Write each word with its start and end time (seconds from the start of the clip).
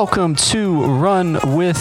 Welcome 0.00 0.34
to 0.34 0.82
Run 0.86 1.38
with 1.54 1.76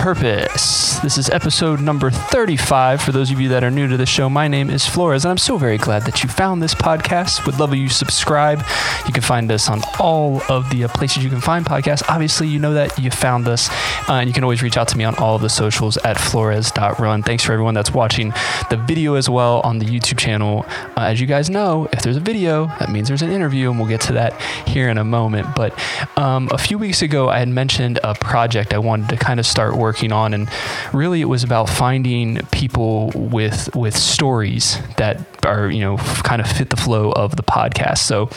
Purpose. 0.00 0.98
This 1.00 1.18
is 1.18 1.28
episode 1.28 1.78
number 1.82 2.10
35. 2.10 3.02
For 3.02 3.12
those 3.12 3.30
of 3.30 3.38
you 3.38 3.50
that 3.50 3.62
are 3.62 3.70
new 3.70 3.86
to 3.86 3.98
the 3.98 4.06
show, 4.06 4.30
my 4.30 4.48
name 4.48 4.70
is 4.70 4.86
Flores, 4.86 5.26
and 5.26 5.30
I'm 5.30 5.36
so 5.36 5.58
very 5.58 5.76
glad 5.76 6.06
that 6.06 6.22
you 6.22 6.30
found 6.30 6.62
this 6.62 6.74
podcast. 6.74 7.44
Would 7.44 7.60
love 7.60 7.74
you 7.74 7.90
subscribe. 7.90 8.64
You 9.06 9.12
can 9.12 9.22
find 9.22 9.52
us 9.52 9.68
on 9.68 9.82
all 9.98 10.40
of 10.48 10.70
the 10.70 10.84
uh, 10.84 10.88
places 10.88 11.22
you 11.22 11.28
can 11.28 11.42
find 11.42 11.66
podcasts. 11.66 12.02
Obviously, 12.08 12.48
you 12.48 12.58
know 12.58 12.72
that 12.72 12.98
you 12.98 13.10
found 13.10 13.46
us, 13.46 13.68
uh, 14.08 14.14
and 14.14 14.26
you 14.26 14.32
can 14.32 14.42
always 14.42 14.62
reach 14.62 14.78
out 14.78 14.88
to 14.88 14.96
me 14.96 15.04
on 15.04 15.14
all 15.16 15.36
of 15.36 15.42
the 15.42 15.50
socials 15.50 15.98
at 15.98 16.18
flores.run. 16.18 17.22
Thanks 17.22 17.44
for 17.44 17.52
everyone 17.52 17.74
that's 17.74 17.92
watching 17.92 18.32
the 18.70 18.82
video 18.88 19.16
as 19.16 19.28
well 19.28 19.60
on 19.64 19.80
the 19.80 19.86
YouTube 19.86 20.18
channel. 20.18 20.64
Uh, 20.96 21.02
as 21.02 21.20
you 21.20 21.26
guys 21.26 21.50
know, 21.50 21.90
if 21.92 22.00
there's 22.00 22.16
a 22.16 22.20
video, 22.20 22.68
that 22.78 22.90
means 22.90 23.06
there's 23.08 23.22
an 23.22 23.30
interview, 23.30 23.68
and 23.68 23.78
we'll 23.78 23.88
get 23.88 24.00
to 24.00 24.14
that 24.14 24.40
here 24.66 24.88
in 24.88 24.96
a 24.96 25.04
moment. 25.04 25.54
But 25.54 25.78
um, 26.16 26.48
a 26.52 26.58
few 26.58 26.78
weeks 26.78 27.02
ago, 27.02 27.28
I 27.28 27.38
had 27.38 27.48
mentioned 27.48 28.00
a 28.02 28.14
project 28.14 28.72
I 28.72 28.78
wanted 28.78 29.10
to 29.10 29.16
kind 29.16 29.38
of 29.38 29.44
start 29.44 29.76
working 29.76 29.89
on, 30.12 30.34
and 30.34 30.48
really 30.92 31.20
it 31.20 31.26
was 31.26 31.42
about 31.42 31.68
finding 31.68 32.36
people 32.52 33.10
with 33.14 33.74
with 33.74 33.96
stories 33.96 34.78
that 34.96 35.20
are 35.44 35.70
you 35.70 35.80
know 35.80 35.96
kind 36.22 36.40
of 36.40 36.46
fit 36.50 36.70
the 36.70 36.76
flow 36.76 37.12
of 37.12 37.36
the 37.36 37.42
podcast. 37.42 37.98
So 37.98 38.30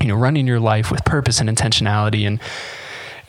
you 0.00 0.06
know, 0.06 0.14
running 0.14 0.46
your 0.46 0.60
life 0.60 0.90
with 0.90 1.04
purpose 1.04 1.40
and 1.40 1.48
intentionality 1.48 2.26
and 2.26 2.40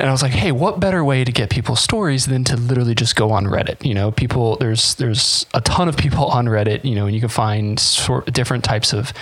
and 0.01 0.09
I 0.09 0.13
was 0.13 0.23
like, 0.23 0.31
hey, 0.31 0.51
what 0.51 0.79
better 0.79 1.05
way 1.05 1.23
to 1.23 1.31
get 1.31 1.51
people's 1.51 1.79
stories 1.79 2.25
than 2.25 2.43
to 2.45 2.57
literally 2.57 2.95
just 2.95 3.15
go 3.15 3.29
on 3.29 3.45
Reddit? 3.45 3.85
You 3.85 3.93
know, 3.93 4.11
people 4.11 4.55
there's 4.55 4.95
there's 4.95 5.45
a 5.53 5.61
ton 5.61 5.87
of 5.87 5.95
people 5.95 6.25
on 6.25 6.47
Reddit, 6.47 6.83
you 6.83 6.95
know, 6.95 7.05
and 7.05 7.13
you 7.13 7.21
can 7.21 7.29
find 7.29 7.79
sort 7.79 8.27
of 8.27 8.33
different 8.33 8.63
types 8.63 8.93
of 8.93 9.13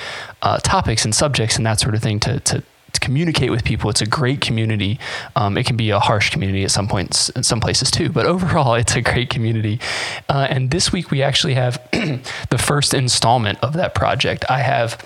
uh, 0.42 0.60
topics 0.60 1.04
and 1.04 1.14
subjects 1.14 1.58
and 1.58 1.66
that 1.66 1.82
sort 1.82 1.96
of 1.96 2.02
thing 2.02 2.20
to 2.22 2.40
to 2.42 2.64
to 2.94 3.00
communicate 3.00 3.52
with 3.52 3.64
people. 3.64 3.90
It's 3.90 4.02
a 4.02 4.06
great 4.06 4.42
community. 4.42 5.00
Um, 5.36 5.58
it 5.58 5.66
can 5.66 5.78
be 5.78 5.90
a 5.90 6.00
harsh 6.00 6.30
community 6.30 6.64
at 6.64 6.72
some 6.72 6.88
points, 6.88 7.30
in 7.30 7.44
some 7.44 7.60
places 7.60 7.92
too, 7.92 8.10
but 8.10 8.26
overall, 8.34 8.76
it's 8.76 8.96
a 8.96 9.02
great 9.02 9.30
community. 9.30 9.80
Uh, 10.28 10.48
and 10.50 10.72
this 10.72 10.92
week, 10.92 11.12
we 11.12 11.22
actually 11.22 11.54
have 11.56 11.82
the 11.92 12.58
first 12.58 12.94
installment 12.94 13.60
of 13.62 13.74
that 13.74 13.96
project. 13.96 14.46
I 14.50 14.60
have. 14.60 15.04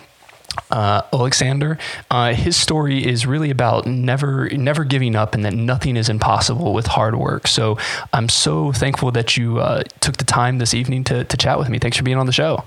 Uh, 0.69 1.01
Alexander, 1.11 1.79
uh, 2.11 2.31
his 2.31 2.55
story 2.55 3.03
is 3.03 3.25
really 3.25 3.49
about 3.49 3.87
never, 3.87 4.47
never 4.49 4.83
giving 4.83 5.15
up, 5.15 5.33
and 5.33 5.43
that 5.43 5.55
nothing 5.55 5.97
is 5.97 6.09
impossible 6.09 6.75
with 6.75 6.85
hard 6.85 7.15
work. 7.15 7.47
So 7.47 7.79
I'm 8.13 8.29
so 8.29 8.71
thankful 8.71 9.09
that 9.13 9.35
you 9.35 9.57
uh, 9.57 9.81
took 9.99 10.17
the 10.17 10.25
time 10.25 10.59
this 10.59 10.75
evening 10.75 11.05
to 11.05 11.23
to 11.23 11.37
chat 11.37 11.57
with 11.57 11.69
me. 11.69 11.79
Thanks 11.79 11.97
for 11.97 12.03
being 12.03 12.17
on 12.17 12.27
the 12.27 12.31
show. 12.31 12.65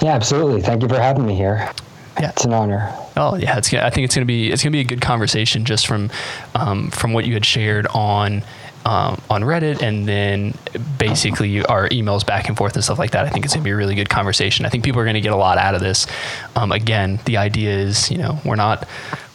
Yeah, 0.00 0.14
absolutely. 0.14 0.62
Thank 0.62 0.82
you 0.82 0.88
for 0.88 1.00
having 1.00 1.26
me 1.26 1.34
here. 1.34 1.72
Yeah, 2.20 2.30
it's 2.30 2.44
an 2.44 2.52
honor. 2.52 2.92
Oh 3.16 3.36
yeah, 3.36 3.56
it's. 3.56 3.72
I 3.72 3.88
think 3.90 4.04
it's 4.04 4.14
gonna 4.14 4.26
be 4.26 4.50
it's 4.50 4.62
gonna 4.62 4.72
be 4.72 4.80
a 4.80 4.84
good 4.84 5.00
conversation 5.00 5.64
just 5.64 5.86
from 5.86 6.10
um, 6.54 6.90
from 6.90 7.12
what 7.12 7.24
you 7.24 7.34
had 7.34 7.46
shared 7.46 7.86
on. 7.88 8.42
Um, 8.86 9.20
on 9.28 9.42
Reddit 9.42 9.82
and 9.82 10.08
then 10.08 10.54
basically 10.96 11.62
our 11.66 11.86
emails 11.90 12.26
back 12.26 12.48
and 12.48 12.56
forth 12.56 12.76
and 12.76 12.82
stuff 12.82 12.98
like 12.98 13.10
that. 13.10 13.26
I 13.26 13.28
think 13.28 13.44
it's 13.44 13.52
going 13.52 13.62
to 13.62 13.64
be 13.64 13.72
a 13.72 13.76
really 13.76 13.94
good 13.94 14.08
conversation. 14.08 14.64
I 14.64 14.70
think 14.70 14.84
people 14.84 15.02
are 15.02 15.04
going 15.04 15.16
to 15.16 15.20
get 15.20 15.34
a 15.34 15.36
lot 15.36 15.58
out 15.58 15.74
of 15.74 15.82
this. 15.82 16.06
Um, 16.56 16.72
again, 16.72 17.20
the 17.26 17.36
idea 17.36 17.76
is, 17.76 18.10
you 18.10 18.16
know, 18.16 18.38
we're 18.42 18.56
not 18.56 18.88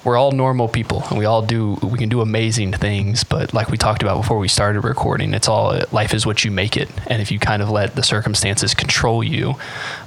we're 0.06 0.18
all 0.18 0.32
normal 0.32 0.68
people 0.68 1.04
and 1.10 1.18
we 1.18 1.26
all 1.26 1.42
do 1.42 1.74
we 1.82 1.98
can 1.98 2.10
do 2.10 2.22
amazing 2.22 2.72
things 2.72 3.24
but 3.24 3.54
like 3.54 3.70
we 3.70 3.78
talked 3.78 4.04
about 4.04 4.18
before 4.18 4.38
we 4.38 4.48
started 4.48 4.82
recording 4.82 5.34
it's 5.34 5.48
all 5.48 5.78
life 5.92 6.14
is 6.14 6.26
what 6.26 6.46
you 6.46 6.52
make 6.52 6.78
it. 6.78 6.90
And 7.08 7.22
if 7.22 7.32
you 7.32 7.40
kind 7.40 7.62
of 7.62 7.70
let 7.70 7.96
the 7.96 8.04
circumstances 8.04 8.74
control 8.74 9.24
you 9.24 9.56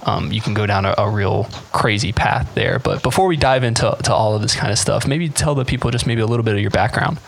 um, 0.04 0.32
you 0.32 0.40
can 0.40 0.54
go 0.54 0.66
down 0.66 0.84
a, 0.84 0.94
a, 0.96 1.10
real 1.10 1.44
crazy 1.72 2.12
path 2.12 2.54
there. 2.54 2.78
But 2.78 3.02
before 3.02 3.26
we 3.26 3.36
dive 3.36 3.64
into 3.64 3.96
to 4.04 4.14
all 4.14 4.34
of 4.34 4.42
this 4.42 4.54
kind 4.54 4.72
of 4.72 4.78
stuff 4.78 5.06
maybe 5.06 5.28
tell 5.28 5.54
the 5.54 5.64
people 5.64 5.90
just 5.90 6.06
maybe 6.06 6.20
a 6.20 6.26
little 6.26 6.44
bit 6.44 6.54
of 6.54 6.60
your 6.60 6.70
background 6.70 7.18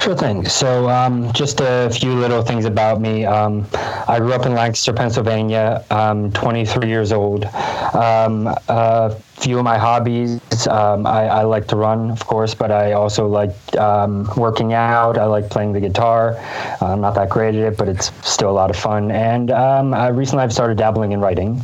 Sure 0.00 0.16
thing. 0.16 0.46
So, 0.48 0.88
um, 0.88 1.32
just 1.32 1.60
a 1.60 1.90
few 1.90 2.14
little 2.14 2.42
things 2.42 2.64
about 2.64 3.00
me. 3.00 3.24
Um, 3.24 3.66
I 4.08 4.18
grew 4.18 4.32
up 4.32 4.46
in 4.46 4.54
Lancaster, 4.54 4.92
Pennsylvania. 4.92 5.84
I'm 5.90 6.32
23 6.32 6.88
years 6.88 7.12
old. 7.12 7.44
Um, 7.44 8.48
a 8.68 9.14
few 9.36 9.58
of 9.58 9.64
my 9.64 9.78
hobbies 9.78 10.40
um, 10.68 11.06
I, 11.06 11.26
I, 11.26 11.42
like 11.42 11.66
to 11.68 11.76
run, 11.76 12.10
of 12.10 12.24
course, 12.26 12.54
but 12.54 12.70
I 12.70 12.92
also 12.92 13.26
like 13.26 13.54
um, 13.76 14.28
working 14.36 14.72
out. 14.72 15.18
I 15.18 15.24
like 15.24 15.50
playing 15.50 15.72
the 15.72 15.80
guitar. 15.80 16.36
I'm 16.80 17.00
not 17.00 17.14
that 17.16 17.28
great 17.28 17.54
at 17.54 17.72
it, 17.72 17.76
but 17.76 17.88
it's 17.88 18.10
still 18.28 18.50
a 18.50 18.52
lot 18.52 18.70
of 18.70 18.76
fun. 18.76 19.10
And 19.10 19.50
um, 19.50 19.94
I 19.94 20.08
recently 20.08 20.44
I've 20.44 20.52
started 20.52 20.78
dabbling 20.78 21.12
in 21.12 21.20
writing. 21.20 21.60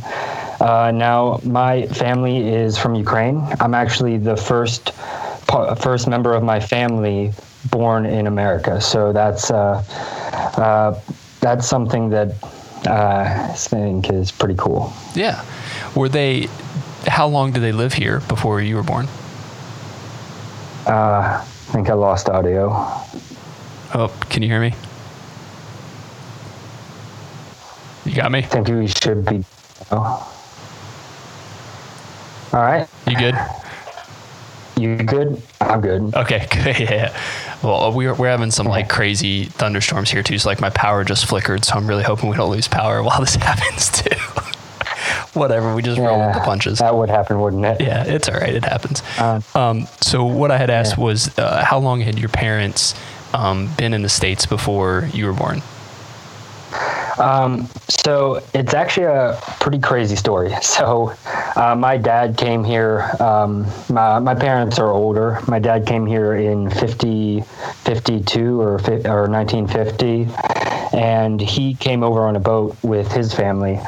Uh, 0.59 0.91
now, 0.93 1.39
my 1.43 1.87
family 1.87 2.49
is 2.49 2.77
from 2.77 2.95
Ukraine. 2.95 3.47
I'm 3.59 3.73
actually 3.73 4.17
the 4.17 4.35
first 4.35 4.91
first 5.81 6.07
member 6.07 6.35
of 6.35 6.43
my 6.43 6.59
family 6.59 7.33
born 7.65 8.05
in 8.05 8.27
America. 8.27 8.79
So 8.81 9.11
that's 9.13 9.51
uh, 9.51 9.83
uh, 10.57 10.99
that's 11.41 11.67
something 11.67 12.09
that 12.09 12.29
uh, 12.87 13.49
I 13.49 13.53
think 13.55 14.11
is 14.11 14.31
pretty 14.31 14.55
cool. 14.55 14.93
Yeah. 15.15 15.43
Were 15.95 16.09
they? 16.09 16.47
How 17.07 17.27
long 17.27 17.51
did 17.51 17.61
they 17.61 17.71
live 17.71 17.93
here 17.93 18.19
before 18.21 18.61
you 18.61 18.75
were 18.75 18.83
born? 18.83 19.07
Uh, 20.85 21.41
I 21.41 21.45
think 21.71 21.89
I 21.89 21.93
lost 21.93 22.29
audio. 22.29 22.69
Oh, 23.93 24.13
can 24.29 24.43
you 24.43 24.49
hear 24.49 24.59
me? 24.61 24.73
You 28.05 28.15
got 28.15 28.31
me. 28.31 28.39
I 28.39 28.41
think 28.43 28.67
we 28.67 28.87
should 28.87 29.25
be. 29.25 29.43
Oh. 29.91 30.35
All 32.51 32.59
right. 32.59 32.87
You 33.07 33.17
good? 33.17 33.35
You 34.79 34.95
good? 34.97 35.41
I'm 35.61 35.81
good. 35.81 36.15
Okay, 36.15 36.47
good. 36.51 36.79
Yeah. 36.79 37.15
Well, 37.63 37.91
we're, 37.91 38.13
we're 38.13 38.29
having 38.29 38.51
some 38.51 38.67
like 38.67 38.87
crazy 38.87 39.45
thunderstorms 39.45 40.09
here 40.09 40.23
too. 40.23 40.37
So 40.37 40.49
like 40.49 40.61
my 40.61 40.69
power 40.69 41.03
just 41.03 41.25
flickered. 41.25 41.65
So 41.65 41.75
I'm 41.75 41.87
really 41.87 42.03
hoping 42.03 42.29
we 42.29 42.37
don't 42.37 42.51
lose 42.51 42.67
power 42.67 43.03
while 43.03 43.19
this 43.19 43.35
happens 43.35 43.91
too. 43.91 44.15
Whatever, 45.33 45.75
we 45.75 45.81
just 45.81 45.97
yeah, 45.97 46.07
roll 46.07 46.25
with 46.25 46.35
the 46.35 46.41
punches. 46.41 46.79
That 46.79 46.95
would 46.95 47.09
happen, 47.09 47.39
wouldn't 47.39 47.63
it? 47.63 47.81
Yeah, 47.81 48.03
it's 48.03 48.27
all 48.27 48.35
right. 48.35 48.53
It 48.53 48.65
happens. 48.65 49.03
Uh, 49.17 49.41
um, 49.53 49.87
so 50.01 50.25
what 50.25 50.51
I 50.51 50.57
had 50.57 50.69
asked 50.69 50.97
yeah. 50.97 51.03
was, 51.03 51.37
uh, 51.37 51.63
how 51.63 51.79
long 51.79 52.01
had 52.01 52.17
your 52.17 52.29
parents 52.29 52.95
um, 53.33 53.69
been 53.77 53.93
in 53.93 54.01
the 54.01 54.09
states 54.09 54.45
before 54.45 55.07
you 55.13 55.27
were 55.27 55.33
born? 55.33 55.61
Um, 57.19 57.67
so 57.89 58.41
it's 58.53 58.73
actually 58.73 59.07
a 59.07 59.37
pretty 59.59 59.79
crazy 59.79 60.15
story. 60.15 60.53
So 60.79 61.13
uh, 61.55 61.75
my 61.75 61.97
dad 61.97 62.37
came 62.37 62.63
here. 62.63 63.11
Um, 63.19 63.65
my, 63.89 64.17
my 64.19 64.33
parents 64.33 64.79
are 64.79 64.91
older. 64.91 65.39
My 65.47 65.59
dad 65.59 65.85
came 65.85 66.05
here 66.05 66.35
in 66.35 66.69
50, 66.69 67.41
52 67.41 68.61
or, 68.61 68.79
or 69.05 69.27
1950, 69.27 70.27
and 70.97 71.41
he 71.41 71.73
came 71.75 72.01
over 72.03 72.21
on 72.21 72.37
a 72.37 72.39
boat 72.39 72.77
with 72.81 73.11
his 73.11 73.33
family. 73.33 73.79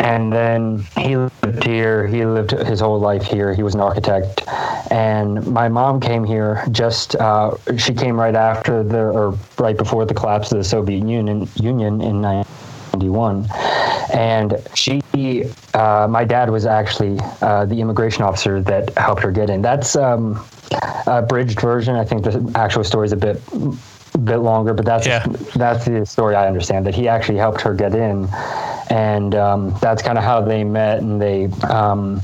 And 0.00 0.30
then 0.32 0.86
he 0.98 1.16
lived 1.16 1.64
here. 1.64 2.06
He 2.06 2.26
lived 2.26 2.50
his 2.50 2.80
whole 2.80 3.00
life 3.00 3.24
here. 3.24 3.54
He 3.54 3.62
was 3.62 3.74
an 3.74 3.80
architect. 3.80 4.42
And 4.90 5.46
my 5.46 5.68
mom 5.68 6.00
came 6.00 6.22
here 6.22 6.64
just, 6.70 7.16
uh, 7.16 7.56
she 7.78 7.94
came 7.94 8.20
right 8.20 8.34
after 8.34 8.82
the, 8.84 8.98
or 8.98 9.38
right 9.58 9.76
before 9.76 10.04
the 10.04 10.14
collapse 10.14 10.52
of 10.52 10.58
the 10.58 10.64
Soviet 10.64 11.06
Union, 11.06 11.48
Union 11.56 12.02
in 12.02 12.20
1991. 12.92 13.46
And 14.12 14.56
she, 14.74 15.02
uh, 15.74 16.06
my 16.08 16.24
dad 16.24 16.50
was 16.50 16.66
actually 16.66 17.18
uh, 17.42 17.66
the 17.66 17.80
immigration 17.80 18.22
officer 18.22 18.62
that 18.62 18.96
helped 18.96 19.22
her 19.22 19.30
get 19.30 19.50
in. 19.50 19.62
That's 19.62 19.96
um, 19.96 20.44
a 21.06 21.22
bridged 21.22 21.60
version. 21.60 21.96
I 21.96 22.04
think 22.04 22.24
the 22.24 22.52
actual 22.54 22.84
story 22.84 23.06
is 23.06 23.12
a 23.12 23.16
bit 23.16 23.40
bit 24.24 24.38
longer, 24.38 24.72
but 24.72 24.84
that's 24.84 25.06
yeah. 25.06 25.26
that's 25.54 25.84
the 25.84 26.06
story 26.06 26.34
I 26.34 26.46
understand. 26.46 26.86
That 26.86 26.94
he 26.94 27.08
actually 27.08 27.38
helped 27.38 27.60
her 27.62 27.74
get 27.74 27.94
in, 27.94 28.28
and 28.90 29.34
um, 29.34 29.76
that's 29.80 30.02
kind 30.02 30.18
of 30.18 30.24
how 30.24 30.40
they 30.40 30.64
met. 30.64 31.00
And 31.00 31.20
they, 31.20 31.46
um, 31.68 32.22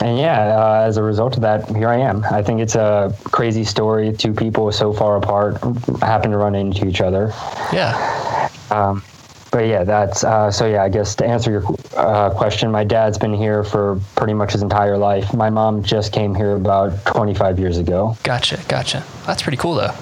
and 0.00 0.18
yeah, 0.18 0.58
uh, 0.58 0.84
as 0.86 0.96
a 0.96 1.02
result 1.02 1.36
of 1.36 1.42
that, 1.42 1.68
here 1.68 1.88
I 1.88 1.98
am. 1.98 2.24
I 2.24 2.42
think 2.42 2.60
it's 2.60 2.74
a 2.74 3.14
crazy 3.24 3.64
story. 3.64 4.12
Two 4.12 4.34
people 4.34 4.72
so 4.72 4.92
far 4.92 5.16
apart 5.16 5.58
happen 6.00 6.30
to 6.32 6.38
run 6.38 6.54
into 6.54 6.86
each 6.86 7.00
other. 7.00 7.32
Yeah. 7.72 8.48
Um, 8.70 9.02
but 9.52 9.66
yeah, 9.66 9.84
that's 9.84 10.24
uh, 10.24 10.50
so. 10.50 10.66
Yeah, 10.66 10.82
I 10.82 10.88
guess 10.88 11.14
to 11.16 11.26
answer 11.26 11.50
your 11.50 11.64
uh, 11.94 12.30
question, 12.30 12.72
my 12.72 12.84
dad's 12.84 13.18
been 13.18 13.34
here 13.34 13.62
for 13.62 14.00
pretty 14.16 14.32
much 14.32 14.52
his 14.52 14.62
entire 14.62 14.96
life. 14.96 15.34
My 15.34 15.50
mom 15.50 15.82
just 15.82 16.10
came 16.10 16.34
here 16.34 16.56
about 16.56 17.04
25 17.04 17.58
years 17.58 17.76
ago. 17.76 18.16
Gotcha, 18.22 18.58
gotcha. 18.66 19.04
That's 19.26 19.42
pretty 19.42 19.58
cool, 19.58 19.74
though. 19.74 19.92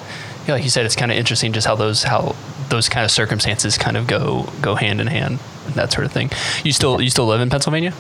Yeah, 0.46 0.54
like 0.54 0.62
you 0.62 0.70
said, 0.70 0.86
it's 0.86 0.94
kind 0.94 1.10
of 1.10 1.18
interesting 1.18 1.52
just 1.52 1.66
how 1.66 1.74
those 1.74 2.04
how 2.04 2.36
those 2.68 2.88
kind 2.88 3.04
of 3.04 3.10
circumstances 3.10 3.76
kind 3.76 3.96
of 3.96 4.06
go 4.06 4.48
go 4.62 4.76
hand 4.76 5.00
in 5.00 5.08
hand, 5.08 5.40
and 5.66 5.74
that 5.74 5.92
sort 5.92 6.06
of 6.06 6.12
thing. 6.12 6.30
You 6.64 6.72
still 6.72 7.00
you 7.00 7.10
still 7.10 7.26
live 7.26 7.40
in 7.40 7.50
Pennsylvania? 7.50 7.92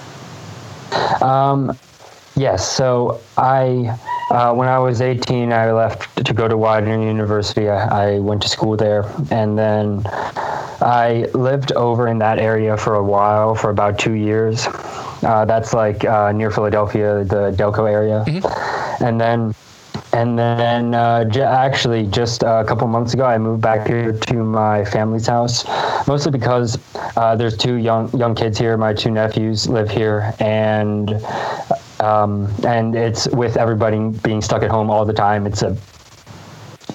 Um, 1.20 1.76
yes. 2.36 2.70
So 2.70 3.20
I 3.36 3.98
uh, 4.30 4.54
when 4.54 4.68
I 4.68 4.78
was 4.78 5.00
18, 5.00 5.52
I 5.52 5.72
left 5.72 6.24
to 6.24 6.32
go 6.32 6.46
to 6.46 6.56
Widener 6.56 7.02
University. 7.04 7.68
I, 7.68 8.14
I, 8.14 8.18
went 8.20 8.42
to 8.42 8.48
school 8.48 8.76
there, 8.76 9.04
and 9.30 9.58
then 9.58 10.02
I 10.80 11.26
lived 11.34 11.72
over 11.72 12.08
in 12.08 12.18
that 12.18 12.38
area 12.38 12.76
for 12.76 12.94
a 12.94 13.02
while, 13.02 13.54
for 13.54 13.70
about 13.70 13.98
two 13.98 14.12
years. 14.12 14.66
Uh, 15.22 15.44
that's 15.44 15.74
like 15.74 16.04
uh, 16.04 16.32
near 16.32 16.50
Philadelphia, 16.50 17.24
the 17.24 17.52
Delco 17.56 17.90
area. 17.90 18.24
Mm-hmm. 18.26 19.04
And 19.04 19.20
then 19.20 19.54
and 20.12 20.38
then 20.38 20.94
uh, 20.94 21.24
j- 21.24 21.42
actually 21.42 22.06
just 22.06 22.42
a 22.42 22.64
couple 22.66 22.86
months 22.88 23.14
ago, 23.14 23.24
I 23.24 23.38
moved 23.38 23.62
back 23.62 23.86
here 23.86 24.12
to 24.12 24.34
my 24.34 24.84
family's 24.84 25.26
house, 25.26 25.64
mostly 26.08 26.32
because 26.32 26.78
uh, 27.16 27.36
there's 27.36 27.56
two 27.56 27.74
young 27.74 28.10
young 28.16 28.34
kids 28.34 28.58
here. 28.58 28.76
My 28.76 28.92
two 28.92 29.10
nephews 29.10 29.68
live 29.68 29.90
here, 29.90 30.34
and 30.40 31.10
um, 32.00 32.52
and 32.66 32.94
it's 32.94 33.28
with 33.28 33.56
everybody 33.56 34.08
being 34.22 34.42
stuck 34.42 34.62
at 34.62 34.70
home 34.70 34.90
all 34.90 35.04
the 35.04 35.12
time. 35.12 35.46
It's 35.46 35.62
a 35.62 35.76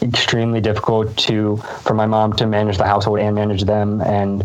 extremely 0.02 0.62
difficult 0.62 1.16
to 1.18 1.58
for 1.84 1.94
my 1.94 2.06
mom 2.06 2.34
to 2.34 2.46
manage 2.46 2.78
the 2.78 2.86
household 2.86 3.20
and 3.20 3.36
manage 3.36 3.64
them. 3.64 4.02
And 4.02 4.44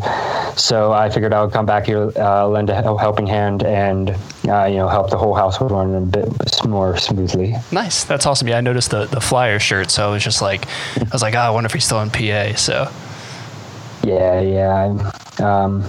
so 0.56 0.92
i 0.92 1.08
figured 1.08 1.32
i 1.32 1.42
would 1.42 1.52
come 1.52 1.66
back 1.66 1.86
here 1.86 2.10
uh, 2.16 2.46
lend 2.46 2.70
a 2.70 2.98
helping 2.98 3.26
hand 3.26 3.62
and 3.62 4.10
uh, 4.48 4.64
you 4.64 4.76
know 4.76 4.88
help 4.88 5.10
the 5.10 5.16
whole 5.16 5.34
household 5.34 5.70
run 5.70 5.94
a 5.94 6.00
bit 6.00 6.28
more 6.66 6.96
smoothly. 6.96 7.54
Nice. 7.72 8.04
That's 8.04 8.26
awesome. 8.26 8.48
Yeah 8.48 8.58
i 8.58 8.60
noticed 8.60 8.90
the, 8.90 9.06
the 9.06 9.20
flyer 9.20 9.58
shirt. 9.58 9.90
So 9.90 10.08
i 10.08 10.12
was 10.12 10.24
just 10.24 10.42
like 10.42 10.66
i 10.96 11.08
was 11.12 11.22
like 11.22 11.34
oh, 11.34 11.38
i 11.38 11.50
wonder 11.50 11.66
if 11.66 11.72
he's 11.72 11.84
still 11.84 12.00
in 12.00 12.10
pa 12.10 12.54
so 12.56 12.90
yeah 14.04 14.40
yeah. 14.40 15.12
Um, 15.40 15.84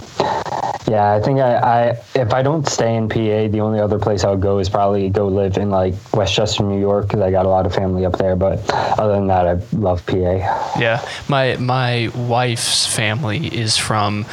yeah, 0.91 1.13
I 1.13 1.21
think 1.21 1.39
I, 1.39 1.55
I 1.55 1.97
if 2.15 2.33
I 2.33 2.41
don't 2.41 2.67
stay 2.67 2.97
in 2.97 3.07
PA, 3.07 3.47
the 3.47 3.61
only 3.61 3.79
other 3.79 3.97
place 3.97 4.25
I 4.25 4.29
would 4.29 4.41
go 4.41 4.59
is 4.59 4.67
probably 4.67 5.09
go 5.09 5.27
live 5.27 5.55
in 5.55 5.69
like 5.69 5.93
Westchester, 6.13 6.63
New 6.63 6.81
York, 6.81 7.07
because 7.07 7.21
I 7.21 7.31
got 7.31 7.45
a 7.45 7.49
lot 7.49 7.65
of 7.65 7.73
family 7.73 8.05
up 8.05 8.17
there. 8.17 8.35
But 8.35 8.59
other 8.99 9.13
than 9.13 9.27
that, 9.27 9.47
I 9.47 9.53
love 9.73 10.05
PA. 10.05 10.75
Yeah, 10.77 11.05
my 11.29 11.55
my 11.55 12.11
wife's 12.13 12.85
family 12.93 13.47
is 13.47 13.77
from 13.77 14.25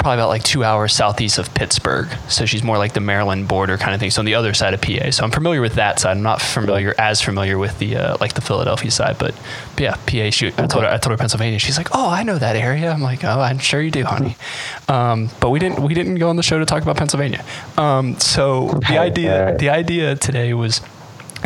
probably 0.00 0.18
about 0.18 0.28
like 0.28 0.42
two 0.42 0.64
hours 0.64 0.94
southeast 0.94 1.38
of 1.38 1.52
Pittsburgh. 1.54 2.08
So 2.28 2.46
she's 2.46 2.62
more 2.62 2.78
like 2.78 2.94
the 2.94 3.00
Maryland 3.00 3.46
border 3.46 3.76
kind 3.76 3.94
of 3.94 4.00
thing. 4.00 4.10
So 4.10 4.20
on 4.20 4.24
the 4.24 4.34
other 4.34 4.54
side 4.54 4.72
of 4.72 4.80
PA. 4.80 5.10
So 5.10 5.24
I'm 5.24 5.30
familiar 5.30 5.60
with 5.60 5.74
that 5.74 6.00
side. 6.00 6.16
I'm 6.16 6.22
not 6.22 6.40
familiar 6.40 6.94
as 6.98 7.20
familiar 7.20 7.58
with 7.58 7.78
the 7.78 7.96
uh, 7.96 8.16
like 8.20 8.32
the 8.32 8.40
Philadelphia 8.40 8.90
side, 8.90 9.16
but, 9.18 9.34
but 9.76 9.80
yeah, 9.80 9.94
PA. 10.06 10.30
She, 10.30 10.48
I 10.48 10.66
told 10.66 10.84
her 10.84 10.90
I 10.90 10.96
told 10.96 11.12
her 11.12 11.16
Pennsylvania. 11.18 11.58
She's 11.58 11.76
like, 11.76 11.88
oh, 11.92 12.08
I 12.08 12.22
know 12.22 12.38
that 12.38 12.56
area. 12.56 12.90
I'm 12.90 13.02
like, 13.02 13.24
oh, 13.24 13.40
I'm 13.40 13.58
sure 13.58 13.80
you 13.80 13.90
do, 13.90 14.04
honey. 14.04 14.36
Um, 14.88 15.28
but 15.38 15.50
we 15.50 15.58
didn't 15.58 15.82
we 15.82 15.92
didn't 15.94 16.16
go 16.16 16.30
on 16.30 16.36
the 16.36 16.42
show 16.42 16.58
to 16.58 16.64
talk 16.64 16.82
about 16.82 16.96
Pennsylvania. 16.96 17.44
Um, 17.76 18.18
so 18.18 18.68
the 18.88 18.98
idea 18.98 19.56
the 19.58 19.68
idea 19.68 20.16
today 20.16 20.54
was 20.54 20.80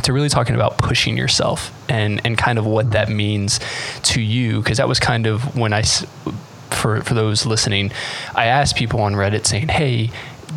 to 0.03 0.13
really 0.13 0.29
talking 0.29 0.55
about 0.55 0.79
pushing 0.79 1.17
yourself 1.17 1.73
and 1.89 2.21
and 2.25 2.39
kind 2.39 2.59
of 2.59 2.67
what 2.67 2.93
that 2.93 3.09
means 3.09 3.61
to 4.03 4.21
you 4.21 4.59
because 4.61 4.79
that 4.79 4.89
was 4.89 5.01
kind 5.01 5.27
of 5.27 5.57
when 5.57 5.73
I 5.73 5.83
for 6.75 7.01
for 7.03 7.15
those 7.15 7.47
listening, 7.47 7.93
I 8.35 8.47
asked 8.47 8.77
people 8.77 9.01
on 9.01 9.15
Reddit 9.15 9.47
saying, 9.47 9.69
"Hey, 9.69 10.11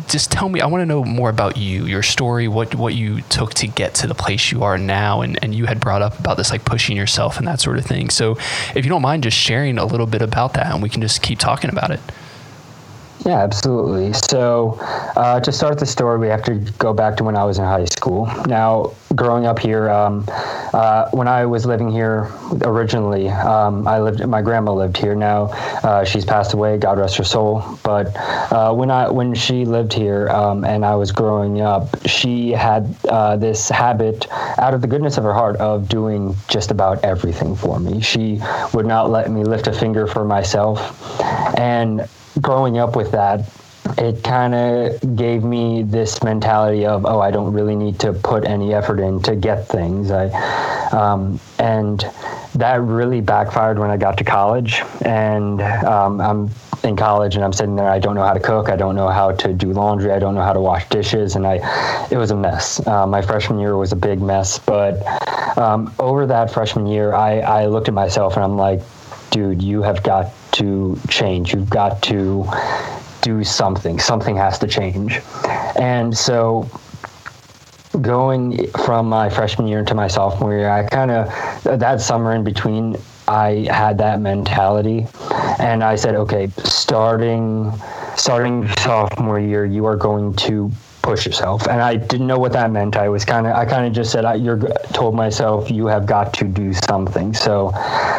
just 0.08 0.30
tell 0.30 0.48
me. 0.48 0.60
I 0.60 0.66
want 0.66 0.82
to 0.82 0.86
know 0.86 1.04
more 1.04 1.30
about 1.30 1.56
you, 1.56 1.86
your 1.86 2.02
story, 2.02 2.48
what 2.48 2.74
what 2.74 2.94
you 2.94 3.22
took 3.22 3.54
to 3.54 3.66
get 3.66 3.94
to 3.96 4.06
the 4.06 4.14
place 4.14 4.50
you 4.52 4.62
are 4.62 4.78
now." 4.78 5.22
And 5.22 5.38
and 5.42 5.54
you 5.54 5.66
had 5.66 5.80
brought 5.80 6.02
up 6.02 6.18
about 6.18 6.36
this 6.36 6.50
like 6.50 6.64
pushing 6.64 6.96
yourself 6.96 7.38
and 7.38 7.46
that 7.46 7.60
sort 7.60 7.78
of 7.78 7.86
thing. 7.86 8.10
So, 8.10 8.36
if 8.74 8.84
you 8.84 8.88
don't 8.88 9.02
mind, 9.02 9.22
just 9.22 9.36
sharing 9.36 9.78
a 9.78 9.84
little 9.84 10.06
bit 10.06 10.22
about 10.22 10.54
that, 10.54 10.72
and 10.72 10.82
we 10.82 10.88
can 10.88 11.02
just 11.02 11.22
keep 11.22 11.38
talking 11.38 11.70
about 11.70 11.90
it. 11.90 12.00
Yeah, 13.26 13.42
absolutely. 13.42 14.12
So, 14.30 14.78
uh, 15.16 15.40
to 15.40 15.50
start 15.52 15.78
the 15.78 15.86
story, 15.86 16.18
we 16.18 16.28
have 16.28 16.42
to 16.44 16.54
go 16.78 16.92
back 16.94 17.16
to 17.16 17.24
when 17.24 17.36
I 17.36 17.44
was 17.44 17.58
in 17.58 17.64
high 17.64 17.84
school. 17.86 18.26
Now, 18.46 18.92
growing 19.16 19.44
up 19.44 19.58
here, 19.58 19.90
um, 19.90 20.24
uh, 20.72 21.10
when 21.10 21.26
I 21.26 21.44
was 21.44 21.66
living 21.66 21.90
here 21.90 22.30
originally, 22.62 23.28
um, 23.28 23.88
I 23.88 24.00
lived. 24.00 24.24
My 24.26 24.40
grandma 24.40 24.72
lived 24.72 24.96
here. 24.96 25.16
Now, 25.16 25.46
uh, 25.82 26.04
she's 26.04 26.24
passed 26.24 26.54
away. 26.54 26.78
God 26.78 26.98
rest 26.98 27.16
her 27.16 27.24
soul. 27.24 27.78
But 27.82 28.16
uh, 28.52 28.72
when 28.72 28.90
I 28.90 29.10
when 29.10 29.34
she 29.34 29.64
lived 29.64 29.92
here 29.92 30.28
um, 30.28 30.64
and 30.64 30.84
I 30.84 30.94
was 30.94 31.10
growing 31.10 31.60
up, 31.60 31.88
she 32.06 32.52
had 32.52 32.94
uh, 33.08 33.36
this 33.36 33.68
habit, 33.68 34.26
out 34.58 34.74
of 34.74 34.80
the 34.80 34.86
goodness 34.86 35.18
of 35.18 35.24
her 35.24 35.34
heart, 35.34 35.56
of 35.56 35.88
doing 35.88 36.36
just 36.48 36.70
about 36.70 37.02
everything 37.04 37.56
for 37.56 37.80
me. 37.80 38.00
She 38.00 38.40
would 38.74 38.86
not 38.86 39.10
let 39.10 39.30
me 39.30 39.42
lift 39.42 39.66
a 39.66 39.72
finger 39.72 40.06
for 40.06 40.24
myself, 40.24 41.20
and 41.58 42.08
growing 42.40 42.78
up 42.78 42.96
with 42.96 43.12
that, 43.12 43.40
it 43.96 44.22
kind 44.22 44.54
of 44.54 45.16
gave 45.16 45.42
me 45.42 45.82
this 45.82 46.22
mentality 46.22 46.84
of, 46.84 47.06
oh, 47.06 47.20
I 47.20 47.30
don't 47.30 47.52
really 47.52 47.74
need 47.74 47.98
to 48.00 48.12
put 48.12 48.44
any 48.44 48.74
effort 48.74 49.00
in 49.00 49.22
to 49.22 49.34
get 49.34 49.66
things. 49.66 50.10
I, 50.10 50.26
um, 50.90 51.40
and 51.58 52.04
that 52.54 52.80
really 52.80 53.20
backfired 53.20 53.78
when 53.78 53.90
I 53.90 53.96
got 53.96 54.18
to 54.18 54.24
college. 54.24 54.82
And 55.04 55.62
um, 55.62 56.20
I'm 56.20 56.50
in 56.84 56.96
college 56.96 57.34
and 57.34 57.44
I'm 57.44 57.52
sitting 57.52 57.76
there. 57.76 57.88
I 57.88 57.98
don't 57.98 58.14
know 58.14 58.24
how 58.24 58.34
to 58.34 58.40
cook. 58.40 58.68
I 58.68 58.76
don't 58.76 58.94
know 58.94 59.08
how 59.08 59.32
to 59.32 59.52
do 59.52 59.72
laundry. 59.72 60.12
I 60.12 60.18
don't 60.18 60.34
know 60.34 60.42
how 60.42 60.52
to 60.52 60.60
wash 60.60 60.88
dishes. 60.88 61.34
And 61.34 61.46
I, 61.46 62.06
it 62.10 62.16
was 62.16 62.30
a 62.30 62.36
mess. 62.36 62.86
Uh, 62.86 63.06
my 63.06 63.22
freshman 63.22 63.58
year 63.58 63.76
was 63.76 63.92
a 63.92 63.96
big 63.96 64.20
mess. 64.20 64.58
But 64.58 65.04
um, 65.58 65.92
over 65.98 66.26
that 66.26 66.52
freshman 66.52 66.86
year, 66.86 67.14
I, 67.14 67.40
I 67.40 67.66
looked 67.66 67.88
at 67.88 67.94
myself 67.94 68.36
and 68.36 68.44
I'm 68.44 68.56
like, 68.56 68.80
dude, 69.30 69.62
you 69.62 69.82
have 69.82 70.02
got 70.02 70.32
to 70.52 70.98
change. 71.08 71.52
You've 71.52 71.70
got 71.70 72.02
to 72.04 72.46
do 73.22 73.44
something. 73.44 73.98
Something 73.98 74.36
has 74.36 74.58
to 74.60 74.66
change. 74.66 75.20
And 75.78 76.16
so 76.16 76.68
going 78.00 78.70
from 78.72 79.08
my 79.08 79.28
freshman 79.28 79.66
year 79.66 79.80
into 79.80 79.94
my 79.94 80.08
sophomore 80.08 80.56
year, 80.56 80.70
I 80.70 80.86
kind 80.88 81.10
of, 81.10 81.28
that 81.64 82.00
summer 82.00 82.34
in 82.34 82.44
between, 82.44 82.96
I 83.26 83.68
had 83.70 83.98
that 83.98 84.20
mentality. 84.20 85.06
And 85.58 85.82
I 85.84 85.96
said, 85.96 86.14
okay, 86.14 86.48
starting 86.64 87.72
starting 88.16 88.68
sophomore 88.78 89.38
year, 89.38 89.64
you 89.64 89.84
are 89.84 89.96
going 89.96 90.34
to 90.34 90.70
push 91.02 91.24
yourself. 91.24 91.66
And 91.68 91.80
I 91.80 91.96
didn't 91.96 92.26
know 92.26 92.38
what 92.38 92.52
that 92.52 92.70
meant. 92.70 92.96
I 92.96 93.08
was 93.08 93.24
kind 93.24 93.46
of, 93.46 93.54
I 93.54 93.64
kind 93.64 93.86
of 93.86 93.92
just 93.92 94.10
said, 94.10 94.24
I, 94.24 94.34
you're 94.34 94.58
told 94.92 95.14
myself 95.14 95.70
you 95.70 95.86
have 95.86 96.04
got 96.06 96.34
to 96.34 96.44
do 96.44 96.72
something. 96.72 97.32
So, 97.32 97.72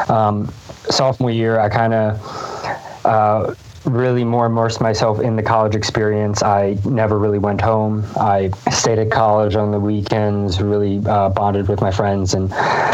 um, 0.08 0.52
sophomore 0.90 1.32
year, 1.32 1.60
I 1.60 1.70
kind 1.70 1.94
of 1.94 3.06
uh, 3.06 3.56
really 3.86 4.24
more 4.24 4.46
immersed 4.46 4.82
myself 4.82 5.20
in 5.20 5.36
the 5.36 5.44
college 5.44 5.76
experience. 5.76 6.44
I 6.44 6.78
never 6.86 7.18
really 7.18 7.40
went 7.40 7.62
home. 7.62 8.06
I 8.18 8.52
stayed 8.72 9.00
at 9.00 9.12
college 9.12 9.56
on 9.56 9.72
the 9.72 9.80
weekends, 9.80 10.62
really 10.62 11.02
uh, 11.06 11.30
bonded 11.30 11.68
with 11.68 11.82
my 11.82 11.92
friends, 11.92 12.34
and 12.34 12.52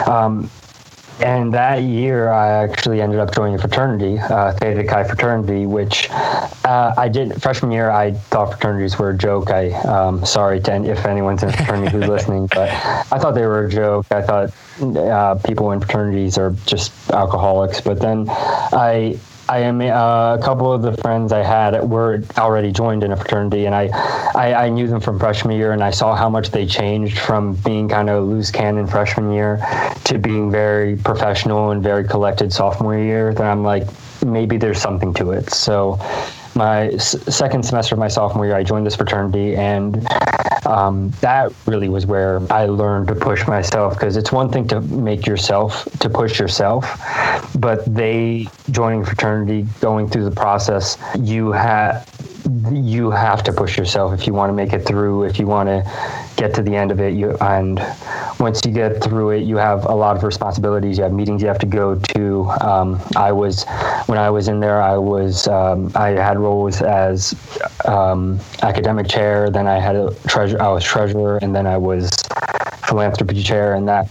um, 0.08 0.50
and 1.22 1.54
that 1.54 1.84
year, 1.84 2.30
I 2.30 2.64
actually 2.64 3.02
ended 3.02 3.20
up 3.20 3.34
joining 3.34 3.56
a 3.56 3.58
fraternity, 3.58 4.20
uh, 4.20 4.54
Theta 4.54 4.84
Chi 4.84 5.04
fraternity, 5.04 5.66
which 5.66 6.10
uh, 6.12 6.94
I 6.98 7.08
did 7.08 7.42
freshman 7.42 7.72
year. 7.72 7.90
I 7.90 8.12
thought 8.12 8.52
fraternities 8.52 9.00
were 9.00 9.12
a 9.12 9.18
joke. 9.18 9.50
I 9.50 9.72
um, 9.84 10.26
sorry 10.26 10.60
to 10.62 10.74
if 10.84 11.06
anyone's 11.06 11.44
in 11.44 11.50
a 11.50 11.54
fraternity 11.54 11.92
who's 11.92 12.08
listening, 12.16 12.48
but 12.48 12.70
I 12.70 13.20
thought 13.20 13.36
they 13.36 13.46
were 13.46 13.66
a 13.66 13.70
joke. 13.70 14.06
I 14.12 14.22
thought 14.22 14.52
uh, 14.82 15.36
people 15.36 15.72
in 15.72 15.80
fraternities 15.80 16.38
are 16.38 16.52
just 16.66 16.92
alcoholics. 17.12 17.80
But 17.82 18.00
then 18.00 18.26
I 18.30 19.18
I 19.48 19.60
am 19.60 19.80
uh, 19.80 20.36
a 20.36 20.40
couple 20.44 20.74
of 20.74 20.82
the 20.82 20.94
friends 20.98 21.32
I 21.32 21.44
had 21.44 21.80
were 21.88 22.24
already 22.38 22.72
joined 22.72 23.04
in 23.04 23.12
a 23.12 23.16
fraternity, 23.18 23.66
and 23.66 23.76
I, 23.76 23.90
I, 24.34 24.66
I 24.66 24.70
knew 24.70 24.88
them 24.88 25.00
from 25.00 25.20
freshman 25.20 25.56
year, 25.56 25.72
and 25.72 25.84
I 25.84 25.92
saw 25.92 26.16
how 26.16 26.30
much 26.30 26.50
they 26.50 26.66
changed 26.66 27.20
from 27.20 27.54
being 27.56 27.88
kind 27.88 28.10
of 28.10 28.24
loose 28.28 28.50
cannon 28.50 28.88
freshman 28.88 29.32
year 29.32 29.60
to 30.06 30.18
being 30.18 30.50
very 30.50 30.96
professional 30.96 31.70
and 31.72 31.84
very 31.84 32.08
collected 32.08 32.52
sophomore 32.54 32.98
year. 32.98 33.34
That 33.36 33.44
I'm 33.44 33.64
like, 33.64 33.88
maybe 34.26 34.58
there's 34.58 34.82
something 34.82 35.14
to 35.16 35.32
it. 35.32 35.52
So 35.52 36.00
my 36.56 36.88
s- 36.90 37.22
second 37.34 37.64
semester 37.64 37.94
of 37.94 38.00
my 38.00 38.08
sophomore 38.08 38.48
year, 38.48 38.56
I 38.56 38.64
joined 38.64 38.88
this 38.88 38.96
fraternity, 38.96 39.56
and 39.56 40.08
um, 40.66 41.10
that 41.22 41.54
really 41.66 41.90
was 41.90 42.06
where 42.06 42.42
I 42.52 42.66
learned 42.66 43.08
to 43.10 43.16
push 43.16 43.48
myself 43.48 43.94
because 43.94 44.18
it's 44.18 44.32
one 44.32 44.52
thing 44.52 44.68
to 44.70 44.82
make 44.82 45.26
yourself, 45.26 45.86
to 46.00 46.10
push 46.10 46.40
yourself, 46.40 46.86
but 47.60 47.86
they 47.86 48.48
joining 48.72 49.06
fraternity, 49.06 49.68
going 49.80 50.10
through 50.10 50.26
the 50.26 50.36
process, 50.36 50.98
you 51.20 51.52
have 51.52 52.08
you 52.72 53.10
have 53.10 53.44
to 53.44 53.52
push 53.52 53.78
yourself 53.78 54.14
if 54.14 54.28
you 54.28 54.34
want 54.34 54.50
to 54.50 54.54
make 54.54 54.72
it 54.74 54.86
through 54.86 55.24
if 55.24 55.40
you 55.40 55.48
want 55.48 55.68
to 55.68 55.84
get 56.36 56.54
to 56.54 56.62
the 56.62 56.76
end 56.76 56.92
of 56.92 57.00
it 57.00 57.14
you 57.14 57.36
and 57.42 57.80
once 58.40 58.62
you 58.66 58.72
get 58.72 59.02
through 59.04 59.32
it 59.32 59.44
you 59.44 59.58
have 59.58 59.86
a 59.86 59.94
lot 59.94 60.16
of 60.16 60.24
responsibilities 60.24 60.98
you 60.98 61.04
have 61.04 61.14
meetings 61.14 61.42
you 61.42 61.48
have 61.48 61.60
to 61.60 61.66
go 61.66 61.96
to. 61.96 62.46
Um, 62.62 63.02
i 63.16 63.32
was 63.32 63.66
when 64.06 64.18
i 64.18 64.30
was 64.30 64.48
in 64.48 64.60
there 64.60 64.82
i 64.82 64.98
was 64.98 65.48
um, 65.48 65.92
i 65.96 66.10
had 66.10 66.38
roles 66.38 66.82
as 66.82 67.34
um, 67.86 68.40
academic 68.62 69.08
chair 69.08 69.50
then 69.50 69.68
i 69.68 69.80
had 69.80 69.96
a 69.96 70.14
treasure 70.28 70.62
i 70.62 70.68
was 70.70 70.84
treasurer 70.84 71.38
and 71.38 71.56
then 71.56 71.66
i 71.66 71.78
was 71.78 72.12
philanthropy 72.88 73.42
chair 73.42 73.74
and 73.74 73.88
that 73.88 74.08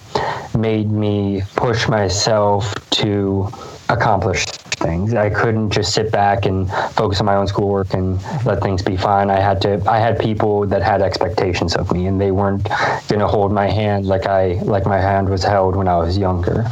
made 0.59 0.91
me 0.91 1.43
push 1.55 1.89
myself 1.89 2.75
to 2.91 3.49
accomplish 3.89 4.45
things. 4.75 5.15
I 5.15 5.31
couldn't 5.31 5.71
just 5.71 5.95
sit 5.95 6.11
back 6.11 6.47
and 6.47 6.71
focus 6.93 7.21
on 7.21 7.27
my 7.27 7.37
own 7.37 7.47
schoolwork 7.47 7.95
and 7.95 8.23
let 8.45 8.63
things 8.63 8.83
be 8.83 8.97
fine. 8.97 9.31
I 9.31 9.41
had 9.41 9.61
to. 9.63 9.83
I 9.89 9.99
had 9.99 10.19
people 10.19 10.67
that 10.67 10.83
had 10.83 11.03
expectations 11.03 11.75
of 11.77 11.93
me, 11.93 12.07
and 12.07 12.21
they 12.21 12.31
weren't 12.31 12.65
going 13.09 13.21
to 13.21 13.27
hold 13.29 13.53
my 13.53 13.69
hand 13.69 14.07
like 14.07 14.27
I 14.27 14.55
like 14.63 14.87
my 14.87 15.01
hand 15.01 15.29
was 15.29 15.43
held 15.43 15.77
when 15.77 15.89
I 15.89 15.97
was 15.99 16.19
younger. 16.19 16.65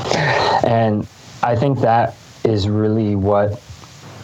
And 0.64 1.06
I 1.42 1.56
think 1.56 1.80
that 1.80 2.14
is 2.44 2.68
really 2.68 3.16
what 3.16 3.60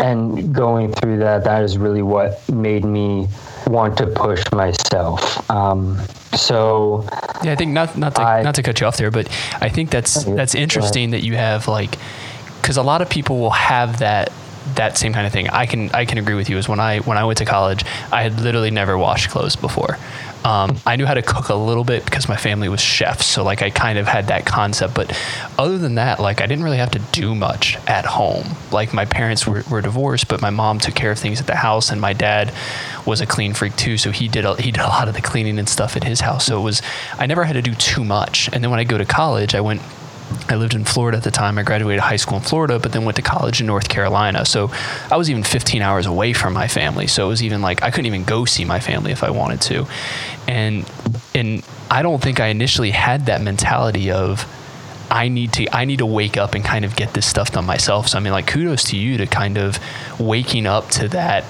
and 0.01 0.55
going 0.55 0.93
through 0.93 1.19
that, 1.19 1.45
that 1.45 1.63
is 1.63 1.77
really 1.77 2.03
what 2.03 2.49
made 2.49 2.85
me 2.85 3.27
want 3.67 3.97
to 3.99 4.07
push 4.07 4.43
myself. 4.53 5.51
Um, 5.51 5.99
so 6.35 7.07
yeah, 7.43 7.53
I 7.53 7.57
think 7.57 7.73
not 7.73 7.97
not 7.97 8.15
to, 8.17 8.23
I, 8.23 8.43
not 8.43 8.55
to 8.57 8.63
cut 8.63 8.81
you 8.81 8.87
off 8.87 8.97
there, 8.97 9.11
but 9.11 9.29
I 9.61 9.69
think 9.69 9.91
that's 9.91 10.25
that's 10.25 10.55
interesting 10.55 11.11
that 11.11 11.23
you 11.23 11.37
have 11.37 11.69
like 11.69 11.97
because 12.61 12.77
a 12.77 12.83
lot 12.83 13.03
of 13.03 13.09
people 13.09 13.39
will 13.39 13.51
have 13.51 13.99
that 14.01 14.33
that 14.75 14.99
same 14.99 15.13
kind 15.13 15.27
of 15.27 15.33
thing. 15.33 15.49
I 15.49 15.67
can 15.67 15.91
I 15.91 16.05
can 16.05 16.19
agree 16.19 16.35
with 16.35 16.51
you. 16.51 16.59
Is 16.59 16.69
when 16.69 16.81
I 16.81 16.99
when 17.01 17.19
I 17.19 17.25
went 17.25 17.39
to 17.39 17.45
college, 17.45 17.85
I 18.13 18.23
had 18.23 18.41
literally 18.41 18.71
never 18.71 18.97
washed 18.97 19.31
clothes 19.31 19.57
before. 19.57 19.99
Um, 20.45 20.77
I 20.87 20.95
knew 20.97 21.05
how 21.05 21.15
to 21.15 21.23
cook 21.23 21.49
a 21.49 21.55
little 21.55 21.83
bit 21.83 22.05
because 22.05 22.29
my 22.29 22.37
family 22.37 22.69
was 22.69 22.81
chefs, 22.81 23.27
so 23.27 23.43
like 23.43 23.61
I 23.61 23.71
kind 23.71 23.99
of 23.99 24.07
had 24.07 24.29
that 24.29 24.47
concept. 24.47 24.95
But 24.95 25.19
other 25.59 25.79
than 25.79 25.97
that, 25.97 26.21
like 26.21 26.41
I 26.41 26.47
didn't 26.47 26.65
really 26.65 26.77
have 26.77 26.93
to 26.93 27.01
do 27.13 27.35
much 27.35 27.77
at 27.89 28.05
home. 28.05 28.47
Like 28.71 28.95
my 28.95 29.05
parents 29.05 29.47
were, 29.47 29.65
were 29.69 29.81
divorced, 29.81 30.29
but 30.29 30.41
my 30.41 30.51
mom 30.51 30.79
took 30.79 30.95
care 30.95 31.11
of 31.11 31.19
things 31.19 31.41
at 31.41 31.47
the 31.49 31.57
house, 31.57 31.91
and 31.91 32.01
my 32.01 32.13
dad 32.13 32.55
was 33.05 33.21
a 33.21 33.27
clean 33.27 33.53
freak 33.53 33.75
too, 33.77 33.99
so 33.99 34.13
he 34.13 34.29
did 34.29 34.45
a, 34.45 34.55
he 34.57 34.71
did 34.71 34.81
a 34.81 34.89
lot 34.89 35.09
of 35.09 35.15
the 35.15 35.23
cleaning 35.23 35.59
and 35.59 35.69
stuff 35.69 35.97
at 35.97 36.05
his 36.05 36.21
house. 36.21 36.47
So 36.47 36.61
it 36.61 36.63
was 36.63 36.83
I 37.19 37.27
never 37.27 37.45
had 37.45 37.55
to 37.55 37.63
do 37.63 37.75
too 37.75 38.05
much. 38.05 38.49
And 38.53 38.63
then 38.63 38.71
when 38.71 38.79
I 38.79 38.85
go 38.85 38.97
to 38.97 39.05
college, 39.05 39.57
I 39.57 39.61
went 39.61 39.83
I 40.49 40.57
lived 40.57 40.75
in 40.75 40.85
Florida 40.85 41.19
at 41.19 41.25
the 41.25 41.31
time. 41.31 41.59
I 41.59 41.63
graduated 41.63 42.01
high 42.01 42.17
school 42.17 42.39
in 42.39 42.45
Florida, 42.45 42.79
but 42.79 42.93
then 42.93 43.05
went 43.05 43.17
to 43.17 43.23
college 43.23 43.61
in 43.61 43.67
North 43.67 43.89
Carolina. 43.89 44.45
So 44.45 44.71
I 45.11 45.17
was 45.17 45.31
even 45.31 45.43
15 45.43 45.83
hours 45.83 46.07
away 46.07 46.33
from 46.33 46.53
my 46.53 46.69
family. 46.69 47.07
So 47.07 47.27
it 47.27 47.29
was 47.29 47.43
even 47.43 47.63
like 47.63 47.83
I 47.83 47.91
couldn't 47.91 48.07
even 48.07 48.25
go 48.25 48.45
see 48.45 48.65
my 48.65 48.81
family 48.81 49.13
if 49.13 49.23
I 49.23 49.31
wanted 49.31 49.61
to. 49.63 49.87
And 50.47 50.91
and 51.35 51.63
I 51.91 52.03
don't 52.03 52.23
think 52.23 52.41
I 52.41 52.49
initially 52.49 52.91
had 52.91 53.27
that 53.27 53.43
mentality 53.43 54.11
of 54.11 54.47
I 55.11 55.29
need 55.29 55.53
to 55.55 55.75
I 55.75 55.85
need 55.85 55.99
to 55.99 56.07
wake 56.07 56.37
up 56.37 56.55
and 56.55 56.65
kind 56.65 56.85
of 56.85 56.97
get 56.97 57.15
this 57.15 57.27
stuff 57.27 57.53
done 57.53 57.65
myself. 57.67 58.09
So 58.09 58.19
I 58.19 58.21
mean 58.21 58.33
like 58.33 58.47
kudos 58.47 58.85
to 58.85 58.97
you 58.97 59.19
to 59.19 59.27
kind 59.27 59.59
of 59.59 59.79
waking 60.21 60.67
up 60.67 60.89
to 60.91 61.09
that 61.09 61.45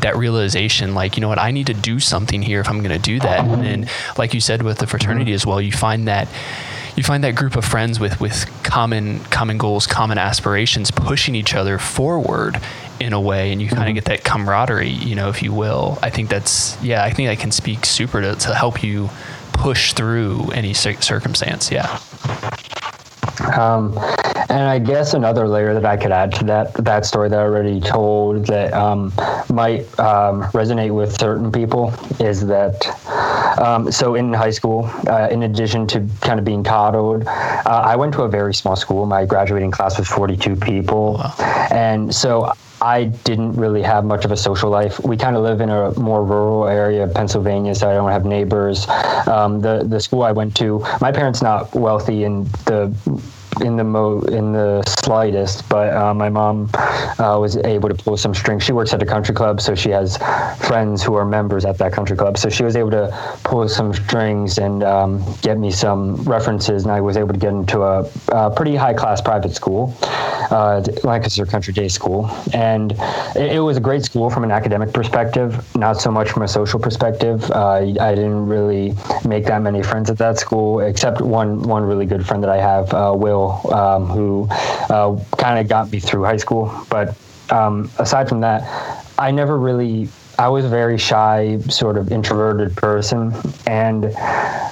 that 0.00 0.16
realization 0.16 0.94
like 0.94 1.16
you 1.16 1.20
know 1.20 1.28
what 1.28 1.38
i 1.38 1.50
need 1.50 1.66
to 1.66 1.74
do 1.74 1.98
something 1.98 2.42
here 2.42 2.60
if 2.60 2.68
i'm 2.68 2.78
going 2.82 2.90
to 2.90 2.98
do 2.98 3.18
that 3.18 3.40
and 3.40 3.64
then 3.64 3.88
like 4.16 4.34
you 4.34 4.40
said 4.40 4.62
with 4.62 4.78
the 4.78 4.86
fraternity 4.86 5.32
as 5.32 5.46
well 5.46 5.60
you 5.60 5.72
find 5.72 6.06
that 6.06 6.28
you 6.98 7.04
find 7.04 7.22
that 7.22 7.36
group 7.36 7.56
of 7.56 7.64
friends 7.64 8.00
with 8.00 8.20
with 8.20 8.44
common 8.64 9.20
common 9.24 9.56
goals, 9.56 9.86
common 9.86 10.18
aspirations, 10.18 10.90
pushing 10.90 11.34
each 11.34 11.54
other 11.54 11.78
forward 11.78 12.60
in 13.00 13.12
a 13.12 13.20
way, 13.20 13.52
and 13.52 13.62
you 13.62 13.68
kind 13.68 13.82
of 13.82 13.86
mm-hmm. 13.86 13.94
get 13.94 14.04
that 14.06 14.24
camaraderie, 14.24 14.88
you 14.88 15.14
know, 15.14 15.28
if 15.28 15.42
you 15.42 15.52
will. 15.52 15.98
I 16.02 16.10
think 16.10 16.28
that's 16.28 16.80
yeah. 16.82 17.04
I 17.04 17.10
think 17.10 17.28
I 17.28 17.36
can 17.36 17.52
speak 17.52 17.86
super 17.86 18.20
to, 18.20 18.34
to 18.34 18.54
help 18.54 18.82
you 18.82 19.10
push 19.52 19.92
through 19.92 20.50
any 20.52 20.74
circumstance. 20.74 21.70
Yeah. 21.70 22.00
Um, 23.40 23.96
and 24.50 24.62
I 24.62 24.78
guess 24.78 25.14
another 25.14 25.46
layer 25.46 25.74
that 25.74 25.84
I 25.84 25.96
could 25.96 26.10
add 26.10 26.32
to 26.36 26.44
that 26.44 26.72
that 26.74 27.04
story 27.04 27.28
that 27.28 27.38
I 27.38 27.42
already 27.42 27.80
told 27.80 28.46
that 28.46 28.72
um, 28.72 29.12
might 29.50 29.80
um, 29.98 30.42
resonate 30.52 30.94
with 30.94 31.18
certain 31.18 31.52
people 31.52 31.92
is 32.18 32.46
that 32.46 32.86
um, 33.60 33.90
so 33.90 34.14
in 34.14 34.32
high 34.32 34.50
school, 34.50 34.90
uh, 35.08 35.28
in 35.30 35.42
addition 35.42 35.86
to 35.88 36.06
kind 36.20 36.38
of 36.38 36.44
being 36.44 36.64
coddled, 36.64 37.26
uh, 37.26 37.62
I 37.66 37.96
went 37.96 38.14
to 38.14 38.22
a 38.22 38.28
very 38.28 38.54
small 38.54 38.76
school. 38.76 39.04
My 39.06 39.24
graduating 39.24 39.70
class 39.70 39.98
was 39.98 40.08
42 40.08 40.56
people, 40.56 41.14
wow. 41.14 41.68
and 41.70 42.14
so 42.14 42.52
I 42.80 43.04
didn't 43.04 43.54
really 43.54 43.82
have 43.82 44.04
much 44.04 44.24
of 44.24 44.32
a 44.32 44.36
social 44.36 44.70
life. 44.70 45.00
We 45.00 45.16
kind 45.16 45.36
of 45.36 45.42
live 45.42 45.60
in 45.60 45.68
a 45.68 45.98
more 45.98 46.24
rural 46.24 46.68
area 46.68 47.04
of 47.04 47.14
Pennsylvania, 47.14 47.74
so 47.74 47.90
I 47.90 47.94
don't 47.94 48.10
have 48.10 48.24
neighbors. 48.24 48.86
Um, 49.26 49.60
the 49.60 49.84
the 49.84 50.00
school 50.00 50.22
I 50.22 50.32
went 50.32 50.56
to, 50.56 50.84
my 51.00 51.12
parents 51.12 51.42
not 51.42 51.74
wealthy, 51.74 52.24
and 52.24 52.46
the 52.66 52.94
in 53.60 53.76
the 53.76 53.84
mo 53.84 54.20
in 54.22 54.52
the 54.52 54.82
slightest, 54.82 55.68
but 55.68 55.92
uh, 55.94 56.14
my 56.14 56.28
mom 56.28 56.70
uh, 57.18 57.38
was 57.40 57.56
able 57.58 57.88
to 57.88 57.94
pull 57.94 58.16
some 58.16 58.34
strings. 58.34 58.62
She 58.62 58.72
works 58.72 58.92
at 58.92 59.02
a 59.02 59.06
country 59.06 59.34
club, 59.34 59.60
so 59.60 59.74
she 59.74 59.90
has 59.90 60.16
friends 60.66 61.02
who 61.02 61.14
are 61.14 61.24
members 61.24 61.64
at 61.64 61.78
that 61.78 61.92
country 61.92 62.16
club. 62.16 62.38
So 62.38 62.48
she 62.48 62.64
was 62.64 62.76
able 62.76 62.90
to 62.90 63.38
pull 63.44 63.68
some 63.68 63.92
strings 63.92 64.58
and 64.58 64.82
um, 64.82 65.24
get 65.42 65.58
me 65.58 65.70
some 65.70 66.16
references, 66.24 66.84
and 66.84 66.92
I 66.92 67.00
was 67.00 67.16
able 67.16 67.32
to 67.32 67.38
get 67.38 67.52
into 67.52 67.82
a, 67.82 68.10
a 68.28 68.50
pretty 68.50 68.76
high 68.76 68.94
class 68.94 69.20
private 69.20 69.54
school, 69.54 69.96
uh, 70.50 70.82
Lancaster 71.04 71.46
Country 71.46 71.72
Day 71.72 71.88
School, 71.88 72.30
and 72.52 72.92
it, 73.34 73.56
it, 73.56 73.60
was 73.60 73.76
a 73.76 73.80
great 73.80 74.04
school 74.04 74.30
from 74.30 74.44
an 74.44 74.50
academic 74.50 74.92
perspective, 74.92 75.64
not 75.76 76.00
so 76.00 76.10
much 76.10 76.30
from 76.30 76.42
a 76.42 76.48
social 76.48 76.80
perspective. 76.80 77.50
Uh, 77.50 77.74
I 78.00 78.14
didn't 78.14 78.46
really 78.46 78.94
make 79.24 79.44
that 79.46 79.62
many 79.62 79.82
friends 79.82 80.10
at 80.10 80.18
that 80.18 80.38
school, 80.38 80.80
except 80.80 81.20
one 81.20 81.62
one 81.62 81.82
really 81.82 82.06
good 82.06 82.26
friend 82.26 82.42
that 82.42 82.50
I 82.50 82.58
have, 82.58 82.92
uh, 82.94 83.14
Um, 83.72 84.06
who 84.06 84.46
uh, 84.50 85.18
kind 85.36 85.58
of 85.58 85.68
got 85.68 85.90
me 85.90 86.00
through 86.00 86.24
high 86.24 86.36
school. 86.36 86.72
But 86.90 87.16
um, 87.50 87.90
aside 87.98 88.28
from 88.28 88.40
that, 88.40 88.62
I 89.18 89.30
never 89.30 89.58
really. 89.58 90.08
I 90.38 90.48
was 90.48 90.64
a 90.64 90.68
very 90.68 90.98
shy, 90.98 91.58
sort 91.68 91.96
of 91.96 92.12
introverted 92.12 92.76
person, 92.76 93.34
and 93.66 94.14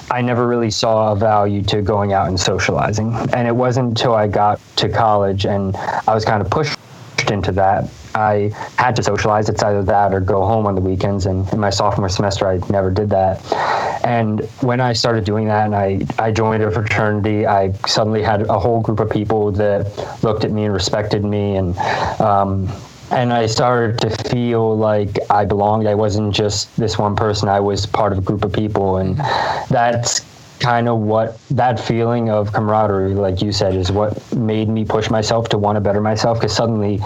I 0.09 0.21
never 0.21 0.47
really 0.47 0.71
saw 0.71 1.11
a 1.11 1.15
value 1.15 1.61
to 1.63 1.81
going 1.81 2.13
out 2.13 2.29
and 2.29 2.39
socializing. 2.39 3.13
And 3.33 3.47
it 3.47 3.55
wasn't 3.55 3.89
until 3.89 4.15
I 4.15 4.27
got 4.27 4.61
to 4.77 4.87
college 4.87 5.45
and 5.45 5.75
I 5.75 6.15
was 6.15 6.23
kind 6.23 6.41
of 6.41 6.49
pushed 6.49 6.77
into 7.29 7.51
that 7.53 7.89
I 8.17 8.51
had 8.77 8.95
to 8.97 9.03
socialize. 9.03 9.49
It's 9.49 9.63
either 9.63 9.83
that 9.83 10.13
or 10.13 10.19
go 10.19 10.45
home 10.45 10.65
on 10.65 10.75
the 10.75 10.81
weekends. 10.81 11.25
And 11.25 11.47
in 11.53 11.59
my 11.59 11.69
sophomore 11.69 12.09
semester, 12.09 12.47
I 12.47 12.59
never 12.69 12.89
did 12.91 13.09
that. 13.11 13.41
And 14.03 14.41
when 14.61 14.79
I 14.81 14.93
started 14.93 15.23
doing 15.23 15.47
that 15.47 15.65
and 15.65 15.75
I, 15.75 16.01
I 16.17 16.31
joined 16.31 16.63
a 16.63 16.71
fraternity, 16.71 17.45
I 17.45 17.71
suddenly 17.85 18.21
had 18.21 18.41
a 18.43 18.59
whole 18.59 18.81
group 18.81 18.99
of 18.99 19.09
people 19.09 19.51
that 19.53 20.23
looked 20.23 20.43
at 20.43 20.51
me 20.51 20.65
and 20.65 20.73
respected 20.73 21.23
me. 21.23 21.55
And, 21.55 21.77
um, 22.19 22.69
and 23.11 23.31
I 23.31 23.45
started 23.45 23.99
to 24.01 24.29
feel 24.29 24.77
like 24.77 25.17
I 25.29 25.45
belonged. 25.45 25.87
I 25.87 25.95
wasn't 25.95 26.35
just 26.35 26.75
this 26.75 26.97
one 26.97 27.15
person. 27.15 27.47
I 27.47 27.59
was 27.59 27.85
part 27.85 28.11
of 28.11 28.17
a 28.17 28.21
group 28.21 28.43
of 28.43 28.51
people, 28.51 28.97
and 28.97 29.17
that's 29.69 30.25
kind 30.59 30.87
of 30.89 30.99
what 30.99 31.39
that 31.49 31.79
feeling 31.79 32.29
of 32.29 32.51
camaraderie, 32.53 33.13
like 33.13 33.41
you 33.41 33.51
said, 33.51 33.75
is 33.75 33.91
what 33.91 34.35
made 34.35 34.69
me 34.69 34.85
push 34.85 35.09
myself 35.09 35.49
to 35.49 35.57
want 35.57 35.75
to 35.75 35.81
better 35.81 36.01
myself. 36.01 36.39
Because 36.39 36.55
suddenly, 36.55 36.99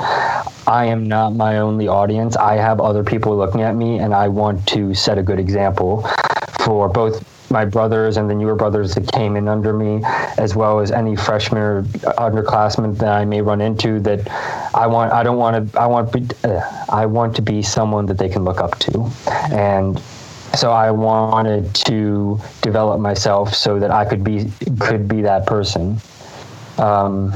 I 0.68 0.86
am 0.86 1.08
not 1.08 1.34
my 1.34 1.60
only 1.60 1.88
audience. 1.88 2.36
I 2.38 2.56
have 2.56 2.80
other 2.80 3.04
people 3.04 3.36
looking 3.36 3.62
at 3.62 3.76
me, 3.76 4.00
and 4.00 4.14
I 4.14 4.28
want 4.28 4.66
to 4.70 4.94
set 4.94 5.18
a 5.18 5.24
good 5.24 5.40
example 5.40 6.08
for 6.60 6.88
both 6.88 7.28
my 7.52 7.66
brothers 7.66 8.16
and 8.16 8.30
the 8.30 8.34
newer 8.34 8.56
brothers 8.56 8.96
that 8.96 9.12
came 9.12 9.36
in 9.36 9.48
under 9.48 9.74
me, 9.74 10.02
as 10.38 10.56
well 10.56 10.80
as 10.80 10.92
any 10.92 11.16
freshman 11.16 11.62
or 11.62 11.84
underclassmen 12.18 12.98
that 12.98 13.10
I 13.10 13.26
may 13.26 13.42
run 13.42 13.60
into. 13.60 14.00
That 14.00 14.30
I 14.74 14.88
want, 14.88 15.12
I 15.12 15.24
don't 15.24 15.38
want 15.38 15.72
to, 15.72 15.80
I 15.80 15.86
want, 15.86 16.46
uh, 16.46 16.62
I 16.90 17.06
want 17.06 17.36
to 17.36 17.42
be 17.42 17.62
someone 17.62 18.06
that 18.06 18.18
they 18.18 18.30
can 18.30 18.46
look 18.46 18.62
up 18.62 18.80
to, 18.80 19.12
and 19.52 20.02
so 20.56 20.72
I 20.72 20.92
wanted 20.92 21.74
to 21.86 22.40
develop 22.62 23.00
myself 23.00 23.54
so 23.54 23.80
that 23.80 23.92
I 23.92 24.06
could 24.06 24.24
be 24.24 24.52
could 24.80 25.08
be 25.08 25.22
that 25.22 25.46
person. 25.46 25.98
Um, 26.78 27.34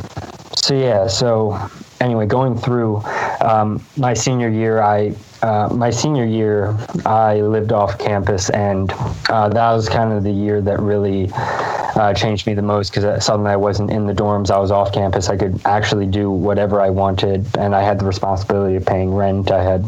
so 0.57 0.73
yeah, 0.73 1.07
so 1.07 1.59
anyway, 2.01 2.25
going 2.25 2.57
through 2.57 3.03
um, 3.41 3.81
my 3.97 4.13
senior 4.13 4.49
year, 4.49 4.81
I 4.81 5.13
uh, 5.41 5.69
my 5.71 5.89
senior 5.89 6.25
year 6.25 6.75
I 7.05 7.41
lived 7.41 7.71
off 7.71 7.99
campus, 7.99 8.49
and 8.49 8.91
uh, 9.29 9.49
that 9.49 9.71
was 9.71 9.87
kind 9.87 10.11
of 10.11 10.23
the 10.23 10.31
year 10.31 10.61
that 10.61 10.79
really 10.79 11.29
uh, 11.33 12.13
changed 12.13 12.47
me 12.47 12.53
the 12.53 12.61
most 12.61 12.93
because 12.93 13.23
suddenly 13.23 13.51
I 13.51 13.55
wasn't 13.55 13.91
in 13.91 14.05
the 14.07 14.13
dorms. 14.13 14.49
I 14.49 14.57
was 14.57 14.71
off 14.71 14.91
campus. 14.91 15.29
I 15.29 15.37
could 15.37 15.61
actually 15.65 16.07
do 16.07 16.31
whatever 16.31 16.81
I 16.81 16.89
wanted, 16.89 17.45
and 17.57 17.75
I 17.75 17.81
had 17.81 17.99
the 17.99 18.05
responsibility 18.05 18.75
of 18.75 18.85
paying 18.85 19.13
rent. 19.13 19.51
I 19.51 19.63
had 19.63 19.83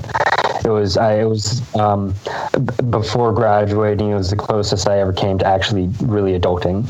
it 0.63 0.69
was 0.69 0.97
I, 0.97 1.21
it 1.21 1.25
was 1.25 1.75
um, 1.75 2.13
b- 2.53 2.83
before 2.89 3.33
graduating. 3.33 4.11
It 4.11 4.15
was 4.15 4.29
the 4.29 4.35
closest 4.35 4.87
I 4.87 4.99
ever 4.99 5.13
came 5.13 5.37
to 5.39 5.45
actually 5.45 5.87
really 6.01 6.39
adulting. 6.39 6.89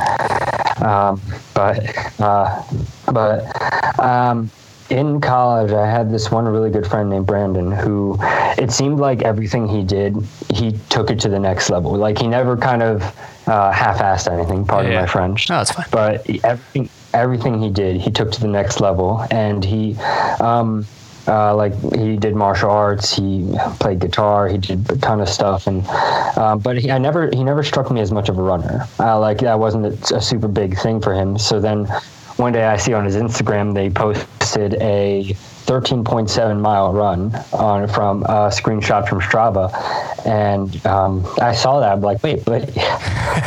Um, 0.82 1.22
but 1.54 2.20
uh, 2.20 2.64
but 3.12 4.00
um, 4.00 4.50
in 4.90 5.20
college, 5.20 5.72
I 5.72 5.86
had 5.90 6.12
this 6.12 6.32
one 6.32 6.46
really 6.46 6.70
good 6.70 6.88
friend 6.88 7.10
named 7.10 7.26
Brandon 7.26 7.72
who 7.72 8.18
it 8.58 8.72
seemed 8.72 9.00
like 9.00 9.22
everything 9.24 9.68
he 9.68 9.84
did, 9.84 10.16
he 10.54 10.72
took 10.90 11.10
it 11.10 11.20
to 11.22 11.30
the 11.30 11.40
next 11.40 11.70
level. 11.70 11.96
Like 11.96 12.18
he 12.18 12.28
never 12.28 12.56
kind 12.58 12.82
of 12.82 13.02
uh, 13.48 13.72
half-assed 13.72 14.32
anything. 14.32 14.66
Pardon 14.66 14.92
yeah, 14.92 15.02
my 15.02 15.08
French. 15.08 15.50
No, 15.50 15.58
that's 15.58 15.72
fine. 15.72 15.86
But 15.92 16.30
everything 16.44 16.90
everything 17.14 17.62
he 17.62 17.70
did, 17.70 17.98
he 17.98 18.12
took 18.12 18.32
to 18.32 18.42
the 18.42 18.48
next 18.48 18.80
level, 18.80 19.26
and 19.32 19.64
he. 19.64 19.96
Um, 20.40 20.86
uh, 21.28 21.56
like 21.56 21.74
he 21.94 22.18
did 22.18 22.36
martial 22.36 22.70
arts, 22.70 23.16
he 23.16 23.46
played 23.80 24.00
guitar, 24.00 24.48
he 24.48 24.58
did 24.58 24.90
a 24.90 24.98
ton 24.98 25.22
of 25.22 25.30
stuff, 25.30 25.68
and 25.68 25.86
um, 26.38 26.60
but 26.60 26.78
he, 26.78 26.92
I 26.92 26.98
never 26.98 27.30
he 27.34 27.44
never 27.44 27.64
struck 27.64 27.92
me 27.92 28.02
as 28.02 28.12
much 28.12 28.30
of 28.30 28.38
a 28.38 28.42
runner. 28.42 28.88
Uh, 29.00 29.20
like 29.20 29.40
that 29.40 29.60
wasn't 29.60 30.12
a 30.12 30.22
super 30.22 30.48
big 30.48 30.78
thing 30.80 31.02
for 31.02 31.14
him. 31.14 31.38
So 31.38 31.60
then 31.60 31.86
one 32.38 32.54
day 32.54 32.66
I 32.66 32.78
see 32.78 32.94
on 32.94 33.06
his 33.06 33.16
Instagram 33.16 33.74
they 33.74 33.90
posted 33.90 34.76
a 34.76 35.36
13.7 35.68 36.62
mile 36.62 36.94
run 36.94 37.36
on 37.52 37.90
from 37.90 38.24
a 38.24 38.50
screenshot 38.50 39.08
from 39.08 39.20
Strava, 39.20 39.70
and 40.26 40.86
um, 40.86 41.28
I 41.42 41.54
saw 41.54 41.82
that. 41.82 41.92
I'm 41.92 42.00
like, 42.00 42.24
wait, 42.24 42.46
wait, 42.48 42.76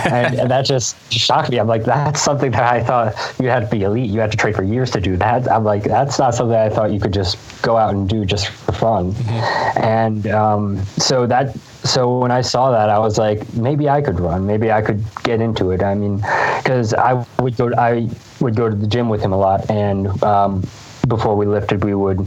and, 0.05 0.35
and, 0.39 0.51
that 0.51 0.67
just 0.67 0.97
shocked 1.11 1.51
me. 1.51 1.59
I'm 1.59 1.67
like, 1.67 1.85
that's 1.85 2.21
something 2.21 2.51
that 2.51 2.63
I 2.63 2.85
thought 2.85 3.15
you 3.41 3.49
had 3.49 3.61
to 3.61 3.67
be 3.67 3.85
elite. 3.85 4.11
You 4.11 4.21
had 4.21 4.31
to 4.33 4.37
train 4.37 4.53
for 4.53 4.63
years 4.63 4.91
to 4.91 5.01
do 5.01 5.17
that. 5.17 5.51
I'm 5.51 5.65
like, 5.65 5.85
that's 5.85 6.19
not 6.19 6.35
something 6.35 6.55
I 6.55 6.69
thought 6.69 6.93
you 6.93 7.01
could 7.01 7.15
just 7.15 7.39
go 7.63 7.79
out 7.79 7.95
and 7.95 8.07
do 8.07 8.27
just 8.27 8.49
for 8.49 8.73
fun. 8.73 9.13
Mm-hmm. 9.13 9.79
And 9.83 10.27
um, 10.27 10.85
so 10.99 11.27
that 11.27 11.57
so 11.85 12.19
when 12.19 12.31
I 12.31 12.43
saw 12.43 12.71
that, 12.71 12.91
I 12.91 12.99
was 12.99 13.17
like, 13.17 13.51
maybe 13.55 13.89
I 13.89 14.03
could 14.03 14.21
run. 14.21 14.47
Maybe 14.47 14.71
I 14.71 14.83
could 14.83 15.03
get 15.23 15.41
into 15.41 15.71
it. 15.71 15.83
I 15.83 15.95
mean, 15.95 16.17
because 16.59 16.93
I 16.93 17.25
would 17.41 17.57
go, 17.57 17.73
I 17.79 18.11
would 18.41 18.57
go 18.57 18.69
to 18.69 18.77
the 18.77 18.87
gym 18.87 19.09
with 19.09 19.23
him 19.23 19.33
a 19.33 19.39
lot, 19.39 19.71
and 19.71 20.23
um, 20.23 20.63
before 21.09 21.37
we 21.37 21.47
lifted, 21.47 21.85
we 21.85 21.95
would 21.95 22.21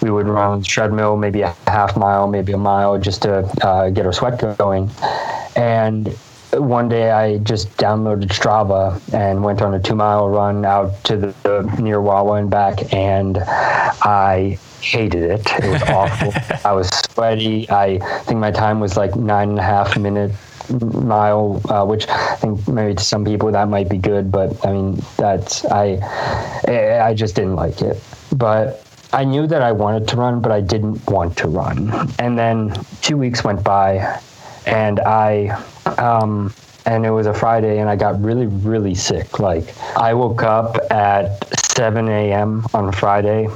we 0.00 0.10
would 0.10 0.26
run 0.26 0.60
the 0.60 0.64
treadmill, 0.64 1.16
maybe 1.16 1.42
a 1.42 1.54
half 1.66 1.96
mile, 1.96 2.26
maybe 2.26 2.52
a 2.52 2.58
mile, 2.58 2.98
just 2.98 3.22
to 3.22 3.40
uh, 3.66 3.90
get 3.90 4.06
our 4.06 4.12
sweat 4.12 4.40
going. 4.58 4.90
And 5.56 6.08
one 6.52 6.88
day 6.88 7.10
I 7.10 7.38
just 7.38 7.74
downloaded 7.76 8.28
Strava 8.28 9.00
and 9.14 9.42
went 9.42 9.62
on 9.62 9.74
a 9.74 9.80
two 9.80 9.94
mile 9.94 10.28
run 10.28 10.64
out 10.64 11.02
to 11.04 11.16
the, 11.16 11.34
the 11.42 11.62
near 11.80 12.00
Wawa 12.00 12.34
and 12.34 12.50
back, 12.50 12.92
and 12.92 13.38
I 13.38 14.58
hated 14.80 15.22
it. 15.22 15.46
It 15.62 15.70
was 15.70 15.82
awful. 15.88 16.32
I 16.64 16.72
was 16.72 16.88
sweaty. 16.88 17.70
I 17.70 17.98
think 18.24 18.38
my 18.38 18.50
time 18.50 18.80
was 18.80 18.96
like 18.96 19.16
nine 19.16 19.50
and 19.50 19.58
a 19.58 19.62
half 19.62 19.96
minute 19.96 20.32
mile, 20.80 21.60
uh, 21.68 21.84
which 21.84 22.08
I 22.08 22.36
think 22.36 22.66
maybe 22.68 22.94
to 22.94 23.04
some 23.04 23.24
people 23.24 23.50
that 23.52 23.68
might 23.68 23.88
be 23.88 23.98
good, 23.98 24.30
but 24.30 24.64
I 24.64 24.72
mean 24.72 25.02
that's 25.16 25.64
I 25.66 25.98
I 26.66 27.14
just 27.14 27.34
didn't 27.34 27.56
like 27.56 27.82
it. 27.82 28.02
But 28.32 28.84
I 29.12 29.24
knew 29.24 29.46
that 29.46 29.62
I 29.62 29.72
wanted 29.72 30.08
to 30.08 30.16
run, 30.16 30.40
but 30.40 30.52
I 30.52 30.60
didn't 30.60 31.06
want 31.10 31.36
to 31.38 31.48
run. 31.48 31.92
And 32.18 32.38
then 32.38 32.74
two 33.02 33.18
weeks 33.18 33.44
went 33.44 33.62
by, 33.62 34.20
and 34.66 35.00
I 35.00 35.62
um, 35.98 36.54
and 36.86 37.04
it 37.04 37.10
was 37.10 37.26
a 37.26 37.34
Friday, 37.34 37.78
and 37.78 37.88
I 37.88 37.96
got 37.96 38.20
really, 38.22 38.46
really 38.46 38.94
sick. 38.94 39.38
Like 39.38 39.74
I 39.96 40.14
woke 40.14 40.42
up 40.42 40.76
at 40.90 41.46
7 41.76 42.08
a.m. 42.08 42.64
on 42.74 42.92
Friday, 42.92 43.48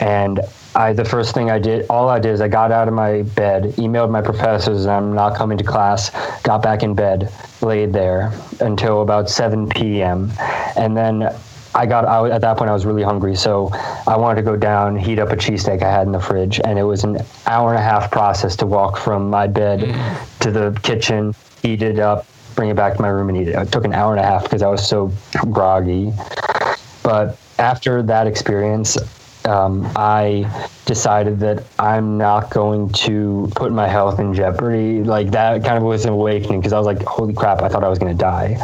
and 0.00 0.40
I 0.74 0.92
the 0.92 1.04
first 1.04 1.34
thing 1.34 1.50
I 1.50 1.58
did, 1.58 1.86
all 1.90 2.08
I 2.08 2.18
did 2.18 2.32
is 2.32 2.40
I 2.40 2.48
got 2.48 2.70
out 2.70 2.86
of 2.86 2.94
my 2.94 3.22
bed, 3.22 3.64
emailed 3.74 4.10
my 4.10 4.22
professors, 4.22 4.84
and 4.84 4.90
I'm 4.90 5.12
not 5.12 5.34
coming 5.34 5.58
to 5.58 5.64
class. 5.64 6.10
Got 6.42 6.62
back 6.62 6.82
in 6.82 6.94
bed, 6.94 7.32
laid 7.60 7.92
there 7.92 8.32
until 8.60 9.02
about 9.02 9.28
7 9.28 9.68
p.m., 9.68 10.30
and 10.76 10.96
then 10.96 11.34
I 11.74 11.86
got 11.86 12.04
out 12.04 12.30
at 12.30 12.40
that 12.40 12.56
point. 12.56 12.70
I 12.70 12.72
was 12.72 12.86
really 12.86 13.02
hungry, 13.02 13.34
so 13.36 13.70
I 14.06 14.16
wanted 14.16 14.36
to 14.36 14.42
go 14.42 14.56
down, 14.56 14.96
heat 14.96 15.18
up 15.18 15.30
a 15.30 15.36
cheesesteak 15.36 15.82
I 15.82 15.90
had 15.90 16.06
in 16.06 16.12
the 16.12 16.20
fridge, 16.20 16.60
and 16.64 16.78
it 16.78 16.82
was 16.82 17.04
an 17.04 17.18
hour 17.46 17.70
and 17.70 17.78
a 17.78 17.82
half 17.82 18.10
process 18.10 18.56
to 18.56 18.66
walk 18.66 18.96
from 18.96 19.30
my 19.30 19.46
bed 19.46 19.80
mm. 19.80 20.38
to 20.40 20.50
the 20.50 20.78
kitchen, 20.82 21.34
heat 21.62 21.82
it 21.82 21.98
up, 21.98 22.26
bring 22.54 22.70
it 22.70 22.76
back 22.76 22.96
to 22.96 23.02
my 23.02 23.08
room, 23.08 23.28
and 23.28 23.38
eat 23.38 23.48
it. 23.48 23.54
It 23.54 23.72
took 23.72 23.84
an 23.84 23.94
hour 23.94 24.12
and 24.12 24.20
a 24.20 24.26
half 24.26 24.44
because 24.44 24.62
I 24.62 24.68
was 24.68 24.86
so 24.86 25.12
groggy. 25.50 26.12
But 27.02 27.38
after 27.58 28.02
that 28.02 28.26
experience, 28.26 28.96
um, 29.46 29.90
I 29.96 30.68
decided 30.86 31.40
that 31.40 31.64
I'm 31.78 32.18
not 32.18 32.50
going 32.50 32.90
to 32.90 33.50
put 33.54 33.72
my 33.72 33.88
health 33.88 34.18
in 34.18 34.34
jeopardy. 34.34 35.02
Like 35.02 35.30
that 35.30 35.64
kind 35.64 35.76
of 35.76 35.82
was 35.84 36.04
an 36.04 36.12
awakening 36.12 36.60
because 36.60 36.72
I 36.72 36.78
was 36.78 36.86
like, 36.86 37.02
holy 37.02 37.34
crap, 37.34 37.62
I 37.62 37.68
thought 37.68 37.84
I 37.84 37.88
was 37.88 37.98
going 37.98 38.16
to 38.16 38.18
die. 38.18 38.56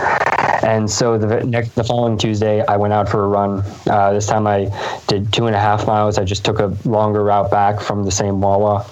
And 0.63 0.91
so 0.91 1.19
the 1.19 1.45
next, 1.45 1.75
the 1.75 1.85
following 1.85 2.19
Tuesday, 2.19 2.65
I 2.67 2.77
went 2.77 2.93
out 2.93 3.09
for 3.09 3.25
a 3.25 3.29
run. 3.29 3.63
Uh, 3.89 4.13
this 4.13 4.27
time 4.27 4.47
I 4.47 4.71
did 5.07 5.33
two 5.33 5.47
and 5.47 5.55
a 5.55 5.61
half 5.61 5.87
miles. 5.87 6.19
I 6.19 6.25
just 6.25 6.45
took 6.45 6.59
a 6.59 6.77
longer 6.85 7.23
route 7.23 7.51
back 7.51 7.81
from 7.81 8.05
the 8.05 8.11
same 8.11 8.41
Wawa, 8.41 8.85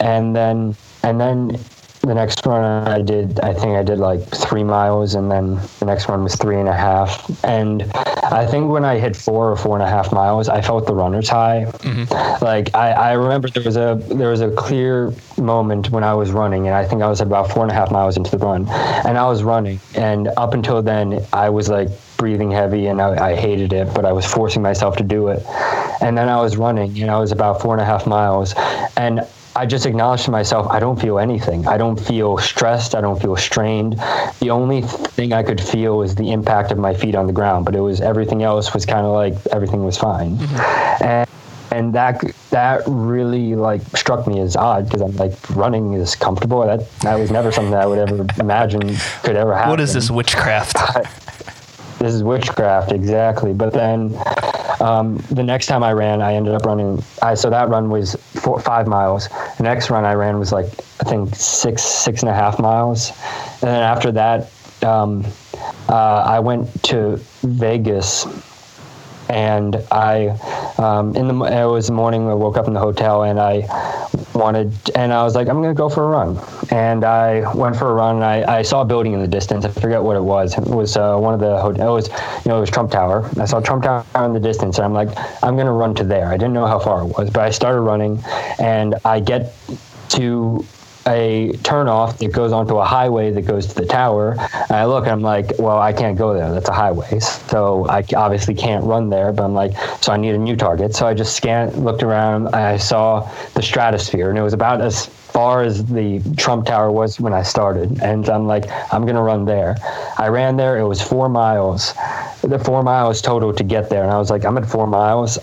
and 0.00 0.34
then 0.34 0.74
and 1.02 1.20
then 1.20 1.58
the 2.00 2.14
next 2.14 2.44
run 2.46 2.64
I 2.88 3.02
did, 3.02 3.40
I 3.40 3.52
think 3.52 3.76
I 3.76 3.82
did 3.82 3.98
like 3.98 4.26
three 4.28 4.64
miles, 4.64 5.14
and 5.14 5.30
then 5.30 5.60
the 5.78 5.86
next 5.86 6.08
one 6.08 6.22
was 6.22 6.34
three 6.34 6.58
and 6.58 6.68
a 6.68 6.72
half. 6.72 7.28
And 7.44 7.82
I 7.92 8.46
think 8.46 8.70
when 8.70 8.84
I 8.84 8.98
hit 8.98 9.14
four 9.14 9.50
or 9.50 9.56
four 9.56 9.76
and 9.76 9.82
a 9.82 9.88
half 9.88 10.12
miles, 10.12 10.48
I 10.48 10.62
felt 10.62 10.86
the 10.86 10.94
runner's 10.94 11.28
high. 11.28 11.66
Mm-hmm. 11.66 12.44
Like 12.44 12.74
I, 12.74 12.92
I 12.92 13.12
remember 13.12 13.48
there 13.48 13.62
was 13.62 13.76
a 13.76 14.00
there 14.08 14.30
was 14.30 14.40
a 14.40 14.50
clear 14.52 15.12
moment 15.36 15.90
when 15.90 16.02
I 16.02 16.14
was 16.14 16.30
running, 16.30 16.66
and 16.66 16.74
I 16.74 16.86
think 16.86 17.02
I 17.02 17.08
was 17.08 17.20
about 17.20 17.50
four 17.52 17.62
and 17.62 17.70
a 17.70 17.74
half 17.74 17.90
miles 17.90 18.16
into 18.16 18.30
the 18.30 18.38
run, 18.38 18.66
and 19.06 19.18
I 19.18 19.28
was 19.28 19.42
running, 19.42 19.78
and 19.94 20.28
up 20.38 20.54
until 20.54 20.82
then 20.82 21.24
I 21.34 21.50
was 21.50 21.68
like 21.68 21.90
breathing 22.16 22.50
heavy 22.50 22.86
and 22.86 23.00
I, 23.00 23.30
I, 23.30 23.34
hated 23.34 23.72
it, 23.72 23.94
but 23.94 24.04
I 24.04 24.12
was 24.12 24.26
forcing 24.26 24.60
myself 24.60 24.94
to 24.96 25.02
do 25.02 25.28
it. 25.28 25.42
And 26.02 26.18
then 26.18 26.28
I 26.28 26.38
was 26.38 26.58
running 26.58 27.00
and 27.00 27.10
I 27.10 27.18
was 27.18 27.32
about 27.32 27.62
four 27.62 27.72
and 27.72 27.80
a 27.80 27.84
half 27.86 28.06
miles. 28.06 28.52
And 28.98 29.26
I 29.56 29.66
just 29.66 29.84
acknowledged 29.84 30.24
to 30.26 30.30
myself, 30.30 30.68
I 30.70 30.78
don't 30.78 31.00
feel 31.00 31.18
anything. 31.18 31.66
I 31.66 31.76
don't 31.76 31.98
feel 31.98 32.38
stressed. 32.38 32.94
I 32.94 33.00
don't 33.00 33.20
feel 33.20 33.36
strained. 33.36 33.94
The 34.38 34.50
only 34.50 34.82
thing 34.82 35.32
I 35.32 35.42
could 35.42 35.60
feel 35.60 35.98
was 35.98 36.14
the 36.14 36.30
impact 36.30 36.70
of 36.70 36.78
my 36.78 36.94
feet 36.94 37.14
on 37.14 37.26
the 37.26 37.32
ground, 37.32 37.64
but 37.64 37.74
it 37.74 37.80
was 37.80 38.00
everything 38.00 38.42
else 38.42 38.72
was 38.72 38.86
kind 38.86 39.04
of 39.04 39.12
like 39.12 39.34
everything 39.52 39.84
was 39.84 39.96
fine. 39.96 40.36
Mm-hmm. 40.36 41.04
And 41.04 41.30
and 41.72 41.94
that 41.94 42.20
that 42.50 42.82
really 42.86 43.54
like 43.54 43.82
struck 43.96 44.26
me 44.26 44.40
as 44.40 44.56
odd 44.56 44.84
because 44.84 45.00
I'm 45.00 45.16
like 45.16 45.34
running 45.50 45.94
is 45.94 46.14
comfortable. 46.16 46.64
That 46.64 46.90
that 47.00 47.18
was 47.18 47.30
never 47.30 47.52
something 47.52 47.72
that 47.72 47.82
I 47.82 47.86
would 47.86 47.98
ever 47.98 48.26
imagine 48.38 48.96
could 49.22 49.36
ever 49.36 49.54
happen. 49.54 49.70
What 49.70 49.80
is 49.80 49.94
this 49.94 50.10
witchcraft? 50.10 50.76
this 51.98 52.14
is 52.14 52.22
witchcraft 52.22 52.92
exactly. 52.92 53.52
But 53.52 53.72
then 53.72 54.10
um, 54.80 55.16
the 55.30 55.42
next 55.42 55.66
time 55.66 55.82
I 55.82 55.92
ran, 55.92 56.22
I 56.22 56.34
ended 56.34 56.54
up 56.54 56.64
running. 56.64 57.02
I, 57.22 57.34
so 57.34 57.50
that 57.50 57.68
run 57.68 57.90
was 57.90 58.14
four, 58.14 58.60
five 58.60 58.86
miles. 58.86 59.28
The 59.58 59.62
next 59.62 59.90
run 59.90 60.04
I 60.04 60.14
ran 60.14 60.38
was 60.38 60.52
like 60.52 60.66
I 61.00 61.04
think 61.04 61.34
six 61.34 61.82
six 61.82 62.22
and 62.22 62.30
a 62.30 62.34
half 62.34 62.58
miles, 62.58 63.10
and 63.62 63.70
then 63.70 63.82
after 63.82 64.10
that, 64.12 64.50
um, 64.82 65.24
uh, 65.88 66.24
I 66.26 66.40
went 66.40 66.82
to 66.84 67.16
Vegas 67.42 68.26
and 69.28 69.76
I 69.92 70.28
um, 70.78 71.14
in 71.14 71.28
the 71.28 71.44
it 71.44 71.66
was 71.66 71.86
the 71.86 71.92
morning 71.92 72.28
I 72.28 72.34
woke 72.34 72.56
up 72.56 72.66
in 72.66 72.74
the 72.74 72.80
hotel 72.80 73.22
and 73.22 73.38
I 73.38 73.60
wanted 74.40 74.72
and 74.96 75.12
I 75.12 75.22
was 75.22 75.34
like 75.34 75.48
I'm 75.48 75.60
gonna 75.62 75.74
go 75.74 75.88
for 75.88 76.04
a 76.04 76.08
run. 76.08 76.38
And 76.70 77.04
I 77.04 77.54
went 77.54 77.76
for 77.76 77.90
a 77.90 77.94
run 77.94 78.16
and 78.16 78.24
I, 78.24 78.58
I 78.58 78.62
saw 78.62 78.80
a 78.82 78.84
building 78.84 79.12
in 79.12 79.20
the 79.20 79.28
distance. 79.28 79.64
I 79.64 79.68
forget 79.68 80.02
what 80.02 80.16
it 80.16 80.22
was. 80.22 80.56
It 80.58 80.66
was 80.66 80.96
uh, 80.96 81.16
one 81.16 81.34
of 81.34 81.40
the 81.40 81.60
hotels. 81.60 82.08
it 82.08 82.12
was 82.12 82.44
you 82.44 82.48
know 82.48 82.56
it 82.56 82.60
was 82.60 82.70
Trump 82.70 82.90
Tower. 82.90 83.28
I 83.38 83.44
saw 83.44 83.60
Trump 83.60 83.84
Tower 83.84 84.04
in 84.26 84.32
the 84.32 84.40
distance 84.40 84.78
and 84.78 84.84
I'm 84.86 84.94
like 84.94 85.10
I'm 85.44 85.56
gonna 85.56 85.72
run 85.72 85.94
to 85.96 86.04
there. 86.04 86.28
I 86.28 86.36
didn't 86.36 86.54
know 86.54 86.66
how 86.66 86.78
far 86.78 87.02
it 87.02 87.16
was 87.16 87.30
but 87.30 87.42
I 87.42 87.50
started 87.50 87.82
running 87.82 88.22
and 88.58 88.96
I 89.04 89.20
get 89.20 89.54
to 90.10 90.64
a 91.06 91.50
turnoff 91.62 92.18
that 92.18 92.32
goes 92.32 92.52
onto 92.52 92.76
a 92.76 92.84
highway 92.84 93.30
that 93.30 93.42
goes 93.42 93.66
to 93.68 93.74
the 93.74 93.86
tower. 93.86 94.32
And 94.32 94.70
I 94.72 94.84
look, 94.84 95.04
and 95.04 95.12
I'm 95.12 95.22
like, 95.22 95.58
well, 95.58 95.78
I 95.78 95.92
can't 95.92 96.16
go 96.16 96.34
there. 96.34 96.52
That's 96.52 96.68
a 96.68 96.72
highway, 96.72 97.18
so 97.20 97.86
I 97.88 98.04
obviously 98.16 98.54
can't 98.54 98.84
run 98.84 99.08
there. 99.10 99.32
But 99.32 99.44
I'm 99.44 99.54
like, 99.54 99.72
so 100.02 100.12
I 100.12 100.16
need 100.16 100.34
a 100.34 100.38
new 100.38 100.56
target. 100.56 100.94
So 100.94 101.06
I 101.06 101.14
just 101.14 101.36
scanned, 101.36 101.84
looked 101.84 102.02
around, 102.02 102.46
and 102.46 102.56
I 102.56 102.76
saw 102.76 103.30
the 103.54 103.62
stratosphere, 103.62 104.28
and 104.30 104.38
it 104.38 104.42
was 104.42 104.52
about 104.52 104.80
as 104.80 105.06
far 105.06 105.62
as 105.62 105.84
the 105.86 106.20
Trump 106.36 106.66
Tower 106.66 106.90
was 106.90 107.20
when 107.20 107.32
I 107.32 107.42
started. 107.42 108.02
And 108.02 108.28
I'm 108.28 108.46
like, 108.46 108.66
I'm 108.92 109.06
gonna 109.06 109.22
run 109.22 109.44
there. 109.44 109.76
I 110.18 110.28
ran 110.28 110.56
there. 110.56 110.78
It 110.78 110.86
was 110.86 111.00
four 111.00 111.28
miles, 111.28 111.94
the 112.42 112.58
four 112.58 112.82
miles 112.82 113.22
total 113.22 113.52
to 113.54 113.64
get 113.64 113.90
there, 113.90 114.02
and 114.02 114.12
I 114.12 114.18
was 114.18 114.30
like, 114.30 114.44
I'm 114.44 114.58
at 114.58 114.66
four 114.66 114.86
miles. 114.86 115.38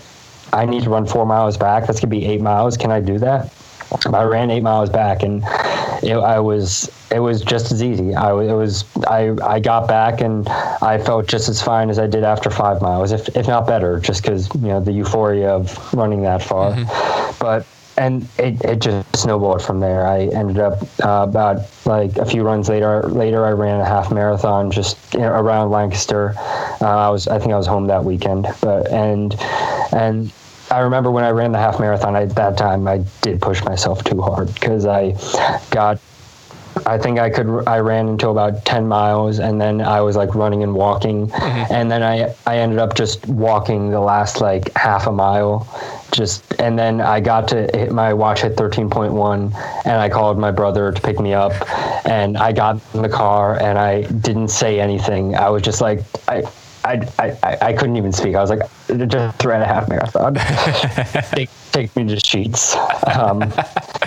I 0.52 0.64
need 0.64 0.84
to 0.84 0.90
run 0.90 1.06
four 1.06 1.26
miles 1.26 1.56
back. 1.56 1.86
That's 1.86 2.00
gonna 2.00 2.10
be 2.10 2.24
eight 2.24 2.40
miles. 2.40 2.76
Can 2.76 2.90
I 2.90 3.00
do 3.00 3.18
that? 3.18 3.52
I 4.12 4.22
ran 4.24 4.50
eight 4.50 4.62
miles 4.62 4.90
back, 4.90 5.22
and 5.22 5.42
it, 6.02 6.14
I 6.14 6.38
was 6.38 6.90
it 7.10 7.20
was 7.20 7.42
just 7.42 7.72
as 7.72 7.82
easy. 7.82 8.14
I 8.14 8.30
it 8.30 8.52
was 8.52 8.84
I 9.06 9.34
I 9.42 9.60
got 9.60 9.88
back 9.88 10.20
and 10.20 10.48
I 10.48 10.98
felt 10.98 11.26
just 11.26 11.48
as 11.48 11.62
fine 11.62 11.90
as 11.90 11.98
I 11.98 12.06
did 12.06 12.24
after 12.24 12.50
five 12.50 12.82
miles, 12.82 13.12
if 13.12 13.28
if 13.36 13.46
not 13.46 13.66
better, 13.66 13.98
just 13.98 14.22
because 14.22 14.52
you 14.54 14.68
know 14.68 14.80
the 14.80 14.92
euphoria 14.92 15.50
of 15.50 15.94
running 15.94 16.22
that 16.22 16.42
far. 16.42 16.72
Mm-hmm. 16.72 17.38
But 17.40 17.66
and 17.98 18.28
it, 18.38 18.62
it 18.64 18.78
just 18.80 19.16
snowballed 19.16 19.60
from 19.60 19.80
there. 19.80 20.06
I 20.06 20.26
ended 20.26 20.58
up 20.58 20.82
uh, 21.04 21.26
about 21.28 21.68
like 21.84 22.16
a 22.16 22.24
few 22.24 22.42
runs 22.42 22.68
later. 22.68 23.02
Later, 23.02 23.44
I 23.44 23.50
ran 23.50 23.80
a 23.80 23.84
half 23.84 24.12
marathon 24.12 24.70
just 24.70 25.14
around 25.16 25.70
Lancaster. 25.70 26.34
Uh, 26.80 26.86
I 26.86 27.08
was 27.10 27.26
I 27.26 27.38
think 27.38 27.52
I 27.52 27.56
was 27.56 27.66
home 27.66 27.88
that 27.88 28.04
weekend, 28.04 28.46
but 28.60 28.90
and 28.92 29.34
and 29.92 30.32
I 30.70 30.80
remember 30.80 31.10
when 31.10 31.24
I 31.24 31.30
ran 31.30 31.52
the 31.52 31.58
half 31.58 31.80
marathon 31.80 32.16
at 32.16 32.34
that 32.34 32.56
time, 32.56 32.86
I 32.86 33.04
did 33.22 33.40
push 33.40 33.62
myself 33.64 34.04
too 34.04 34.20
hard 34.20 34.52
because 34.54 34.86
I 34.86 35.16
got. 35.70 35.98
I 36.86 36.96
think 36.96 37.18
I 37.18 37.28
could. 37.28 37.64
I 37.66 37.78
ran 37.78 38.08
until 38.08 38.30
about 38.30 38.64
ten 38.64 38.86
miles, 38.86 39.40
and 39.40 39.60
then 39.60 39.80
I 39.80 40.00
was 40.00 40.14
like 40.16 40.34
running 40.36 40.62
and 40.62 40.74
walking, 40.74 41.28
mm-hmm. 41.28 41.72
and 41.72 41.90
then 41.90 42.04
I 42.04 42.32
I 42.46 42.58
ended 42.58 42.78
up 42.78 42.94
just 42.94 43.26
walking 43.26 43.90
the 43.90 44.00
last 44.00 44.40
like 44.40 44.72
half 44.76 45.08
a 45.08 45.12
mile, 45.12 45.66
just 46.12 46.44
and 46.60 46.78
then 46.78 47.00
I 47.00 47.18
got 47.18 47.48
to 47.48 47.68
hit 47.74 47.90
my 47.90 48.14
watch 48.14 48.42
hit 48.42 48.56
thirteen 48.56 48.88
point 48.88 49.12
one, 49.12 49.52
and 49.84 50.00
I 50.00 50.08
called 50.08 50.38
my 50.38 50.52
brother 50.52 50.92
to 50.92 51.02
pick 51.02 51.18
me 51.18 51.34
up, 51.34 51.52
and 52.06 52.38
I 52.38 52.52
got 52.52 52.80
in 52.94 53.02
the 53.02 53.08
car 53.08 53.60
and 53.60 53.76
I 53.76 54.02
didn't 54.02 54.48
say 54.48 54.78
anything. 54.78 55.34
I 55.34 55.48
was 55.48 55.62
just 55.62 55.80
like 55.80 56.04
I 56.28 56.42
I, 56.84 57.08
I, 57.18 57.58
I 57.60 57.72
couldn't 57.72 57.96
even 57.96 58.12
speak. 58.12 58.34
I 58.34 58.40
was 58.40 58.50
like, 58.50 58.60
just 59.08 59.44
ran 59.44 59.62
a 59.62 59.66
half 59.66 59.88
marathon. 59.88 60.34
take, 61.34 61.50
take 61.72 61.94
me 61.96 62.06
to 62.06 62.16
Sheetz. 62.16 62.76
Um, 63.16 63.52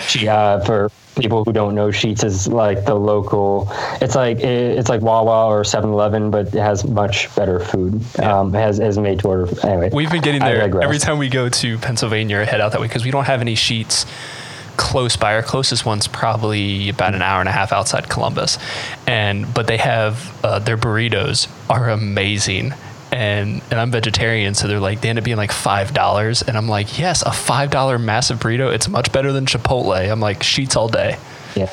she, 0.06 0.28
uh, 0.28 0.60
for 0.64 0.90
people 1.16 1.44
who 1.44 1.52
don't 1.52 1.74
know, 1.74 1.88
Sheetz 1.88 2.24
is 2.24 2.48
like 2.48 2.84
the 2.84 2.94
local. 2.94 3.68
It's 4.00 4.14
like 4.14 4.40
it's 4.40 4.88
like 4.88 5.00
Wawa 5.02 5.46
or 5.46 5.62
7-Eleven, 5.62 6.30
but 6.30 6.48
it 6.48 6.54
has 6.54 6.84
much 6.84 7.34
better 7.34 7.60
food. 7.60 8.02
Yeah. 8.18 8.40
Um, 8.40 8.54
it 8.54 8.58
has 8.58 8.80
is 8.80 8.98
made 8.98 9.20
to 9.20 9.28
order. 9.28 9.66
Anyway, 9.66 9.90
we've 9.92 10.10
been 10.10 10.22
getting 10.22 10.40
there 10.40 10.62
every 10.82 10.98
time 10.98 11.18
we 11.18 11.28
go 11.28 11.48
to 11.48 11.78
Pennsylvania 11.78 12.38
or 12.38 12.44
head 12.44 12.60
out 12.60 12.72
that 12.72 12.80
way 12.80 12.88
because 12.88 13.04
we 13.04 13.10
don't 13.10 13.26
have 13.26 13.40
any 13.40 13.54
Sheetz 13.54 14.06
close 14.76 15.16
by. 15.16 15.34
Our 15.34 15.42
closest 15.42 15.84
one's 15.86 16.08
probably 16.08 16.88
about 16.88 17.14
an 17.14 17.22
hour 17.22 17.40
and 17.40 17.48
a 17.48 17.52
half 17.52 17.72
outside 17.72 18.08
Columbus, 18.08 18.58
and 19.06 19.52
but 19.52 19.66
they 19.66 19.78
have 19.78 20.44
uh, 20.44 20.58
their 20.58 20.76
burritos 20.76 21.48
are 21.70 21.90
amazing. 21.90 22.74
And, 23.10 23.60
and 23.70 23.78
I'm 23.78 23.90
vegetarian, 23.90 24.54
so 24.54 24.66
they're 24.68 24.80
like 24.80 25.02
they 25.02 25.10
end 25.10 25.18
up 25.18 25.24
being 25.24 25.36
like 25.36 25.52
five 25.52 25.92
dollars, 25.92 26.40
and 26.40 26.56
I'm 26.56 26.68
like, 26.68 26.98
yes, 26.98 27.22
a 27.22 27.32
five 27.32 27.70
dollar 27.70 27.98
massive 27.98 28.38
burrito. 28.38 28.72
It's 28.72 28.88
much 28.88 29.12
better 29.12 29.32
than 29.32 29.44
Chipotle. 29.44 30.10
I'm 30.10 30.20
like 30.20 30.40
Sheetz 30.40 30.76
all 30.76 30.88
day. 30.88 31.18
Yeah, 31.54 31.70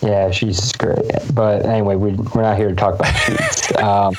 yeah, 0.00 0.30
she's 0.30 0.72
great. 0.72 1.10
But 1.34 1.66
anyway, 1.66 1.96
we, 1.96 2.12
we're 2.12 2.42
not 2.42 2.56
here 2.56 2.68
to 2.68 2.76
talk 2.76 2.94
about 2.94 3.12
Sheetz. 3.14 3.60
Um, 3.80 4.14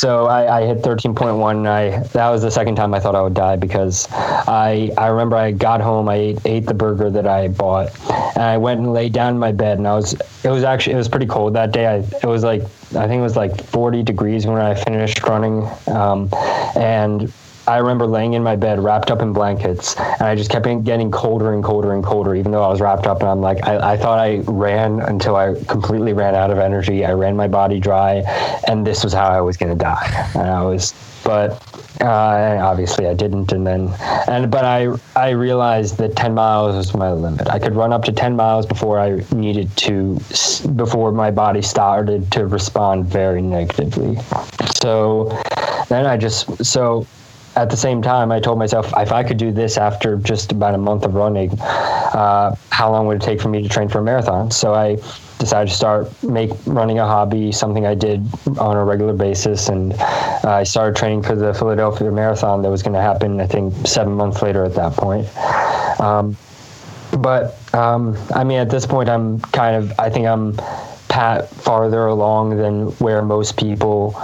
so 0.00 0.28
I, 0.28 0.60
I 0.60 0.66
hit 0.66 0.78
13.1 0.78 1.50
and 1.50 1.68
I 1.68 1.98
that 2.14 2.30
was 2.30 2.40
the 2.40 2.50
second 2.50 2.76
time 2.76 2.94
I 2.94 3.00
thought 3.00 3.14
I 3.14 3.20
would 3.20 3.34
die 3.34 3.56
because 3.56 4.08
I 4.10 4.90
I 4.96 5.08
remember 5.08 5.36
I 5.36 5.50
got 5.50 5.82
home 5.82 6.08
I 6.08 6.14
ate, 6.14 6.38
ate 6.46 6.64
the 6.64 6.72
burger 6.72 7.10
that 7.10 7.26
I 7.26 7.48
bought 7.48 7.90
and 8.34 8.42
I 8.42 8.56
went 8.56 8.80
and 8.80 8.94
laid 8.94 9.12
down 9.12 9.34
in 9.34 9.38
my 9.38 9.52
bed 9.52 9.76
and 9.76 9.86
I 9.86 9.94
was 9.94 10.14
it 10.42 10.48
was 10.48 10.64
actually 10.64 10.94
it 10.94 10.96
was 10.96 11.08
pretty 11.08 11.26
cold 11.26 11.52
that 11.52 11.72
day. 11.72 11.86
I 11.86 11.96
it 11.96 12.24
was 12.24 12.42
like 12.42 12.62
I 12.62 13.06
think 13.06 13.20
it 13.20 13.22
was 13.22 13.36
like 13.36 13.62
40 13.62 14.02
degrees 14.02 14.46
when 14.46 14.56
I 14.56 14.74
finished 14.74 15.22
running 15.24 15.68
um, 15.86 16.30
and 16.76 17.30
I 17.70 17.78
remember 17.78 18.04
laying 18.04 18.32
in 18.32 18.42
my 18.42 18.56
bed 18.56 18.82
wrapped 18.82 19.12
up 19.12 19.22
in 19.22 19.32
blankets, 19.32 19.94
and 19.96 20.22
I 20.22 20.34
just 20.34 20.50
kept 20.50 20.64
getting 20.82 21.12
colder 21.12 21.52
and 21.52 21.62
colder 21.62 21.92
and 21.92 22.02
colder, 22.02 22.34
even 22.34 22.50
though 22.50 22.64
I 22.64 22.68
was 22.68 22.80
wrapped 22.80 23.06
up. 23.06 23.20
And 23.20 23.28
I'm 23.28 23.40
like, 23.40 23.64
I, 23.64 23.92
I 23.92 23.96
thought 23.96 24.18
I 24.18 24.38
ran 24.48 24.98
until 24.98 25.36
I 25.36 25.54
completely 25.68 26.12
ran 26.12 26.34
out 26.34 26.50
of 26.50 26.58
energy. 26.58 27.04
I 27.04 27.12
ran 27.12 27.36
my 27.36 27.46
body 27.46 27.78
dry, 27.78 28.24
and 28.66 28.84
this 28.84 29.04
was 29.04 29.12
how 29.12 29.28
I 29.28 29.40
was 29.40 29.56
going 29.56 29.70
to 29.70 29.78
die. 29.78 30.30
And 30.34 30.50
I 30.50 30.64
was, 30.64 30.94
but 31.22 31.62
uh, 32.00 32.58
obviously 32.60 33.06
I 33.06 33.14
didn't. 33.14 33.52
And 33.52 33.64
then, 33.64 33.94
and 34.26 34.50
but 34.50 34.64
I 34.64 34.88
I 35.14 35.30
realized 35.30 35.96
that 35.98 36.16
10 36.16 36.34
miles 36.34 36.74
was 36.74 36.92
my 36.92 37.12
limit. 37.12 37.46
I 37.46 37.60
could 37.60 37.76
run 37.76 37.92
up 37.92 38.02
to 38.06 38.12
10 38.12 38.34
miles 38.34 38.66
before 38.66 38.98
I 38.98 39.22
needed 39.32 39.76
to, 39.76 40.18
before 40.74 41.12
my 41.12 41.30
body 41.30 41.62
started 41.62 42.32
to 42.32 42.48
respond 42.48 43.06
very 43.06 43.42
negatively. 43.42 44.18
So 44.82 45.40
then 45.88 46.06
I 46.06 46.16
just 46.16 46.64
so 46.64 47.06
at 47.60 47.68
the 47.68 47.76
same 47.76 48.00
time, 48.00 48.32
I 48.32 48.40
told 48.40 48.58
myself 48.58 48.92
if 48.96 49.12
I 49.12 49.22
could 49.22 49.36
do 49.36 49.52
this 49.52 49.76
after 49.76 50.16
just 50.16 50.50
about 50.50 50.74
a 50.74 50.78
month 50.78 51.04
of 51.04 51.14
running, 51.14 51.50
uh, 51.60 52.54
how 52.70 52.90
long 52.90 53.06
would 53.06 53.18
it 53.18 53.22
take 53.22 53.40
for 53.40 53.48
me 53.48 53.62
to 53.62 53.68
train 53.68 53.88
for 53.88 53.98
a 53.98 54.02
marathon? 54.02 54.50
So 54.50 54.74
I 54.74 54.96
decided 55.38 55.68
to 55.68 55.74
start 55.74 56.22
make 56.22 56.50
running 56.66 56.98
a 56.98 57.06
hobby, 57.06 57.52
something 57.52 57.86
I 57.86 57.94
did 57.94 58.26
on 58.58 58.76
a 58.76 58.84
regular 58.84 59.12
basis, 59.12 59.68
and 59.68 59.92
uh, 59.92 60.60
I 60.60 60.62
started 60.62 60.96
training 60.96 61.22
for 61.22 61.36
the 61.36 61.52
Philadelphia 61.52 62.10
Marathon 62.10 62.62
that 62.62 62.70
was 62.70 62.82
going 62.82 62.94
to 62.94 63.02
happen. 63.02 63.40
I 63.40 63.46
think 63.46 63.86
seven 63.86 64.14
months 64.14 64.40
later 64.40 64.64
at 64.64 64.74
that 64.74 64.94
point. 64.94 65.28
Um, 66.00 66.36
but 67.18 67.58
um, 67.74 68.16
I 68.34 68.42
mean, 68.42 68.58
at 68.58 68.70
this 68.70 68.86
point, 68.86 69.10
I'm 69.10 69.40
kind 69.40 69.76
of 69.76 69.92
I 69.98 70.08
think 70.08 70.26
I'm 70.26 70.56
pat 71.08 71.50
farther 71.50 72.06
along 72.06 72.56
than 72.56 72.86
where 72.98 73.20
most 73.20 73.58
people 73.58 74.14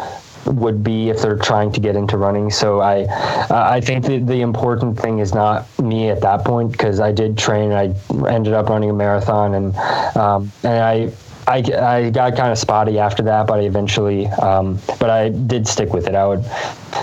would 0.47 0.83
be 0.83 1.09
if 1.11 1.21
they're 1.21 1.37
trying 1.37 1.73
to 1.73 1.81
get 1.81 1.97
into 1.97 2.17
running. 2.17 2.51
So 2.51 2.81
I, 2.81 3.05
uh, 3.05 3.69
I 3.71 3.81
think 3.81 4.05
the, 4.05 4.19
the 4.19 4.41
important 4.41 4.99
thing 4.99 5.19
is 5.19 5.35
not 5.35 5.67
me 5.79 6.09
at 6.09 6.21
that 6.23 6.45
point 6.45 6.73
because 6.73 7.01
I 7.01 7.13
did 7.13 7.37
train. 7.37 7.73
I 7.73 7.95
ended 8.29 8.53
up 8.53 8.69
running 8.69 8.91
a 8.91 8.95
marathon 8.95 9.55
and 9.55 9.77
um, 10.17 10.51
and 10.63 10.83
I. 10.83 11.13
I, 11.49 11.59
I 11.59 12.11
got 12.11 12.35
kind 12.35 12.51
of 12.51 12.59
spotty 12.59 12.99
after 12.99 13.23
that, 13.23 13.47
but 13.47 13.61
I 13.61 13.63
eventually, 13.67 14.27
um, 14.27 14.81
but 14.99 15.11
I 15.11 15.29
did 15.29 15.69
stick 15.69 15.93
with 15.93 16.09
it. 16.09 16.17
I 16.17 16.27
would 16.27 16.45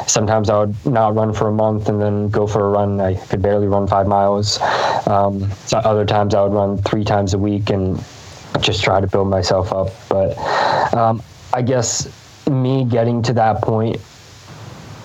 sometimes 0.05 0.49
I 0.49 0.59
would 0.59 0.85
not 0.85 1.15
run 1.15 1.33
for 1.33 1.47
a 1.47 1.53
month 1.53 1.87
and 1.87 2.01
then 2.01 2.27
go 2.27 2.45
for 2.45 2.65
a 2.65 2.69
run. 2.69 2.99
I 2.99 3.15
could 3.15 3.41
barely 3.41 3.67
run 3.67 3.87
five 3.87 4.05
miles. 4.05 4.59
Um, 5.07 5.49
so 5.65 5.77
other 5.77 6.05
times 6.05 6.35
I 6.35 6.43
would 6.43 6.51
run 6.51 6.77
three 6.79 7.05
times 7.05 7.33
a 7.33 7.37
week 7.37 7.69
and 7.69 8.03
just 8.59 8.83
try 8.83 8.99
to 8.99 9.07
build 9.07 9.29
myself 9.29 9.71
up. 9.71 9.91
But 10.09 10.37
um, 10.93 11.23
I 11.53 11.61
guess 11.61 12.07
me 12.49 12.85
getting 12.85 13.21
to 13.23 13.33
that 13.33 13.61
point 13.61 13.99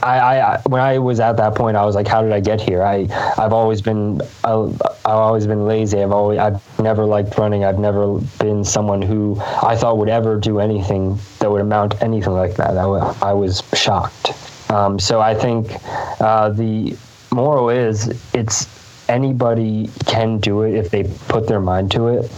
I, 0.03 0.40
I, 0.40 0.61
when 0.66 0.81
I 0.81 0.98
was 0.98 1.20
at 1.20 1.37
that 1.38 1.55
point, 1.55 1.77
I 1.77 1.85
was 1.85 1.94
like, 1.94 2.07
"How 2.07 2.22
did 2.22 2.33
I 2.33 2.40
get 2.40 2.61
here?" 2.61 2.83
I, 2.83 3.09
I've 3.37 3.53
always 3.53 3.83
been, 3.83 4.20
I, 4.44 4.51
have 4.51 5.05
always 5.05 5.46
been 5.46 5.66
lazy. 5.66 6.03
I've 6.03 6.12
always, 6.12 6.38
I've 6.38 6.62
never 6.79 7.05
liked 7.05 7.37
running. 7.37 7.64
I've 7.64 7.79
never 7.79 8.18
been 8.38 8.64
someone 8.64 9.03
who 9.03 9.40
I 9.62 9.77
thought 9.77 9.98
would 9.98 10.09
ever 10.09 10.38
do 10.38 10.61
anything 10.61 11.18
that 11.40 11.51
would 11.51 11.61
amount 11.61 11.92
to 11.92 12.05
anything 12.05 12.33
like 12.33 12.55
that. 12.57 12.77
I, 12.77 12.85
I 13.22 13.33
was 13.33 13.62
shocked. 13.74 14.31
Um, 14.70 14.98
so 14.98 15.20
I 15.20 15.35
think 15.35 15.72
uh, 16.20 16.51
the 16.51 16.96
moral 17.33 17.70
is, 17.70 18.09
it's 18.35 18.68
anybody 19.09 19.88
can 20.07 20.38
do 20.38 20.62
it 20.62 20.74
if 20.74 20.90
they 20.90 21.05
put 21.29 21.48
their 21.48 21.61
mind 21.61 21.90
to 21.92 22.09
it. 22.09 22.31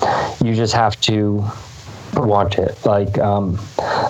You 0.43 0.55
just 0.55 0.73
have 0.75 0.99
to 1.03 1.45
want 2.15 2.59
it. 2.59 2.85
Like 2.87 3.19
um, 3.19 3.59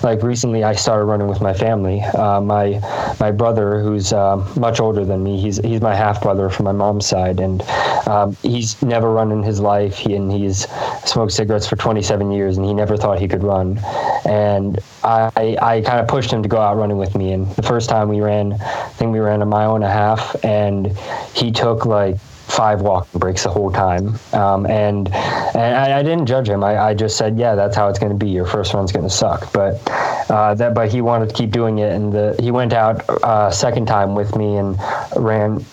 like 0.03 0.23
recently, 0.23 0.63
I 0.63 0.73
started 0.73 1.05
running 1.05 1.27
with 1.27 1.41
my 1.41 1.53
family. 1.53 2.01
Uh, 2.01 2.41
my 2.41 2.79
my 3.19 3.31
brother, 3.31 3.81
who's 3.81 4.13
uh, 4.13 4.37
much 4.59 4.79
older 4.79 5.05
than 5.05 5.23
me, 5.23 5.39
he's 5.39 5.57
he's 5.57 5.81
my 5.81 5.95
half 5.95 6.21
brother 6.21 6.49
from 6.49 6.65
my 6.65 6.71
mom's 6.71 7.05
side, 7.05 7.39
and 7.39 7.61
um, 8.07 8.35
he's 8.41 8.81
never 8.81 9.11
run 9.11 9.31
in 9.31 9.43
his 9.43 9.59
life. 9.59 9.97
He 9.97 10.15
and 10.15 10.31
he's 10.31 10.67
smoked 11.05 11.33
cigarettes 11.33 11.67
for 11.67 11.75
27 11.75 12.31
years, 12.31 12.57
and 12.57 12.65
he 12.65 12.73
never 12.73 12.97
thought 12.97 13.19
he 13.19 13.27
could 13.27 13.43
run. 13.43 13.79
And 14.25 14.79
I 15.03 15.57
I 15.61 15.81
kind 15.81 15.99
of 15.99 16.07
pushed 16.07 16.31
him 16.31 16.43
to 16.43 16.49
go 16.49 16.57
out 16.59 16.77
running 16.77 16.97
with 16.97 17.15
me. 17.15 17.33
And 17.33 17.47
the 17.55 17.63
first 17.63 17.89
time 17.89 18.09
we 18.09 18.21
ran, 18.21 18.53
I 18.53 18.89
think 18.97 19.11
we 19.13 19.19
ran 19.19 19.41
a 19.41 19.45
mile 19.45 19.75
and 19.75 19.83
a 19.83 19.91
half, 19.91 20.35
and 20.43 20.97
he 21.33 21.51
took 21.51 21.85
like 21.85 22.17
five 22.51 22.81
walking 22.81 23.19
breaks 23.19 23.43
the 23.43 23.49
whole 23.49 23.71
time. 23.71 24.19
Um, 24.33 24.65
and 24.65 25.07
and 25.55 25.75
I, 25.75 25.99
I, 25.99 26.03
didn't 26.03 26.25
judge 26.25 26.49
him. 26.49 26.63
I, 26.63 26.77
I, 26.77 26.93
just 26.93 27.17
said, 27.17 27.37
yeah, 27.37 27.55
that's 27.55 27.75
how 27.75 27.87
it's 27.87 27.97
going 27.97 28.11
to 28.11 28.17
be. 28.17 28.29
Your 28.29 28.45
first 28.45 28.73
run's 28.73 28.91
going 28.91 29.07
to 29.07 29.09
suck. 29.09 29.51
But 29.53 29.81
uh, 30.29 30.53
that, 30.55 30.73
but 30.73 30.91
he 30.91 31.01
wanted 31.01 31.29
to 31.29 31.35
keep 31.35 31.51
doing 31.51 31.79
it, 31.79 31.93
and 31.93 32.11
the, 32.11 32.35
he 32.39 32.51
went 32.51 32.73
out 32.73 33.07
uh, 33.23 33.49
second 33.51 33.85
time 33.85 34.15
with 34.15 34.35
me 34.35 34.57
and 34.57 34.77
ran. 35.15 35.65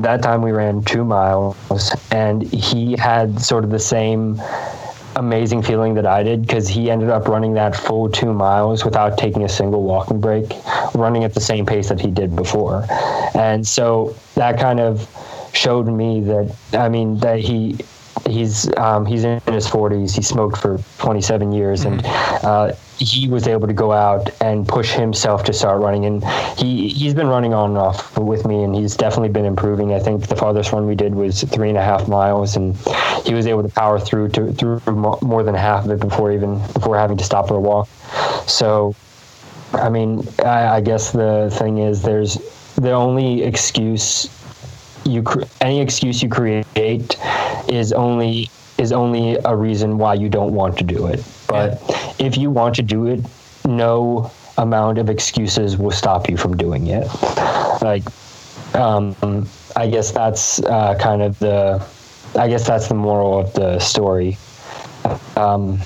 That 0.00 0.22
time 0.22 0.42
we 0.42 0.52
ran 0.52 0.82
two 0.82 1.04
miles, 1.04 1.94
and 2.10 2.42
he 2.42 2.96
had 2.96 3.40
sort 3.40 3.64
of 3.64 3.70
the 3.70 3.78
same 3.78 4.40
amazing 5.16 5.62
feeling 5.62 5.94
that 5.94 6.06
I 6.06 6.22
did 6.22 6.42
because 6.42 6.68
he 6.68 6.90
ended 6.90 7.10
up 7.10 7.28
running 7.28 7.52
that 7.54 7.76
full 7.76 8.08
two 8.08 8.32
miles 8.32 8.84
without 8.84 9.18
taking 9.18 9.44
a 9.44 9.48
single 9.48 9.82
walking 9.82 10.20
break, 10.20 10.50
running 10.94 11.24
at 11.24 11.34
the 11.34 11.40
same 11.40 11.66
pace 11.66 11.88
that 11.88 12.00
he 12.00 12.10
did 12.10 12.34
before. 12.34 12.86
And 13.34 13.66
so 13.66 14.16
that 14.34 14.58
kind 14.58 14.80
of 14.80 15.06
showed 15.52 15.86
me 15.86 16.20
that 16.20 16.56
I 16.72 16.88
mean 16.88 17.18
that 17.18 17.40
he 17.40 17.78
he's 18.28 18.74
um, 18.76 19.06
he's 19.06 19.24
in 19.24 19.40
his 19.46 19.66
40s. 19.66 20.14
He 20.14 20.22
smoked 20.22 20.58
for 20.58 20.78
27 20.98 21.52
years, 21.52 21.84
mm-hmm. 21.84 22.04
and 22.04 22.44
uh, 22.44 22.72
he 22.98 23.28
was 23.28 23.46
able 23.46 23.66
to 23.66 23.72
go 23.72 23.92
out 23.92 24.30
and 24.40 24.66
push 24.66 24.92
himself 24.92 25.44
to 25.44 25.52
start 25.52 25.80
running. 25.80 26.04
And 26.04 26.24
he 26.58 26.88
he's 26.88 27.14
been 27.14 27.28
running 27.28 27.54
on 27.54 27.70
and 27.70 27.78
off 27.78 28.16
with 28.18 28.46
me, 28.46 28.62
and 28.62 28.74
he's 28.74 28.96
definitely 28.96 29.30
been 29.30 29.44
improving. 29.44 29.92
I 29.92 29.98
think 29.98 30.28
the 30.28 30.36
farthest 30.36 30.72
run 30.72 30.86
we 30.86 30.94
did 30.94 31.14
was 31.14 31.42
three 31.42 31.68
and 31.68 31.78
a 31.78 31.82
half 31.82 32.08
miles, 32.08 32.56
and 32.56 32.76
he 33.24 33.34
was 33.34 33.46
able 33.46 33.62
to 33.62 33.68
power 33.68 33.98
through 33.98 34.28
to 34.30 34.52
through 34.52 34.80
more 35.22 35.42
than 35.42 35.54
half 35.54 35.84
of 35.84 35.90
it 35.90 36.00
before 36.00 36.32
even 36.32 36.58
before 36.72 36.96
having 36.96 37.16
to 37.16 37.24
stop 37.24 37.48
for 37.48 37.54
a 37.54 37.60
walk. 37.60 37.88
So, 38.46 38.94
I 39.72 39.88
mean, 39.88 40.26
I, 40.44 40.76
I 40.76 40.80
guess 40.80 41.12
the 41.12 41.50
thing 41.52 41.78
is, 41.78 42.02
there's 42.02 42.34
the 42.76 42.92
only 42.92 43.42
excuse 43.42 44.26
you 45.04 45.24
any 45.60 45.80
excuse 45.80 46.22
you 46.22 46.28
create 46.28 47.16
is 47.68 47.92
only 47.92 48.50
is 48.78 48.92
only 48.92 49.36
a 49.44 49.54
reason 49.54 49.98
why 49.98 50.14
you 50.14 50.28
don't 50.28 50.54
want 50.54 50.78
to 50.78 50.84
do 50.84 51.06
it. 51.06 51.24
But 51.46 51.80
yeah. 51.88 52.12
if 52.18 52.36
you 52.36 52.50
want 52.50 52.74
to 52.76 52.82
do 52.82 53.06
it, 53.06 53.20
no 53.66 54.30
amount 54.58 54.98
of 54.98 55.08
excuses 55.08 55.76
will 55.76 55.90
stop 55.90 56.28
you 56.28 56.36
from 56.36 56.56
doing 56.56 56.86
it. 56.88 57.06
Like, 57.82 58.02
um, 58.74 59.48
I 59.76 59.88
guess 59.88 60.10
that's 60.10 60.60
uh, 60.62 60.96
kind 60.98 61.22
of 61.22 61.38
the, 61.38 61.84
I 62.38 62.48
guess 62.48 62.66
that's 62.66 62.88
the 62.88 62.94
moral 62.94 63.38
of 63.38 63.52
the 63.54 63.78
story. 63.78 64.38
Um, 65.36 65.80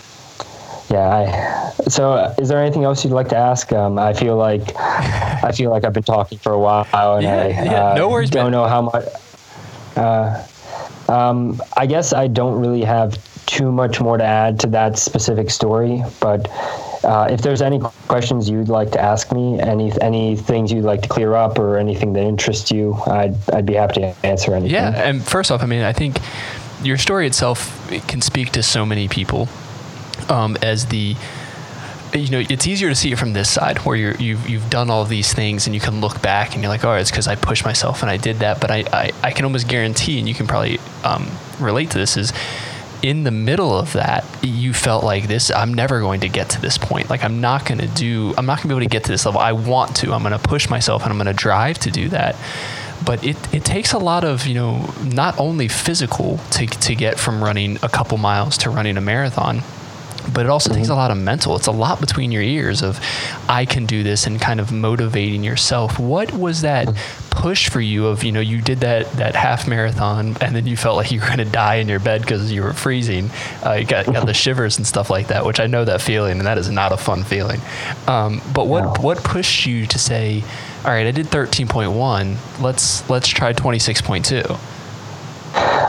yeah. 0.91 1.73
I, 1.79 1.89
so, 1.89 2.13
uh, 2.13 2.35
is 2.39 2.49
there 2.49 2.61
anything 2.61 2.85
else 2.85 3.05
you'd 3.05 3.13
like 3.13 3.29
to 3.29 3.37
ask? 3.37 3.73
Um, 3.73 3.99
I 3.99 4.13
feel 4.13 4.37
like 4.37 4.75
I 4.77 5.53
feel 5.53 5.71
like 5.71 5.85
I've 5.85 5.93
been 5.93 6.03
talking 6.03 6.39
for 6.39 6.53
a 6.53 6.59
while, 6.59 6.87
and 6.93 7.23
yeah, 7.23 7.37
I 7.37 7.47
yeah, 7.49 7.95
no 7.97 8.09
uh, 8.09 8.11
worries, 8.11 8.31
don't 8.31 8.47
man. 8.47 8.53
know 8.53 8.67
how 8.67 8.83
much. 8.83 9.05
Uh, 9.97 10.47
um, 11.09 11.61
I 11.77 11.87
guess 11.87 12.13
I 12.13 12.27
don't 12.27 12.61
really 12.61 12.83
have 12.83 13.17
too 13.47 13.71
much 13.71 14.01
more 14.01 14.19
to 14.19 14.25
add 14.25 14.59
to 14.61 14.67
that 14.69 14.99
specific 14.99 15.51
story, 15.51 16.03
but 16.21 16.49
uh, 17.05 17.29
if 17.31 17.43
there's 17.43 17.63
any 17.63 17.79
questions 18.09 18.51
you'd 18.51 18.69
like 18.69 18.91
to 18.93 19.01
ask 19.01 19.33
me, 19.33 19.61
any 19.61 19.93
any 20.01 20.37
things 20.37 20.73
you'd 20.73 20.85
like 20.85 21.03
to 21.03 21.09
clear 21.09 21.35
up, 21.35 21.59
or 21.59 21.79
anything 21.79 22.13
that 22.15 22.23
interests 22.23 22.71
you, 22.71 22.95
I'd 23.07 23.37
I'd 23.51 23.67
be 23.67 23.75
happy 23.75 24.01
to 24.01 24.27
answer 24.27 24.55
anything. 24.55 24.75
Yeah, 24.75 25.09
and 25.09 25.23
first 25.23 25.51
off, 25.51 25.63
I 25.63 25.67
mean, 25.67 25.83
I 25.83 25.93
think 25.93 26.19
your 26.83 26.99
story 26.99 27.27
itself 27.27 27.91
it 27.91 28.07
can 28.09 28.21
speak 28.21 28.51
to 28.53 28.63
so 28.63 28.85
many 28.85 29.09
people 29.09 29.49
um, 30.31 30.57
as 30.63 30.87
the 30.87 31.17
you 32.15 32.31
know 32.31 32.43
it's 32.49 32.67
easier 32.67 32.89
to 32.89 32.95
see 32.95 33.13
it 33.13 33.19
from 33.19 33.33
this 33.33 33.49
side 33.49 33.79
where 33.79 33.97
you're 33.97 34.15
you've, 34.17 34.49
you've 34.49 34.71
done 34.71 34.91
all 34.91 35.05
these 35.05 35.33
things 35.33 35.67
and 35.67 35.75
you 35.75 35.81
can 35.81 36.01
look 36.01 36.23
back 36.23 36.55
and 36.55 36.63
you're 36.63 36.69
like 36.69 36.85
oh 36.85 36.95
it's 36.95 37.11
because 37.11 37.29
i 37.29 37.35
pushed 37.35 37.65
myself 37.65 38.03
and 38.03 38.11
i 38.11 38.17
did 38.17 38.37
that. 38.37 38.61
But 38.61 38.71
i, 38.71 38.85
I, 38.93 39.13
I 39.23 39.31
can 39.33 39.45
almost 39.45 39.69
guarantee 39.69 40.19
and 40.19 40.29
you 40.29 40.35
can 40.35 40.47
probably 40.47 40.79
um, 41.05 41.31
relate 41.61 41.91
to 41.91 41.99
this 41.99 42.17
is 42.17 42.33
in 43.03 43.25
the 43.25 43.31
middle 43.31 43.77
of 43.77 43.93
that 43.93 44.25
you 44.43 44.73
felt 44.73 45.05
like 45.05 45.29
this 45.29 45.51
i'm 45.51 45.75
never 45.75 46.01
going 46.01 46.21
to 46.21 46.29
get 46.29 46.49
to 46.51 46.61
this 46.61 46.79
point. 46.79 47.11
Like 47.11 47.25
i'm 47.25 47.41
not 47.41 47.67
going 47.67 47.79
to 47.79 47.89
do 47.89 48.35
i'm 48.39 48.47
not 48.47 48.59
going 48.59 48.63
to 48.63 48.69
be 48.69 48.75
able 48.75 48.89
to 48.89 48.93
get 48.93 49.05
to 49.05 49.13
this 49.13 49.27
level. 49.27 49.41
I 49.41 49.53
want 49.53 49.97
to. 49.97 50.13
I'm 50.13 50.23
going 50.23 50.33
to 50.33 50.39
push 50.39 50.71
myself 50.71 51.03
and 51.03 51.11
i'm 51.11 51.19
going 51.19 51.27
to 51.27 51.35
drive 51.35 51.79
to 51.81 51.91
do 51.91 52.09
that. 52.11 52.37
But 53.05 53.23
it, 53.25 53.37
it 53.55 53.65
takes 53.65 53.93
a 53.93 53.99
lot 53.99 54.25
of 54.25 54.47
you 54.47 54.55
know 54.55 54.93
not 55.05 55.39
only 55.39 55.69
physical 55.69 56.39
to, 56.53 56.67
to 56.67 56.95
get 56.95 57.19
from 57.19 57.45
running 57.45 57.77
a 57.83 57.89
couple 57.89 58.17
miles 58.17 58.57
to 58.59 58.71
running 58.71 58.97
a 58.97 59.03
marathon 59.03 59.63
but 60.33 60.47
it 60.47 60.49
also 60.49 60.73
takes 60.73 60.89
a 60.89 60.95
lot 60.95 61.11
of 61.11 61.17
mental 61.17 61.57
it's 61.57 61.67
a 61.67 61.73
lot 61.73 62.01
between 62.01 62.33
your 62.33 62.43
ears 62.43 62.83
of 62.83 63.01
i 63.49 63.65
can 63.65 63.87
do 63.87 64.03
this 64.03 64.27
and 64.27 64.41
kind 64.41 64.61
of 64.61 64.73
motivating 64.73 65.43
yourself 65.45 65.99
what 65.99 66.33
was 66.33 66.63
that 66.63 66.89
push 67.31 67.69
for 67.69 67.81
you 67.81 68.07
of 68.07 68.25
you 68.25 68.33
know 68.33 68.41
you 68.41 68.63
did 68.63 68.81
that 68.81 69.11
that 69.13 69.35
half 69.35 69.69
marathon 69.69 70.37
and 70.41 70.57
then 70.57 70.67
you 70.67 70.77
felt 70.77 70.97
like 70.97 71.11
you 71.11 71.21
were 71.21 71.27
going 71.27 71.39
to 71.39 71.45
die 71.45 71.77
in 71.77 71.89
your 71.89 72.01
bed 72.01 72.23
because 72.23 72.51
you 72.51 72.63
were 72.63 72.73
freezing 72.73 73.31
uh, 73.65 73.73
you 73.73 73.85
got, 73.85 74.07
got 74.07 74.27
the 74.27 74.35
shivers 74.47 74.79
and 74.79 74.87
stuff 74.87 75.11
like 75.11 75.29
that 75.29 75.45
which 75.45 75.61
i 75.61 75.67
know 75.67 75.85
that 75.85 76.01
feeling 76.01 76.39
and 76.39 76.47
that 76.47 76.57
is 76.57 76.71
not 76.71 76.93
a 76.93 76.97
fun 76.97 77.23
feeling 77.23 77.61
um, 78.07 78.41
but 78.55 78.67
what 78.67 79.03
what 79.03 79.23
pushed 79.23 79.67
you 79.67 79.87
to 79.87 79.99
say 79.99 80.43
all 80.87 80.93
right, 80.93 81.09
I 81.09 81.11
did 81.11 81.27
13.1. 81.27 82.63
Let's 82.63 83.11
let's 83.11 83.27
try 83.27 83.53
26.2. 83.53 84.76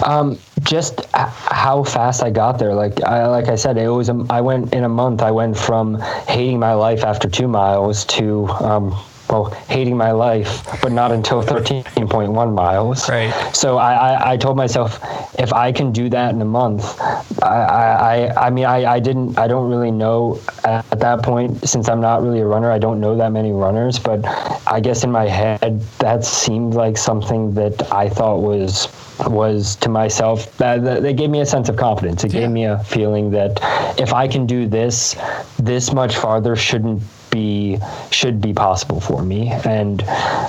Um, 0.06 0.38
just 0.62 1.06
how 1.14 1.84
fast 1.84 2.24
I 2.24 2.30
got 2.30 2.60
there. 2.60 2.74
Like 2.74 3.04
I, 3.04 3.28
like 3.28 3.48
I 3.48 3.56
said, 3.56 3.78
it 3.78 3.90
was. 3.90 4.10
A, 4.10 4.26
I 4.30 4.42
went 4.42 4.74
in 4.74 4.84
a 4.84 4.90
month. 4.90 5.22
I 5.22 5.32
went 5.32 5.58
from 5.58 6.00
hating 6.28 6.60
my 6.60 6.74
life 6.74 7.04
after 7.04 7.30
two 7.30 7.48
miles 7.48 8.06
to 8.06 8.48
um, 8.48 8.96
well, 9.30 9.46
hating 9.68 9.98
my 9.98 10.12
life, 10.12 10.66
but 10.82 10.92
not 10.92 11.12
until 11.12 11.44
13.1 11.44 12.54
miles. 12.54 13.10
Right. 13.10 13.34
So 13.56 13.78
I, 13.78 13.94
I, 13.94 14.32
I, 14.32 14.38
told 14.38 14.56
myself, 14.56 15.00
if 15.38 15.52
I 15.54 15.72
can 15.72 15.92
do 15.92 16.10
that 16.10 16.34
in 16.34 16.42
a 16.42 16.46
month, 16.46 17.00
I, 17.44 18.30
I, 18.32 18.48
I 18.48 18.50
mean, 18.50 18.66
I, 18.66 18.94
I 18.94 19.00
didn't, 19.00 19.38
I 19.38 19.48
don't 19.48 19.70
really 19.70 19.92
know 19.92 20.40
at 20.64 21.00
that 21.00 21.24
point, 21.24 21.68
since 21.68 21.90
I'm 21.90 22.02
not 22.02 22.22
really 22.22 22.40
a 22.40 22.46
runner, 22.46 22.72
I 22.72 22.80
don't 22.80 23.00
know 23.00 23.16
that 23.18 23.32
many 23.32 23.52
runners, 23.52 24.00
but 24.00 24.26
I 24.68 24.80
guess 24.80 25.04
in 25.04 25.12
my 25.12 25.28
head, 25.28 25.82
that 26.00 26.24
seemed 26.24 26.74
like 26.74 26.98
something 26.98 27.54
that 27.56 27.92
I 27.92 28.10
thought 28.10 28.42
was 28.42 28.88
was 29.26 29.76
to 29.78 29.90
myself 29.90 30.56
that, 30.58 30.84
that, 30.84 31.02
that 31.02 31.14
gave 31.14 31.32
me 31.32 31.42
a 31.42 31.46
sense 31.46 31.70
of 31.70 31.76
confidence. 31.76 32.24
It 32.24 32.34
yeah. 32.34 32.42
gave 32.42 32.52
me 32.52 32.66
a 32.66 32.78
feeling 32.80 33.32
that 33.32 33.60
if 34.00 34.14
I 34.14 34.28
can 34.28 34.46
do 34.46 34.68
this, 34.68 35.16
this 35.58 35.92
much 35.92 36.16
farther 36.18 36.56
shouldn't 36.56 37.02
be 37.30 37.78
should 38.12 38.42
be 38.42 38.54
possible 38.54 39.00
for 39.00 39.22
me 39.22 39.50
and 39.66 40.04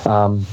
um, 0.05 0.45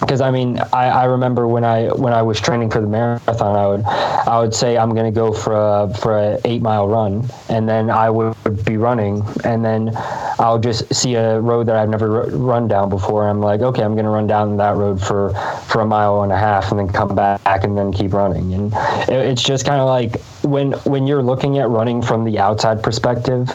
because 0.00 0.20
I 0.20 0.30
mean, 0.30 0.58
I, 0.72 0.88
I 0.88 1.04
remember 1.04 1.48
when 1.48 1.64
I 1.64 1.86
when 1.88 2.12
I 2.12 2.22
was 2.22 2.40
training 2.40 2.70
for 2.70 2.80
the 2.80 2.86
marathon, 2.86 3.56
I 3.56 3.66
would 3.66 3.84
I 3.84 4.38
would 4.38 4.54
say 4.54 4.76
I'm 4.76 4.94
going 4.94 5.12
to 5.12 5.14
go 5.14 5.32
for 5.32 5.54
a 5.54 5.92
for 5.94 6.18
a 6.18 6.38
eight 6.44 6.62
mile 6.62 6.86
run, 6.86 7.28
and 7.48 7.68
then 7.68 7.90
I 7.90 8.10
would 8.10 8.64
be 8.64 8.76
running, 8.76 9.22
and 9.44 9.64
then 9.64 9.92
I'll 10.38 10.58
just 10.58 10.92
see 10.94 11.14
a 11.14 11.40
road 11.40 11.66
that 11.66 11.76
I've 11.76 11.88
never 11.88 12.24
run 12.24 12.68
down 12.68 12.88
before. 12.88 13.28
I'm 13.28 13.40
like, 13.40 13.60
okay, 13.60 13.82
I'm 13.82 13.94
going 13.94 14.04
to 14.04 14.10
run 14.10 14.26
down 14.26 14.56
that 14.58 14.76
road 14.76 15.02
for 15.02 15.32
for 15.66 15.80
a 15.80 15.86
mile 15.86 16.22
and 16.22 16.32
a 16.32 16.38
half, 16.38 16.70
and 16.70 16.78
then 16.78 16.88
come 16.88 17.14
back 17.14 17.40
and 17.64 17.76
then 17.76 17.92
keep 17.92 18.12
running. 18.12 18.52
And 18.52 18.72
it, 19.08 19.30
it's 19.30 19.42
just 19.42 19.64
kind 19.64 19.80
of 19.80 19.88
like 19.88 20.20
when 20.42 20.72
when 20.84 21.06
you're 21.06 21.22
looking 21.22 21.58
at 21.58 21.68
running 21.68 22.02
from 22.02 22.24
the 22.24 22.38
outside 22.38 22.82
perspective, 22.82 23.48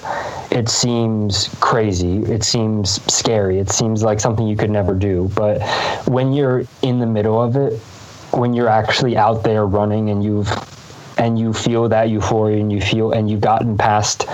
it 0.52 0.68
seems 0.68 1.48
crazy. 1.60 2.18
It 2.24 2.44
seems 2.44 3.02
scary. 3.12 3.58
It 3.60 3.70
seems 3.70 4.04
like 4.04 4.20
something 4.20 4.48
you 4.48 4.58
could 4.58 4.70
never 4.70 4.94
do. 4.94 5.32
But 5.34 5.62
when 6.08 6.34
you're 6.34 6.66
in 6.82 7.00
the 7.00 7.06
middle 7.06 7.42
of 7.42 7.56
it, 7.56 7.80
when 8.32 8.54
you're 8.54 8.70
actually 8.70 9.18
out 9.18 9.44
there 9.44 9.66
running 9.66 10.10
and 10.10 10.24
you've 10.24 10.50
and 11.18 11.38
you 11.38 11.54
feel 11.54 11.90
that 11.90 12.10
euphoria 12.10 12.60
and 12.60 12.72
you 12.72 12.82
feel 12.82 13.12
and 13.12 13.30
you've 13.30 13.42
gotten 13.42 13.78
past 13.78 14.26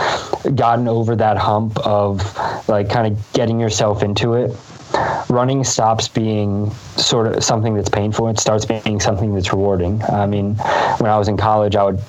gotten 0.56 0.88
over 0.88 1.16
that 1.16 1.36
hump 1.36 1.78
of 1.80 2.22
like 2.70 2.90
kind 2.90 3.12
of 3.12 3.34
getting 3.34 3.60
yourself 3.60 4.04
into 4.04 4.36
it 4.36 4.56
running 5.30 5.64
stops 5.64 6.08
being 6.08 6.72
sort 6.96 7.28
of 7.28 7.44
something 7.44 7.74
that's 7.74 7.90
painful 7.90 8.30
it 8.30 8.40
starts 8.40 8.64
being 8.64 9.00
something 9.00 9.34
that's 9.34 9.52
rewarding 9.52 10.02
i 10.04 10.28
mean 10.28 10.56
when 11.00 11.10
i 11.10 11.18
was 11.18 11.28
in 11.28 11.36
college 11.36 11.76
i 11.76 11.84
would 11.84 12.00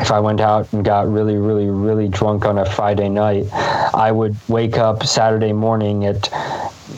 if 0.00 0.10
I 0.10 0.20
went 0.20 0.40
out 0.40 0.72
and 0.72 0.84
got 0.84 1.10
really, 1.10 1.36
really, 1.36 1.68
really 1.70 2.08
drunk 2.08 2.44
on 2.44 2.58
a 2.58 2.70
Friday 2.70 3.08
night, 3.08 3.46
I 3.52 4.10
would 4.12 4.36
wake 4.48 4.76
up 4.78 5.04
Saturday 5.04 5.52
morning 5.52 6.04
at 6.06 6.32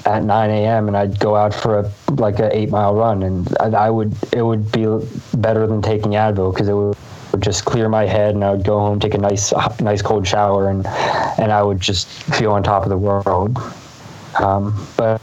at 0.05 0.23
9 0.23 0.51
a.m. 0.51 0.89
and 0.89 0.97
I'd 0.97 1.19
go 1.19 1.35
out 1.35 1.53
for 1.55 1.81
a 1.81 1.93
like 2.13 2.39
an 2.39 2.51
eight 2.53 2.71
mile 2.71 2.95
run, 2.95 3.23
and 3.23 3.49
I 3.75 3.91
would 3.91 4.15
it 4.33 4.43
would 4.43 4.71
be 4.73 4.87
better 5.35 5.67
than 5.67 5.83
taking 5.83 6.13
Advil 6.13 6.53
because 6.53 6.69
it 6.69 6.75
would 6.75 6.97
just 7.41 7.65
clear 7.65 7.89
my 7.89 8.07
head, 8.07 8.35
and 8.35 8.45
I 8.45 8.53
would 8.53 8.65
go 8.65 8.79
home, 8.79 9.01
take 9.01 9.15
a 9.15 9.19
nice 9.19 9.53
nice 9.81 10.03
cold 10.03 10.27
shower, 10.27 10.69
and 10.69 10.87
and 11.39 11.53
I 11.53 11.63
would 11.63 11.81
just 11.81 12.09
feel 12.09 12.53
on 12.53 12.63
top 12.63 12.85
of 12.85 12.89
the 12.89 12.99
world. 12.99 13.59
Um, 14.39 14.87
but 14.97 15.21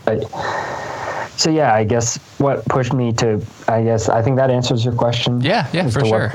so 1.35 1.49
yeah, 1.49 1.73
I 1.73 1.83
guess 1.83 2.17
what 2.37 2.63
pushed 2.65 2.93
me 2.93 3.11
to, 3.13 3.43
I 3.67 3.83
guess 3.83 4.07
I 4.07 4.21
think 4.21 4.37
that 4.37 4.51
answers 4.51 4.85
your 4.85 4.93
question. 4.93 5.41
Yeah, 5.41 5.67
yeah, 5.73 5.89
for 5.89 6.05
sure. 6.05 6.31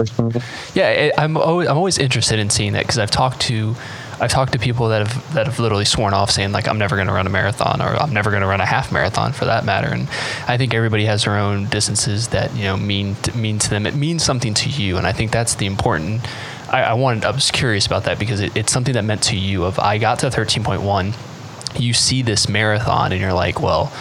Yeah, 0.74 0.90
it, 0.90 1.14
I'm 1.16 1.36
always 1.36 1.68
I'm 1.68 1.76
always 1.76 1.98
interested 1.98 2.38
in 2.38 2.50
seeing 2.50 2.72
that 2.72 2.82
because 2.82 2.98
I've 2.98 3.10
talked 3.10 3.40
to. 3.42 3.74
I've 4.20 4.30
talked 4.30 4.52
to 4.54 4.58
people 4.58 4.88
that 4.88 5.06
have 5.06 5.34
that 5.34 5.46
have 5.46 5.60
literally 5.60 5.84
sworn 5.84 6.12
off, 6.12 6.30
saying 6.30 6.50
like 6.50 6.66
I'm 6.66 6.78
never 6.78 6.96
going 6.96 7.06
to 7.06 7.12
run 7.12 7.28
a 7.28 7.30
marathon 7.30 7.80
or 7.80 7.94
I'm 7.94 8.12
never 8.12 8.30
going 8.30 8.42
to 8.42 8.48
run 8.48 8.60
a 8.60 8.66
half 8.66 8.90
marathon 8.90 9.32
for 9.32 9.44
that 9.44 9.64
matter. 9.64 9.88
And 9.88 10.08
I 10.48 10.56
think 10.56 10.74
everybody 10.74 11.04
has 11.04 11.24
their 11.24 11.36
own 11.36 11.66
distances 11.66 12.28
that 12.28 12.54
you 12.56 12.64
know 12.64 12.76
mean 12.76 13.14
to, 13.22 13.36
mean 13.36 13.60
to 13.60 13.70
them. 13.70 13.86
It 13.86 13.94
means 13.94 14.24
something 14.24 14.54
to 14.54 14.68
you, 14.68 14.96
and 14.96 15.06
I 15.06 15.12
think 15.12 15.30
that's 15.30 15.54
the 15.54 15.66
important. 15.66 16.26
I, 16.70 16.82
I 16.82 16.92
wanted. 16.94 17.24
I 17.24 17.30
was 17.30 17.52
curious 17.52 17.86
about 17.86 18.04
that 18.04 18.18
because 18.18 18.40
it, 18.40 18.56
it's 18.56 18.72
something 18.72 18.94
that 18.94 19.04
meant 19.04 19.22
to 19.24 19.36
you. 19.36 19.64
Of 19.64 19.78
I 19.78 19.98
got 19.98 20.18
to 20.20 20.26
13.1, 20.26 21.80
you 21.80 21.92
see 21.94 22.22
this 22.22 22.48
marathon, 22.48 23.12
and 23.12 23.20
you're 23.20 23.32
like, 23.32 23.60
well 23.60 23.92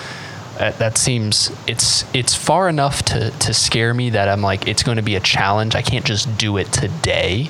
that, 0.58 0.78
that 0.80 0.98
seems 0.98 1.52
it's 1.68 2.06
it's 2.14 2.36
far 2.36 2.70
enough 2.70 3.04
to 3.04 3.32
to 3.32 3.54
scare 3.54 3.94
me 3.94 4.12
that 4.12 4.28
I'm 4.28 4.42
like 4.42 4.68
it's 4.68 4.84
going 4.84 4.98
to 4.98 5.04
be 5.04 5.16
a 5.16 5.20
challenge. 5.20 5.76
I 5.76 5.82
can't 5.82 6.06
just 6.06 6.38
do 6.38 6.58
it 6.58 6.72
today 6.72 7.50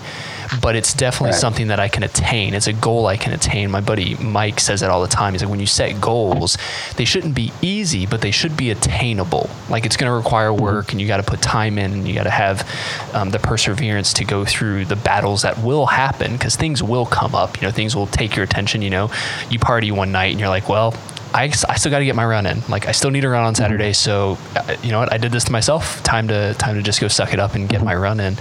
but 0.62 0.76
it's 0.76 0.94
definitely 0.94 1.32
right. 1.32 1.40
something 1.40 1.68
that 1.68 1.80
I 1.80 1.90
can 1.90 2.04
attain. 2.04 2.54
It's 2.54 2.68
a 2.68 2.74
goal 2.74 3.08
I 3.08 3.18
can 3.18 3.34
attain. 3.34 3.70
My 3.70 3.82
buddy 3.82 4.16
Mike 4.16 4.60
says 4.60 4.82
it 4.82 4.90
all 4.90 5.02
the 5.02 5.08
time. 5.08 5.34
He's 5.34 5.42
like, 5.42 5.52
when 5.52 5.60
you 5.60 5.66
set 5.66 6.00
goals, 6.00 6.58
they 6.96 7.06
shouldn't 7.06 7.36
be 7.36 7.52
easy, 7.62 8.06
but 8.06 8.22
they 8.22 8.32
should 8.32 8.56
be 8.56 8.72
attainable. 8.72 9.50
Like 9.70 9.86
it's 9.86 9.98
going 9.98 10.10
to 10.10 10.16
require 10.16 10.50
mm-hmm. 10.50 10.64
work, 10.64 10.92
and 10.92 11.02
you 11.02 11.08
got 11.08 11.18
to 11.18 11.24
put 11.24 11.42
time 11.42 11.78
in, 11.78 11.92
and 11.94 12.08
you 12.08 12.14
got 12.14 12.24
to 12.24 12.30
have 12.30 12.68
um, 13.14 13.32
the 13.32 13.40
perseverance 13.40 14.14
to 14.14 14.26
go 14.26 14.46
through 14.46 14.86
the 14.86 14.96
battles 14.96 15.42
that 15.42 15.58
will 15.60 15.86
happen 15.86 16.34
because 16.34 16.56
things 16.56 16.82
will 16.82 17.06
come 17.06 17.36
up. 17.36 17.62
You 17.62 17.68
know, 17.68 17.72
things 17.72 17.96
will 17.96 18.08
take 18.08 18.36
your 18.36 18.44
attention. 18.44 18.82
You 18.82 18.90
know, 18.90 19.12
you 19.50 19.60
party 19.60 19.92
one 19.92 20.12
night, 20.12 20.32
and 20.32 20.40
you're 20.40 20.50
like, 20.50 20.70
well, 20.70 20.94
I, 21.38 21.44
I 21.70 21.76
still 21.76 21.92
got 21.92 22.00
to 22.00 22.06
get 22.06 22.16
my 22.16 22.26
run 22.26 22.48
in. 22.48 22.62
Like 22.68 22.88
I 22.88 22.92
still 22.94 23.12
need 23.12 23.22
to 23.22 23.30
run 23.30 23.44
on 23.44 23.54
mm-hmm. 23.54 23.62
Saturday. 23.62 23.94
So 23.94 24.40
uh, 24.56 24.76
you 24.82 24.92
know 24.92 25.00
what? 25.00 25.14
I 25.14 25.18
did 25.18 25.32
this 25.32 25.44
to 25.46 25.52
myself. 25.52 26.02
Time 26.02 26.28
to 26.30 26.56
time 26.56 26.76
to 26.76 26.82
just 26.82 27.00
go 27.00 27.08
suck 27.08 27.32
it 27.32 27.40
up 27.40 27.54
and 27.54 27.70
get 27.70 27.84
my 27.84 27.96
run 27.96 28.20
in. 28.20 28.38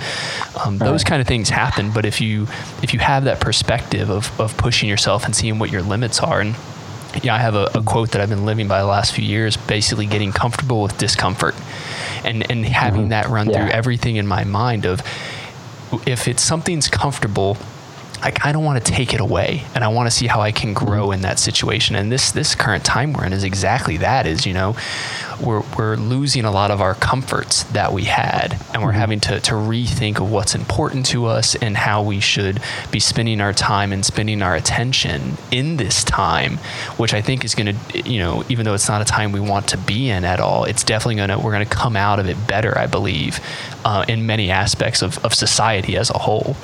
Um, 0.64 0.78
those 0.78 1.04
kind 1.04 1.20
of 1.20 1.28
things 1.28 1.50
happen. 1.50 1.90
But 1.90 2.06
if 2.06 2.22
you 2.22 2.44
if 2.82 2.94
you 2.94 3.00
have 3.00 3.24
that 3.24 3.38
perspective 3.38 4.08
of 4.10 4.40
of 4.40 4.56
pushing 4.56 4.88
yourself 4.88 5.26
and 5.26 5.36
seeing 5.36 5.58
what 5.58 5.70
your 5.70 5.82
limits 5.82 6.20
are 6.20 6.40
and 6.40 6.56
yeah, 7.22 7.34
I 7.34 7.38
have 7.38 7.54
a, 7.54 7.70
a, 7.74 7.82
quote 7.82 8.10
that 8.10 8.20
I've 8.20 8.28
been 8.28 8.44
living 8.44 8.68
by 8.68 8.80
the 8.80 8.86
last 8.86 9.14
few 9.14 9.24
years, 9.24 9.56
basically 9.56 10.04
getting 10.04 10.32
comfortable 10.32 10.82
with 10.82 10.98
discomfort 10.98 11.54
and, 12.24 12.50
and 12.50 12.66
having 12.66 13.02
mm-hmm. 13.02 13.10
that 13.10 13.28
run 13.28 13.48
yeah. 13.48 13.56
through 13.56 13.70
everything 13.70 14.16
in 14.16 14.26
my 14.26 14.44
mind 14.44 14.84
of 14.84 15.00
if 16.06 16.28
it's 16.28 16.42
something's 16.42 16.88
comfortable, 16.88 17.56
I 18.22 18.30
kind 18.30 18.56
of 18.56 18.62
want 18.62 18.84
to 18.84 18.92
take 18.92 19.12
it 19.12 19.20
away 19.20 19.64
and 19.74 19.84
I 19.84 19.88
want 19.88 20.06
to 20.08 20.10
see 20.10 20.26
how 20.26 20.40
I 20.40 20.52
can 20.52 20.72
grow 20.72 21.12
in 21.12 21.20
that 21.22 21.38
situation. 21.38 21.96
And 21.96 22.10
this 22.10 22.32
this 22.32 22.54
current 22.54 22.84
time 22.84 23.12
we're 23.12 23.24
in 23.24 23.32
is 23.32 23.44
exactly 23.44 23.98
that 23.98 24.26
is, 24.26 24.46
you 24.46 24.52
know, 24.52 24.76
we're 25.40 25.62
we're 25.76 25.96
losing 25.96 26.44
a 26.44 26.50
lot 26.50 26.70
of 26.70 26.80
our 26.80 26.94
comforts 26.94 27.64
that 27.64 27.92
we 27.92 28.04
had 28.04 28.58
and 28.72 28.82
we're 28.82 28.90
mm-hmm. 28.90 28.98
having 28.98 29.20
to, 29.20 29.40
to 29.40 29.52
rethink 29.52 30.18
of 30.18 30.30
what's 30.30 30.54
important 30.54 31.06
to 31.06 31.26
us 31.26 31.54
and 31.56 31.76
how 31.76 32.02
we 32.02 32.20
should 32.20 32.60
be 32.90 33.00
spending 33.00 33.40
our 33.40 33.52
time 33.52 33.92
and 33.92 34.04
spending 34.04 34.42
our 34.42 34.54
attention 34.54 35.36
in 35.50 35.76
this 35.76 36.02
time, 36.02 36.56
which 36.96 37.12
I 37.12 37.20
think 37.20 37.44
is 37.44 37.54
gonna 37.54 37.74
you 37.94 38.18
know, 38.18 38.44
even 38.48 38.64
though 38.64 38.74
it's 38.74 38.88
not 38.88 39.02
a 39.02 39.04
time 39.04 39.32
we 39.32 39.40
want 39.40 39.68
to 39.68 39.78
be 39.78 40.10
in 40.10 40.24
at 40.24 40.40
all, 40.40 40.64
it's 40.64 40.84
definitely 40.84 41.16
gonna 41.16 41.38
we're 41.38 41.52
gonna 41.52 41.66
come 41.66 41.96
out 41.96 42.18
of 42.18 42.28
it 42.28 42.46
better, 42.46 42.76
I 42.76 42.86
believe, 42.86 43.40
uh, 43.84 44.04
in 44.08 44.26
many 44.26 44.50
aspects 44.50 45.02
of, 45.02 45.22
of 45.24 45.34
society 45.34 45.96
as 45.96 46.10
a 46.10 46.18
whole. 46.18 46.56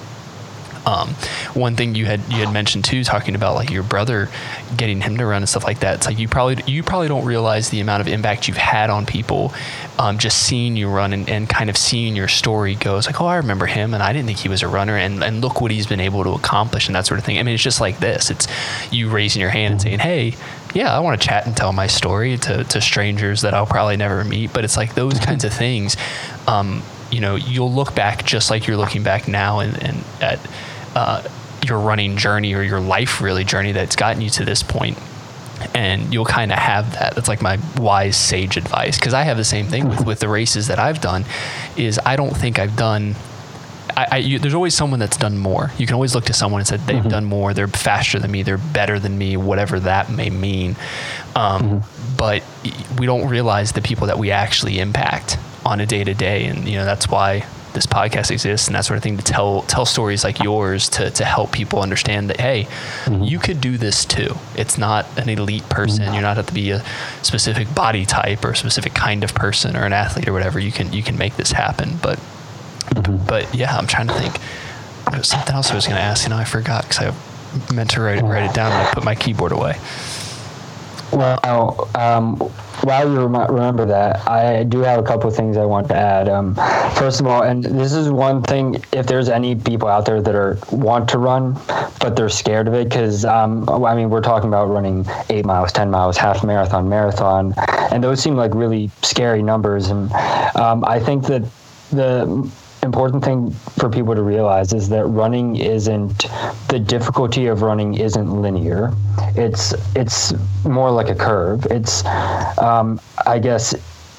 Um, 0.84 1.10
one 1.54 1.76
thing 1.76 1.94
you 1.94 2.06
had 2.06 2.20
you 2.28 2.44
had 2.44 2.52
mentioned 2.52 2.84
too, 2.84 3.04
talking 3.04 3.34
about 3.34 3.54
like 3.54 3.70
your 3.70 3.84
brother 3.84 4.28
getting 4.76 5.00
him 5.00 5.16
to 5.18 5.26
run 5.26 5.42
and 5.42 5.48
stuff 5.48 5.64
like 5.64 5.80
that. 5.80 5.96
It's 5.96 6.06
like 6.06 6.18
you 6.18 6.28
probably 6.28 6.62
you 6.66 6.82
probably 6.82 7.08
don't 7.08 7.24
realize 7.24 7.70
the 7.70 7.80
amount 7.80 8.00
of 8.00 8.08
impact 8.08 8.48
you've 8.48 8.56
had 8.56 8.90
on 8.90 9.06
people, 9.06 9.52
um, 9.98 10.18
just 10.18 10.42
seeing 10.42 10.76
you 10.76 10.88
run 10.88 11.12
and, 11.12 11.28
and 11.28 11.48
kind 11.48 11.70
of 11.70 11.76
seeing 11.76 12.16
your 12.16 12.28
story 12.28 12.74
go. 12.74 12.98
It's 12.98 13.06
like, 13.06 13.20
oh, 13.20 13.26
I 13.26 13.36
remember 13.36 13.66
him, 13.66 13.94
and 13.94 14.02
I 14.02 14.12
didn't 14.12 14.26
think 14.26 14.38
he 14.38 14.48
was 14.48 14.62
a 14.62 14.68
runner, 14.68 14.96
and 14.96 15.22
and 15.22 15.40
look 15.40 15.60
what 15.60 15.70
he's 15.70 15.86
been 15.86 16.00
able 16.00 16.24
to 16.24 16.30
accomplish 16.30 16.88
and 16.88 16.96
that 16.96 17.06
sort 17.06 17.20
of 17.20 17.24
thing. 17.24 17.38
I 17.38 17.42
mean, 17.44 17.54
it's 17.54 17.62
just 17.62 17.80
like 17.80 17.98
this. 18.00 18.30
It's 18.30 18.48
you 18.90 19.08
raising 19.08 19.40
your 19.40 19.50
hand 19.50 19.72
and 19.72 19.82
saying, 19.82 19.98
hey, 20.00 20.34
yeah, 20.74 20.96
I 20.96 21.00
want 21.00 21.20
to 21.20 21.26
chat 21.26 21.46
and 21.46 21.56
tell 21.56 21.72
my 21.72 21.86
story 21.86 22.38
to, 22.38 22.64
to 22.64 22.80
strangers 22.80 23.42
that 23.42 23.54
I'll 23.54 23.66
probably 23.66 23.96
never 23.96 24.24
meet. 24.24 24.52
But 24.52 24.64
it's 24.64 24.76
like 24.76 24.94
those 24.94 25.18
kinds 25.18 25.44
of 25.44 25.52
things. 25.52 25.96
Um, 26.46 26.82
you 27.10 27.20
know, 27.20 27.36
you'll 27.36 27.72
look 27.72 27.94
back 27.94 28.24
just 28.24 28.50
like 28.50 28.66
you're 28.66 28.78
looking 28.78 29.02
back 29.02 29.28
now 29.28 29.60
and, 29.60 29.80
and 29.82 30.04
at 30.20 30.40
uh, 30.94 31.22
your 31.66 31.78
running 31.78 32.16
journey 32.16 32.54
or 32.54 32.62
your 32.62 32.80
life 32.80 33.20
really 33.20 33.44
journey 33.44 33.72
that's 33.72 33.96
gotten 33.96 34.20
you 34.20 34.30
to 34.30 34.44
this 34.44 34.62
point 34.62 34.98
and 35.74 36.12
you'll 36.12 36.24
kind 36.24 36.50
of 36.50 36.58
have 36.58 36.92
that 36.94 37.14
that's 37.14 37.28
like 37.28 37.40
my 37.40 37.58
wise 37.76 38.16
sage 38.16 38.56
advice 38.56 38.98
because 38.98 39.14
i 39.14 39.22
have 39.22 39.36
the 39.36 39.44
same 39.44 39.66
thing 39.66 39.88
with, 39.88 40.04
with 40.04 40.18
the 40.18 40.28
races 40.28 40.66
that 40.66 40.78
i've 40.78 41.00
done 41.00 41.24
is 41.76 42.00
i 42.04 42.16
don't 42.16 42.36
think 42.36 42.58
i've 42.58 42.76
done 42.76 43.14
I, 43.96 44.06
I 44.10 44.16
you, 44.18 44.38
there's 44.38 44.54
always 44.54 44.74
someone 44.74 45.00
that's 45.00 45.16
done 45.16 45.36
more. 45.36 45.70
You 45.76 45.86
can 45.86 45.94
always 45.94 46.14
look 46.14 46.24
to 46.26 46.32
someone 46.32 46.60
and 46.60 46.68
say 46.68 46.76
they've 46.78 46.96
mm-hmm. 46.96 47.08
done 47.08 47.24
more. 47.24 47.52
They're 47.52 47.68
faster 47.68 48.18
than 48.18 48.30
me. 48.30 48.42
They're 48.42 48.56
better 48.56 48.98
than 48.98 49.18
me. 49.18 49.36
Whatever 49.36 49.80
that 49.80 50.10
may 50.10 50.30
mean. 50.30 50.76
Um, 51.34 51.82
mm-hmm. 51.82 52.16
But 52.16 52.42
we 52.98 53.06
don't 53.06 53.28
realize 53.28 53.72
the 53.72 53.82
people 53.82 54.06
that 54.06 54.18
we 54.18 54.30
actually 54.30 54.78
impact 54.78 55.36
on 55.64 55.80
a 55.80 55.86
day 55.86 56.04
to 56.04 56.14
day, 56.14 56.46
and 56.46 56.66
you 56.66 56.76
know 56.76 56.84
that's 56.84 57.08
why 57.08 57.44
this 57.72 57.86
podcast 57.86 58.30
exists 58.30 58.66
and 58.66 58.74
that 58.74 58.84
sort 58.84 58.96
of 58.96 59.02
thing 59.02 59.16
to 59.16 59.24
tell 59.24 59.62
tell 59.62 59.86
stories 59.86 60.24
like 60.24 60.42
yours 60.42 60.88
to 60.90 61.10
to 61.10 61.24
help 61.24 61.52
people 61.52 61.80
understand 61.80 62.30
that 62.30 62.40
hey, 62.40 62.64
mm-hmm. 63.04 63.22
you 63.22 63.38
could 63.38 63.60
do 63.60 63.78
this 63.78 64.04
too. 64.04 64.36
It's 64.56 64.78
not 64.78 65.06
an 65.18 65.28
elite 65.28 65.68
person. 65.68 66.04
Mm-hmm. 66.04 66.14
You're 66.14 66.22
not 66.22 66.36
have 66.36 66.46
to 66.46 66.54
be 66.54 66.70
a 66.70 66.84
specific 67.22 67.74
body 67.74 68.04
type 68.04 68.44
or 68.44 68.50
a 68.50 68.56
specific 68.56 68.94
kind 68.94 69.24
of 69.24 69.34
person 69.34 69.76
or 69.76 69.84
an 69.84 69.92
athlete 69.92 70.28
or 70.28 70.32
whatever. 70.32 70.58
You 70.58 70.72
can 70.72 70.92
you 70.92 71.02
can 71.02 71.16
make 71.18 71.36
this 71.36 71.52
happen. 71.52 71.98
But 72.02 72.18
mm-hmm. 72.18 73.24
but 73.26 73.54
yeah, 73.54 73.76
I'm 73.76 73.86
trying 73.86 74.08
to 74.08 74.14
think. 74.14 74.38
There 75.10 75.18
was 75.18 75.28
something 75.28 75.54
else 75.54 75.70
I 75.70 75.74
was 75.74 75.86
going 75.86 75.96
to 75.96 76.02
ask. 76.02 76.24
You 76.24 76.30
know, 76.30 76.36
I 76.36 76.44
forgot 76.44 76.88
because 76.88 76.98
I 77.00 77.74
meant 77.74 77.90
to 77.90 78.00
write, 78.00 78.22
write 78.22 78.48
it 78.48 78.54
down 78.54 78.72
and 78.72 78.86
I 78.86 78.90
put 78.92 79.04
my 79.04 79.14
keyboard 79.14 79.52
away. 79.52 79.78
Well, 81.12 81.90
um, 81.94 82.36
while 82.36 83.08
you 83.08 83.20
remember 83.20 83.84
that, 83.84 84.26
I 84.26 84.64
do 84.64 84.78
have 84.80 84.98
a 84.98 85.02
couple 85.02 85.28
of 85.28 85.36
things 85.36 85.58
I 85.58 85.64
want 85.64 85.88
to 85.88 85.94
add. 85.94 86.28
Um, 86.28 86.54
first 86.96 87.20
of 87.20 87.26
all, 87.26 87.42
and 87.42 87.62
this 87.62 87.92
is 87.92 88.08
one 88.10 88.42
thing, 88.42 88.82
if 88.92 89.06
there's 89.06 89.28
any 89.28 89.54
people 89.54 89.88
out 89.88 90.06
there 90.06 90.22
that 90.22 90.34
are 90.34 90.58
want 90.70 91.10
to 91.10 91.18
run, 91.18 91.52
but 92.00 92.16
they're 92.16 92.30
scared 92.30 92.66
of 92.66 92.74
it, 92.74 92.88
because 92.88 93.26
um, 93.26 93.68
I 93.68 93.94
mean, 93.94 94.08
we're 94.08 94.22
talking 94.22 94.48
about 94.48 94.70
running 94.70 95.06
eight 95.28 95.44
miles, 95.44 95.70
ten 95.70 95.90
miles, 95.90 96.16
half 96.16 96.42
marathon, 96.42 96.88
marathon, 96.88 97.54
and 97.92 98.02
those 98.02 98.20
seem 98.22 98.34
like 98.34 98.54
really 98.54 98.90
scary 99.02 99.42
numbers. 99.42 99.90
And 99.90 100.10
um, 100.56 100.82
I 100.86 100.98
think 100.98 101.26
that 101.26 101.42
the 101.90 102.50
important 102.82 103.24
thing 103.24 103.50
for 103.50 103.88
people 103.88 104.14
to 104.14 104.22
realize 104.22 104.72
is 104.72 104.88
that 104.88 105.06
running 105.06 105.56
isn't 105.56 106.26
the 106.68 106.78
difficulty 106.78 107.46
of 107.46 107.62
running 107.62 107.94
isn't 107.94 108.42
linear. 108.42 108.92
It's 109.36 109.72
it's 109.94 110.34
more 110.64 110.90
like 110.90 111.08
a 111.08 111.14
curve. 111.14 111.64
It's 111.66 112.04
um, 112.58 113.00
I 113.26 113.38
guess 113.38 113.74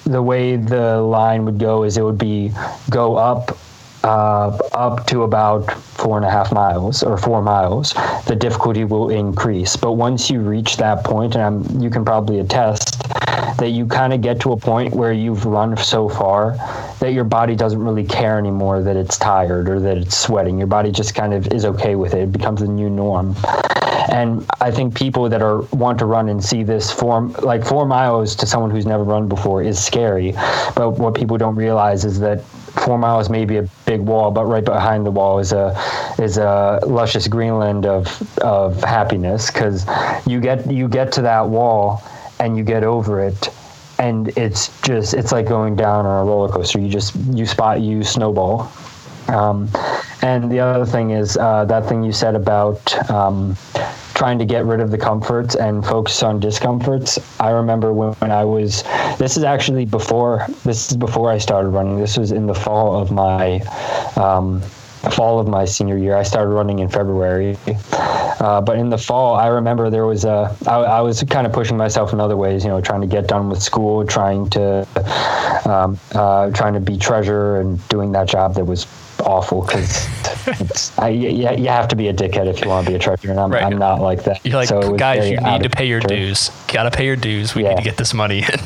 the 0.05 0.21
way 0.21 0.55
the 0.55 1.01
line 1.01 1.45
would 1.45 1.59
go 1.59 1.83
is 1.83 1.97
it 1.97 2.03
would 2.03 2.17
be 2.17 2.51
go 2.89 3.15
up 3.15 3.57
uh, 4.03 4.57
up 4.73 5.05
to 5.07 5.23
about 5.23 5.71
four 5.71 6.17
and 6.17 6.25
a 6.25 6.29
half 6.29 6.51
miles 6.51 7.03
or 7.03 7.17
four 7.17 7.41
miles, 7.41 7.93
the 8.27 8.35
difficulty 8.35 8.83
will 8.83 9.09
increase. 9.09 9.77
But 9.77 9.93
once 9.93 10.29
you 10.29 10.41
reach 10.41 10.75
that 10.77 11.05
point, 11.05 11.35
and 11.35 11.43
I'm, 11.43 11.81
you 11.81 11.89
can 11.89 12.03
probably 12.03 12.39
attest 12.39 13.01
that 13.57 13.69
you 13.69 13.85
kind 13.85 14.13
of 14.13 14.21
get 14.21 14.39
to 14.41 14.51
a 14.51 14.57
point 14.57 14.93
where 14.93 15.13
you've 15.13 15.45
run 15.45 15.75
so 15.77 16.09
far 16.09 16.55
that 16.99 17.13
your 17.13 17.23
body 17.23 17.55
doesn't 17.55 17.83
really 17.83 18.05
care 18.05 18.37
anymore 18.37 18.81
that 18.81 18.95
it's 18.95 19.17
tired 19.17 19.69
or 19.69 19.79
that 19.79 19.97
it's 19.97 20.17
sweating. 20.17 20.57
Your 20.57 20.67
body 20.67 20.91
just 20.91 21.15
kind 21.15 21.33
of 21.33 21.47
is 21.53 21.65
okay 21.65 21.95
with 21.95 22.13
it. 22.13 22.23
It 22.23 22.31
becomes 22.31 22.61
a 22.61 22.67
new 22.67 22.89
norm. 22.89 23.35
And 24.09 24.45
I 24.59 24.71
think 24.71 24.95
people 24.95 25.29
that 25.29 25.41
are 25.41 25.61
want 25.71 25.99
to 25.99 26.05
run 26.05 26.29
and 26.29 26.43
see 26.43 26.63
this 26.63 26.91
form 26.91 27.33
like 27.41 27.65
four 27.65 27.85
miles 27.85 28.35
to 28.37 28.45
someone 28.45 28.69
who's 28.69 28.85
never 28.85 29.03
run 29.03 29.27
before 29.27 29.63
is 29.63 29.83
scary. 29.83 30.33
But 30.75 30.91
what 30.99 31.15
people 31.15 31.37
don't 31.37 31.55
realize 31.55 32.03
is 32.03 32.19
that 32.19 32.43
four 32.43 32.97
miles 32.97 33.29
may 33.29 33.45
be 33.45 33.57
a 33.57 33.63
big 33.85 34.01
wall, 34.01 34.31
but 34.31 34.45
right 34.45 34.65
behind 34.65 35.05
the 35.05 35.11
wall 35.11 35.39
is 35.39 35.51
a 35.51 35.75
is 36.19 36.37
a 36.37 36.79
luscious 36.85 37.27
Greenland 37.27 37.85
of 37.85 38.37
of 38.39 38.83
happiness 38.83 39.49
because 39.51 39.85
you 40.27 40.39
get 40.39 40.69
you 40.69 40.87
get 40.87 41.11
to 41.13 41.21
that 41.21 41.47
wall 41.47 42.03
and 42.43 42.57
you 42.57 42.63
get 42.63 42.83
over 42.83 43.21
it 43.21 43.49
and 43.99 44.37
it's 44.37 44.81
just 44.81 45.13
it's 45.13 45.31
like 45.31 45.47
going 45.47 45.75
down 45.75 46.05
on 46.05 46.21
a 46.21 46.25
roller 46.29 46.51
coaster 46.51 46.79
you 46.79 46.89
just 46.89 47.15
you 47.31 47.45
spot 47.45 47.79
you 47.79 48.03
snowball 48.03 48.71
um, 49.29 49.69
and 50.21 50.51
the 50.51 50.59
other 50.59 50.85
thing 50.85 51.11
is 51.11 51.37
uh, 51.37 51.63
that 51.65 51.87
thing 51.87 52.03
you 52.03 52.11
said 52.11 52.35
about 52.35 52.93
um, 53.09 53.55
trying 54.13 54.37
to 54.39 54.45
get 54.45 54.65
rid 54.65 54.79
of 54.79 54.91
the 54.91 54.97
comforts 54.97 55.55
and 55.55 55.85
focus 55.85 56.21
on 56.23 56.39
discomforts. 56.39 57.19
I 57.39 57.51
remember 57.51 57.93
when, 57.93 58.13
when, 58.13 58.31
I 58.31 58.43
was, 58.43 58.83
this 59.17 59.37
is 59.37 59.43
actually 59.43 59.85
before, 59.85 60.45
this 60.63 60.91
is 60.91 60.97
before 60.97 61.31
I 61.31 61.37
started 61.37 61.69
running. 61.69 61.99
This 61.99 62.17
was 62.17 62.31
in 62.31 62.45
the 62.45 62.53
fall 62.53 62.99
of 63.01 63.11
my, 63.11 63.59
um, 64.15 64.61
fall 65.11 65.39
of 65.39 65.47
my 65.47 65.65
senior 65.65 65.97
year. 65.97 66.15
I 66.15 66.23
started 66.23 66.49
running 66.49 66.79
in 66.79 66.89
February. 66.89 67.57
Uh, 68.39 68.61
but 68.61 68.77
in 68.77 68.89
the 68.89 68.97
fall, 68.97 69.35
I 69.35 69.47
remember 69.47 69.89
there 69.89 70.05
was 70.05 70.25
a, 70.25 70.55
I, 70.67 70.75
I 70.75 71.01
was 71.01 71.23
kind 71.23 71.47
of 71.47 71.53
pushing 71.53 71.77
myself 71.77 72.13
in 72.13 72.19
other 72.19 72.37
ways, 72.37 72.63
you 72.63 72.69
know, 72.69 72.81
trying 72.81 73.01
to 73.01 73.07
get 73.07 73.27
done 73.27 73.49
with 73.49 73.61
school, 73.61 74.05
trying 74.05 74.49
to, 74.51 74.87
um, 75.65 75.99
uh, 76.13 76.51
trying 76.51 76.73
to 76.73 76.79
be 76.79 76.97
treasurer 76.97 77.61
and 77.61 77.85
doing 77.89 78.11
that 78.13 78.27
job 78.27 78.55
that 78.55 78.65
was 78.65 78.85
awful 79.21 79.61
because 79.61 80.99
I, 80.99 81.09
you, 81.09 81.29
you 81.29 81.69
have 81.69 81.87
to 81.89 81.95
be 81.95 82.09
a 82.09 82.13
dickhead 82.13 82.47
if 82.47 82.61
you 82.61 82.69
want 82.69 82.85
to 82.85 82.91
be 82.91 82.95
a 82.95 82.99
treasurer, 82.99 83.31
and 83.31 83.39
I'm, 83.39 83.51
right. 83.51 83.63
I'm 83.63 83.77
not 83.77 84.01
like 84.01 84.23
that. 84.23 84.45
You're 84.45 84.55
like, 84.55 84.67
so 84.67 84.95
guys, 84.95 85.29
you 85.29 85.37
need 85.39 85.63
to 85.63 85.69
pay 85.69 85.85
your 85.85 86.01
dues. 86.01 86.49
Got 86.67 86.83
to 86.83 86.91
pay 86.91 87.05
your 87.05 87.15
dues. 87.15 87.55
We 87.55 87.63
yeah. 87.63 87.69
need 87.69 87.77
to 87.77 87.83
get 87.83 87.97
this 87.97 88.13
money 88.13 88.39
in. 88.39 88.59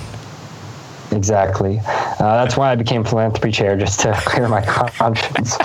Exactly. 1.12 1.80
Uh, 1.80 2.44
that's 2.44 2.58
why 2.58 2.72
I 2.72 2.76
became 2.76 3.04
philanthropy 3.04 3.52
chair, 3.52 3.78
just 3.78 4.00
to 4.02 4.14
clear 4.26 4.48
my 4.48 4.62
conscience. 4.64 5.58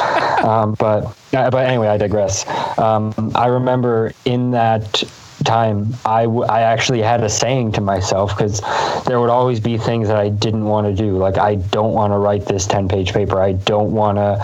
Um, 0.44 0.74
but 0.78 1.04
uh, 1.32 1.50
but 1.50 1.66
anyway, 1.66 1.88
I 1.88 1.96
digress. 1.96 2.46
Um, 2.78 3.32
I 3.34 3.46
remember 3.46 4.12
in 4.24 4.50
that 4.52 5.02
time, 5.44 5.94
I, 6.04 6.22
w- 6.24 6.44
I 6.44 6.60
actually 6.60 7.02
had 7.02 7.22
a 7.24 7.28
saying 7.28 7.72
to 7.72 7.80
myself 7.80 8.36
because 8.36 8.60
there 9.06 9.20
would 9.20 9.30
always 9.30 9.58
be 9.58 9.76
things 9.76 10.08
that 10.08 10.16
I 10.16 10.28
didn't 10.28 10.64
want 10.64 10.86
to 10.86 10.94
do. 10.94 11.16
Like 11.16 11.38
I 11.38 11.56
don't 11.56 11.92
want 11.92 12.12
to 12.12 12.18
write 12.18 12.46
this 12.46 12.66
ten 12.66 12.88
page 12.88 13.12
paper. 13.12 13.40
I 13.40 13.52
don't 13.52 13.92
want 13.92 14.18
to. 14.18 14.38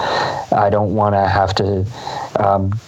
I 0.57 0.71
don't 0.71 0.95
want 0.95 1.15
to 1.15 1.29
have 1.29 1.55
to. 1.57 1.87
Um, 2.37 2.79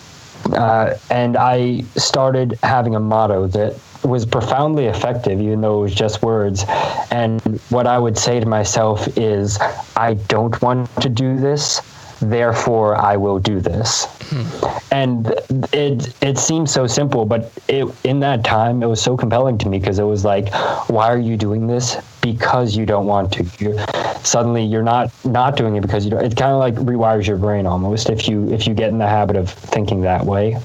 uh, 0.52 0.96
and 1.10 1.36
I 1.36 1.82
started 1.96 2.58
having 2.62 2.94
a 2.96 3.00
motto 3.00 3.46
that 3.48 3.78
was 4.04 4.24
profoundly 4.24 4.86
effective, 4.86 5.40
even 5.40 5.60
though 5.60 5.80
it 5.80 5.82
was 5.82 5.94
just 5.94 6.22
words. 6.22 6.64
And 7.10 7.40
what 7.70 7.86
I 7.86 7.98
would 7.98 8.16
say 8.16 8.40
to 8.40 8.46
myself 8.46 9.06
is, 9.18 9.58
I 9.96 10.14
don't 10.28 10.60
want 10.62 10.88
to 11.02 11.08
do 11.08 11.36
this 11.36 11.80
therefore 12.20 12.96
I 12.96 13.16
will 13.16 13.38
do 13.38 13.60
this. 13.60 14.04
Hmm. 14.30 14.84
And 14.92 15.26
it 15.72 16.14
it 16.22 16.38
seems 16.38 16.72
so 16.72 16.86
simple, 16.86 17.24
but 17.24 17.52
it 17.68 17.86
in 18.04 18.20
that 18.20 18.44
time 18.44 18.82
it 18.82 18.86
was 18.86 19.00
so 19.00 19.16
compelling 19.16 19.58
to 19.58 19.68
me 19.68 19.78
because 19.78 19.98
it 19.98 20.04
was 20.04 20.24
like, 20.24 20.52
why 20.88 21.08
are 21.08 21.18
you 21.18 21.36
doing 21.36 21.66
this? 21.66 21.96
Because 22.20 22.76
you 22.76 22.86
don't 22.86 23.06
want 23.06 23.32
to. 23.32 23.46
You're, 23.58 23.84
suddenly 24.22 24.64
you're 24.64 24.82
not 24.82 25.10
not 25.24 25.56
doing 25.56 25.76
it 25.76 25.80
because 25.80 26.04
you 26.04 26.10
don't. 26.10 26.24
It 26.24 26.36
kind 26.36 26.52
of 26.52 26.58
like 26.58 26.74
rewires 26.74 27.26
your 27.26 27.38
brain 27.38 27.66
almost 27.66 28.10
if 28.10 28.28
you 28.28 28.48
if 28.52 28.66
you 28.66 28.74
get 28.74 28.90
in 28.90 28.98
the 28.98 29.08
habit 29.08 29.36
of 29.36 29.48
thinking 29.48 30.02
that 30.02 30.24
way. 30.24 30.58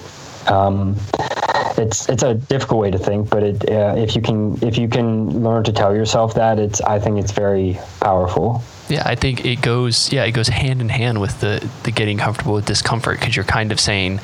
Um, 0.48 0.96
it's 1.78 2.10
it's 2.10 2.24
a 2.24 2.36
difficult 2.36 2.82
way 2.82 2.92
to 2.92 2.98
think, 2.98 3.30
but 3.30 3.44
it 3.44 3.70
uh, 3.70 3.96
if 3.98 4.16
you 4.16 4.22
can 4.22 4.64
if 4.64 4.78
you 4.78 4.88
can 4.88 5.44
learn 5.44 5.64
to 5.64 5.74
tell 5.74 5.96
yourself 5.96 6.34
that, 6.36 6.60
it's 6.60 6.82
I 6.82 7.00
think 7.00 7.20
it's 7.20 7.32
very 7.32 7.78
powerful. 8.00 8.64
Yeah, 8.88 9.04
I 9.06 9.16
think 9.16 9.46
it 9.46 9.62
goes. 9.62 10.12
Yeah, 10.12 10.24
it 10.26 10.32
goes 10.32 10.48
hand 10.48 10.82
in 10.82 10.90
hand 10.90 11.20
with 11.20 11.40
the 11.42 11.68
the 11.84 11.92
getting 11.92 12.18
comfortable 12.18 12.54
with 12.54 12.66
discomfort 12.66 13.20
because 13.20 13.36
you're 13.36 13.46
kind 13.46 13.72
of 13.72 13.80
saying, 13.80 14.20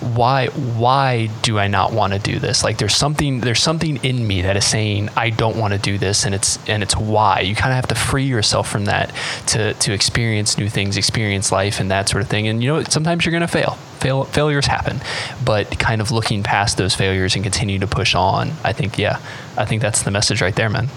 why 0.00 0.46
why 0.48 1.26
do 1.42 1.58
I 1.58 1.68
not 1.68 1.92
want 1.92 2.12
to 2.12 2.18
do 2.18 2.38
this? 2.38 2.64
Like 2.64 2.78
there's 2.78 2.96
something 2.96 3.40
there's 3.40 3.62
something 3.62 3.96
in 4.04 4.26
me 4.26 4.42
that 4.42 4.56
is 4.56 4.66
saying 4.66 5.10
I 5.16 5.30
don't 5.30 5.56
want 5.56 5.72
to 5.74 5.78
do 5.78 5.98
this, 5.98 6.24
and 6.24 6.34
it's 6.34 6.58
and 6.68 6.82
it's 6.82 6.96
why. 6.96 7.40
You 7.40 7.54
kind 7.54 7.72
of 7.72 7.76
have 7.76 7.88
to 7.88 7.94
free 7.94 8.24
yourself 8.24 8.68
from 8.68 8.86
that 8.86 9.12
to 9.48 9.74
to 9.74 9.92
experience 9.92 10.58
new 10.58 10.68
things, 10.68 10.96
experience 10.96 11.52
life, 11.52 11.80
and 11.80 11.90
that 11.90 12.08
sort 12.08 12.22
of 12.22 12.28
thing. 12.28 12.48
And 12.48 12.62
you 12.62 12.72
know, 12.72 12.82
sometimes 12.84 13.24
you're 13.24 13.32
gonna 13.32 13.48
fail. 13.48 13.78
Fail, 14.00 14.24
failures 14.24 14.66
happen, 14.66 15.00
but 15.42 15.78
kind 15.78 16.02
of 16.02 16.10
looking 16.10 16.42
past 16.42 16.76
those 16.76 16.94
failures 16.94 17.36
and 17.36 17.42
continue 17.42 17.78
to 17.78 17.86
push 17.86 18.14
on. 18.14 18.52
I 18.62 18.74
think, 18.74 18.98
yeah, 18.98 19.18
I 19.56 19.64
think 19.64 19.80
that's 19.80 20.02
the 20.02 20.10
message 20.10 20.42
right 20.42 20.54
there, 20.54 20.68
man. 20.68 20.88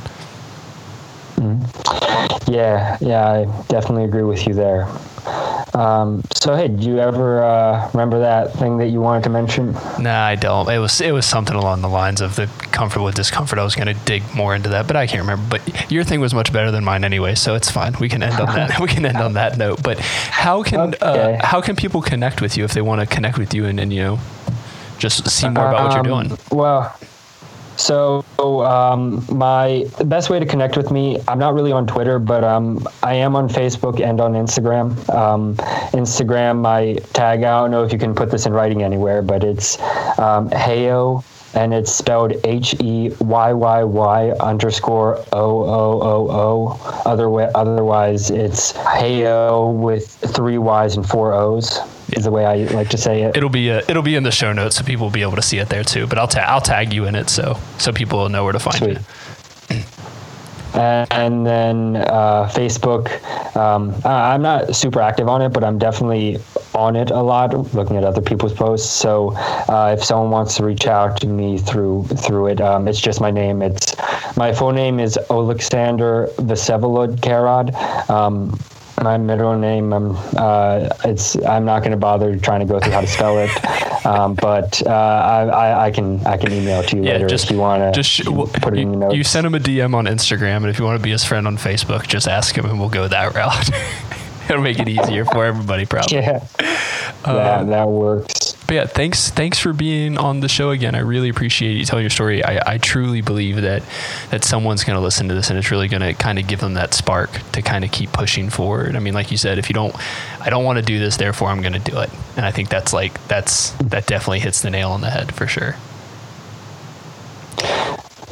Mm-hmm. 1.38 2.52
Yeah, 2.52 2.98
yeah, 3.00 3.32
I 3.32 3.46
definitely 3.70 4.04
agree 4.04 4.24
with 4.24 4.46
you 4.46 4.54
there. 4.54 4.90
Um, 5.78 6.24
so 6.34 6.56
hey, 6.56 6.70
do 6.70 6.88
you 6.88 7.00
ever 7.00 7.44
uh, 7.44 7.90
remember 7.94 8.20
that 8.20 8.54
thing 8.54 8.78
that 8.80 8.88
you 8.88 9.00
wanted 9.00 9.24
to 9.26 9.30
mention? 9.30 9.74
Nah, 10.00 10.26
I 10.26 10.36
don't. 10.36 10.68
It 10.70 10.80
was 10.80 11.00
it 11.02 11.12
was 11.12 11.26
something 11.26 11.56
along 11.56 11.82
the 11.82 11.90
lines 11.90 12.20
of 12.22 12.36
the 12.36 12.48
comfort 12.72 13.02
with 13.04 13.16
discomfort. 13.16 13.60
I 13.60 13.64
was 13.64 13.76
going 13.76 13.88
to 13.88 13.94
dig 14.06 14.24
more 14.36 14.56
into 14.56 14.70
that, 14.70 14.88
but 14.88 14.96
I 14.96 15.06
can't 15.06 15.22
remember. 15.22 15.46
But 15.50 15.92
your 15.92 16.04
thing 16.04 16.20
was 16.20 16.34
much 16.34 16.52
better 16.52 16.72
than 16.72 16.84
mine 16.84 17.04
anyway, 17.04 17.36
so 17.36 17.54
it's 17.56 17.70
fine. 17.70 17.94
We 18.00 18.10
can 18.10 18.24
end 18.24 18.40
on 18.40 18.48
that. 18.56 18.80
we 18.80 18.88
can 18.88 19.06
end 19.06 19.18
on 19.18 19.34
that 19.34 19.58
note. 19.58 19.84
But 19.84 20.00
how 20.00 20.64
can 20.64 20.80
Okay. 20.96 20.98
uh, 21.40 21.46
how 21.46 21.62
can 21.62 21.76
people 21.76 22.02
connect 22.02 22.42
with 22.42 22.58
you 22.58 22.64
if 22.64 22.74
they 22.74 22.82
want 22.82 23.02
to 23.02 23.08
connect 23.08 23.38
with 23.38 23.54
you 23.54 23.66
and, 23.66 23.80
and 23.80 23.94
you 23.94 24.02
know 24.02 24.20
just 24.98 25.30
see 25.30 25.48
more 25.48 25.68
about 25.68 25.84
what 25.84 25.92
you're 26.06 26.14
Um, 26.14 26.28
doing? 26.30 26.40
Well, 26.52 26.96
so 27.78 28.26
um, 28.66 29.24
my 29.32 29.86
best 30.06 30.30
way 30.30 30.40
to 30.40 30.46
connect 30.46 30.78
with 30.78 30.92
me, 30.92 31.20
I'm 31.28 31.40
not 31.40 31.54
really 31.54 31.72
on 31.72 31.86
Twitter, 31.88 32.20
but 32.20 32.44
um, 32.44 32.88
I 33.04 33.14
am 33.14 33.36
on 33.36 33.48
Facebook 33.48 34.02
and 34.04 34.20
on 34.20 34.34
Instagram. 34.34 35.08
Um, 35.14 35.56
Instagram, 35.94 36.60
my 36.62 36.94
tag, 37.14 37.44
I 37.44 37.62
don't 37.62 37.72
know 37.72 37.84
if 37.84 37.94
you 37.94 38.00
can 38.00 38.16
put 38.16 38.32
this 38.32 38.46
in 38.46 38.54
writing 38.54 38.84
anywhere, 38.84 39.22
but 39.22 39.44
it's 39.44 39.80
um, 40.20 40.50
Heyo, 40.50 41.24
and 41.54 41.74
it's 41.74 41.92
spelled 41.92 42.34
H 42.44 42.76
E 42.82 43.12
Y 43.20 43.54
Y 43.54 43.84
Y 43.84 44.30
underscore 44.40 45.18
O 45.32 45.62
O 45.62 46.02
O 46.02 46.30
O. 46.30 47.02
Otherwise, 47.06 47.52
otherwise 47.56 48.30
it's 48.32 48.74
Heyo 48.74 49.74
with 49.74 50.08
three 50.08 50.58
Y's 50.58 50.98
and 50.98 51.08
four 51.08 51.34
O's. 51.34 51.80
Is 52.14 52.24
the 52.24 52.32
way 52.32 52.46
I 52.46 52.56
like 52.74 52.90
to 52.90 52.98
say 52.98 53.24
it. 53.24 53.36
It'll 53.36 53.50
be 53.50 53.70
uh, 53.70 53.82
it'll 53.88 54.04
be 54.04 54.16
in 54.16 54.24
the 54.24 54.32
show 54.32 54.54
notes, 54.54 54.78
so 54.78 54.84
people 54.84 55.08
will 55.08 55.12
be 55.12 55.24
able 55.24 55.36
to 55.36 55.42
see 55.42 55.58
it 55.58 55.70
there 55.70 55.84
too. 55.84 56.08
But 56.08 56.18
I'll 56.18 56.28
ta- 56.28 56.46
I'll 56.48 56.62
tag 56.62 56.94
you 56.94 57.06
in 57.06 57.16
it 57.16 57.30
so 57.30 57.60
so 57.80 57.92
people 57.92 58.20
will 58.20 58.30
know 58.30 58.44
where 58.44 58.54
to 58.54 58.60
find 58.60 58.78
Sweet. 58.78 58.98
you. 59.70 59.84
and 60.74 61.46
then 61.46 61.98
uh, 61.98 62.50
Facebook. 62.54 63.10
Um, 63.56 63.96
I'm 64.06 64.42
not 64.42 64.76
super 64.76 65.02
active 65.02 65.28
on 65.28 65.42
it, 65.42 65.50
but 65.50 65.64
I'm 65.64 65.78
definitely 65.80 66.38
on 66.76 66.96
it 66.96 67.10
a 67.10 67.22
lot, 67.22 67.54
looking 67.74 67.98
at 67.98 68.04
other 68.04 68.22
people's 68.22 68.54
posts. 68.54 68.90
So 68.90 69.34
uh, 69.36 69.96
if 69.98 70.04
someone 70.04 70.30
wants 70.30 70.56
to 70.58 70.66
reach 70.66 70.86
out 70.86 71.20
to 71.22 71.28
me 71.28 71.58
through 71.58 72.06
through 72.06 72.48
it, 72.48 72.62
um, 72.62 72.88
it's 72.88 73.00
just 73.00 73.20
my 73.20 73.32
name. 73.32 73.62
It's 73.62 73.96
my 74.38 74.54
full 74.54 74.72
name 74.72 75.00
is 75.00 75.18
Alexander 75.30 76.28
Vsevolod 76.38 77.18
Karad. 77.18 77.74
Um, 78.10 78.60
my 79.04 79.18
middle 79.18 79.58
name, 79.58 79.94
um, 79.94 80.18
uh, 80.38 80.90
it's 81.06 81.36
I'm 81.44 81.66
not 81.66 81.80
going 81.82 81.92
to 81.92 81.98
bother 81.98 82.38
trying 82.38 82.62
to 82.62 82.66
go 82.66 82.80
through 82.80 82.92
how 82.94 83.02
to 83.02 83.08
spell 83.08 83.38
it, 83.38 84.06
um, 84.06 84.34
but 84.36 84.82
uh, 84.86 84.90
I, 84.90 85.44
I, 85.46 85.86
I 85.88 85.92
can 85.92 86.26
I 86.26 86.38
can 86.38 86.52
email 86.52 86.82
to 86.84 86.96
you 86.98 87.04
Yeah, 87.04 87.14
later 87.14 87.28
just 87.28 87.46
if 87.46 87.52
you 87.52 87.58
want 87.58 87.82
to 87.84 87.92
just 87.92 88.10
sh- 88.10 88.28
well, 88.28 88.48
put 88.48 88.74
it 88.74 88.80
in 88.80 88.88
your 88.88 88.94
you, 88.94 89.00
notes. 89.00 89.16
you 89.16 89.24
send 89.24 89.46
him 89.46 89.54
a 89.56 89.60
DM 89.60 89.94
on 89.94 90.06
Instagram, 90.06 90.58
and 90.58 90.68
if 90.68 90.80
you 90.80 90.86
want 90.86 90.98
to 91.00 91.04
be 91.04 91.12
his 91.12 91.24
friend 91.24 91.46
on 91.48 91.58
Facebook, 91.58 92.08
just 92.08 92.28
ask 92.28 92.58
him, 92.58 92.66
and 92.66 92.80
we'll 92.80 92.90
go 92.90 93.08
that 93.08 93.34
route. 93.36 93.70
It'll 94.50 94.62
make 94.62 94.80
it 94.80 94.88
easier 94.88 95.26
for 95.26 95.44
everybody, 95.44 95.86
probably. 95.86 96.18
Yeah, 96.18 96.42
Um, 97.26 97.36
that 97.36 97.68
that 97.68 97.88
works. 97.90 98.47
But 98.68 98.74
yeah, 98.74 98.86
thanks 98.86 99.30
thanks 99.30 99.58
for 99.58 99.72
being 99.72 100.18
on 100.18 100.42
the 100.42 100.50
show 100.50 100.72
again. 100.72 100.94
I 100.94 101.00
really 101.00 101.30
appreciate 101.30 101.78
you 101.78 101.86
telling 101.86 102.04
your 102.04 102.10
story. 102.10 102.44
I, 102.44 102.74
I 102.74 102.78
truly 102.78 103.22
believe 103.22 103.62
that 103.62 103.82
that 104.30 104.44
someone's 104.44 104.84
going 104.84 104.98
to 104.98 105.02
listen 105.02 105.30
to 105.30 105.34
this 105.34 105.50
and 105.50 105.58
it's 105.58 105.72
really 105.72 105.88
going 105.88 106.02
to 106.02 106.14
kind 106.14 106.38
of 106.38 106.48
give 106.48 106.60
them 106.60 106.74
that 106.74 106.94
spark 106.94 107.32
to 107.54 107.62
kind 107.62 107.86
of 107.86 107.92
keep 107.92 108.12
pushing 108.12 108.50
forward. 108.50 108.98
I 108.98 109.00
mean, 109.00 109.14
like 109.14 109.32
you 109.32 109.38
said, 109.38 109.58
if 109.58 109.70
you 109.70 109.74
don't, 109.74 109.96
I 110.42 110.50
don't 110.50 110.66
want 110.66 110.80
to 110.80 110.84
do 110.84 111.00
this, 111.00 111.16
therefore 111.16 111.48
I'm 111.48 111.62
going 111.62 111.82
to 111.82 111.92
do 111.92 111.98
it. 112.00 112.10
And 112.36 112.46
I 112.46 112.52
think 112.52 112.68
that's 112.68 112.92
like 112.92 113.26
that's 113.30 113.72
that 113.72 114.06
definitely 114.06 114.40
hits 114.40 114.62
the 114.62 114.70
nail 114.70 114.92
on 114.92 115.00
the 115.00 115.12
head 115.12 115.34
for 115.34 115.48
sure. 115.48 115.76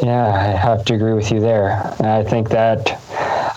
Yeah, 0.03 0.27
I 0.27 0.57
have 0.57 0.83
to 0.85 0.93
agree 0.95 1.13
with 1.13 1.31
you 1.31 1.39
there. 1.39 1.95
I 2.01 2.23
think 2.23 2.49
that 2.49 3.01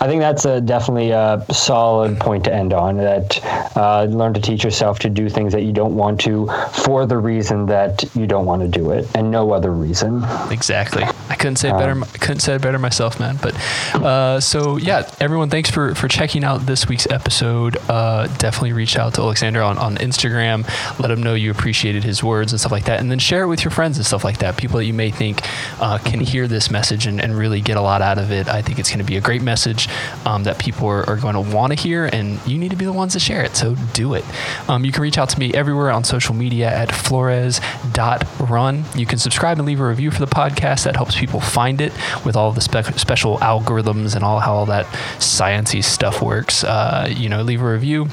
I 0.01 0.07
think 0.07 0.21
that's 0.21 0.45
a 0.45 0.61
definitely 0.61 1.11
a 1.11 1.45
solid 1.51 2.19
point 2.19 2.45
to 2.45 2.53
end 2.53 2.73
on. 2.73 2.97
That 2.97 3.39
uh, 3.75 4.05
learn 4.05 4.33
to 4.33 4.39
teach 4.41 4.63
yourself 4.63 4.99
to 4.99 5.09
do 5.09 5.27
things 5.27 5.51
that 5.51 5.63
you 5.63 5.73
don't 5.73 5.95
want 5.95 6.21
to 6.21 6.47
for 6.71 7.05
the 7.05 7.17
reason 7.17 7.65
that 7.65 8.03
you 8.15 8.25
don't 8.25 8.45
want 8.45 8.61
to 8.61 8.67
do 8.67 8.91
it, 8.91 9.07
and 9.13 9.29
no 9.29 9.51
other 9.51 9.71
reason. 9.71 10.23
Exactly. 10.51 11.03
I 11.03 11.35
couldn't 11.35 11.57
say 11.57 11.69
it 11.69 11.77
better. 11.77 11.99
I 12.01 12.17
couldn't 12.17 12.39
say 12.39 12.55
it 12.55 12.61
better 12.61 12.79
myself, 12.79 13.19
man. 13.19 13.37
But 13.41 13.55
uh, 13.95 14.39
so 14.39 14.77
yeah, 14.77 15.09
everyone, 15.19 15.49
thanks 15.49 15.69
for 15.69 15.93
for 15.95 16.07
checking 16.07 16.45
out 16.45 16.65
this 16.65 16.87
week's 16.87 17.07
episode. 17.09 17.77
Uh, 17.89 18.27
definitely 18.37 18.73
reach 18.73 18.97
out 18.97 19.15
to 19.15 19.21
Alexander 19.21 19.61
on 19.61 19.77
on 19.77 19.97
Instagram. 19.97 20.65
Let 20.99 21.11
him 21.11 21.21
know 21.21 21.33
you 21.33 21.51
appreciated 21.51 22.05
his 22.05 22.23
words 22.23 22.53
and 22.53 22.59
stuff 22.59 22.71
like 22.71 22.85
that, 22.85 23.01
and 23.01 23.11
then 23.11 23.19
share 23.19 23.43
it 23.43 23.47
with 23.47 23.65
your 23.65 23.71
friends 23.71 23.97
and 23.97 24.05
stuff 24.05 24.23
like 24.23 24.37
that. 24.37 24.55
People 24.55 24.77
that 24.77 24.85
you 24.85 24.93
may 24.93 25.11
think 25.11 25.41
uh, 25.81 25.97
can 25.97 26.21
hear 26.21 26.47
this 26.47 26.71
message 26.71 27.05
and, 27.05 27.19
and 27.19 27.37
really 27.37 27.59
get 27.59 27.75
a 27.75 27.81
lot 27.81 28.01
out 28.01 28.17
of 28.17 28.31
it. 28.31 28.47
I 28.47 28.61
think 28.61 28.79
it's 28.79 28.89
going 28.89 28.99
to 28.99 29.05
be 29.05 29.17
a 29.17 29.21
great 29.21 29.41
message 29.41 29.88
um, 30.25 30.43
that 30.43 30.59
people 30.59 30.87
are, 30.87 31.07
are 31.09 31.17
going 31.17 31.35
to 31.35 31.41
want 31.55 31.71
to 31.73 31.79
hear, 31.79 32.05
and 32.05 32.39
you 32.47 32.57
need 32.57 32.71
to 32.71 32.77
be 32.77 32.85
the 32.85 32.93
ones 32.93 33.13
to 33.13 33.19
share 33.19 33.43
it. 33.43 33.55
So 33.55 33.75
do 33.93 34.13
it. 34.13 34.25
Um, 34.69 34.85
you 34.85 34.91
can 34.91 35.01
reach 35.01 35.17
out 35.17 35.29
to 35.29 35.39
me 35.39 35.53
everywhere 35.53 35.91
on 35.91 36.03
social 36.03 36.35
media 36.35 36.69
at 36.69 36.91
flores.run. 36.93 38.83
You 38.95 39.05
can 39.05 39.17
subscribe 39.17 39.57
and 39.57 39.67
leave 39.67 39.79
a 39.79 39.87
review 39.87 40.11
for 40.11 40.19
the 40.19 40.27
podcast. 40.27 40.83
That 40.83 40.95
helps 40.95 41.17
people 41.17 41.39
find 41.39 41.81
it 41.81 41.93
with 42.25 42.35
all 42.35 42.51
the 42.51 42.61
spe- 42.61 42.97
special 42.97 43.37
algorithms 43.39 44.15
and 44.15 44.23
all 44.23 44.39
how 44.39 44.53
all 44.53 44.65
that 44.67 44.85
sciencey 45.17 45.83
stuff 45.83 46.21
works. 46.21 46.63
Uh, 46.63 47.07
you 47.09 47.29
know, 47.29 47.41
leave 47.41 47.61
a 47.61 47.71
review. 47.71 48.07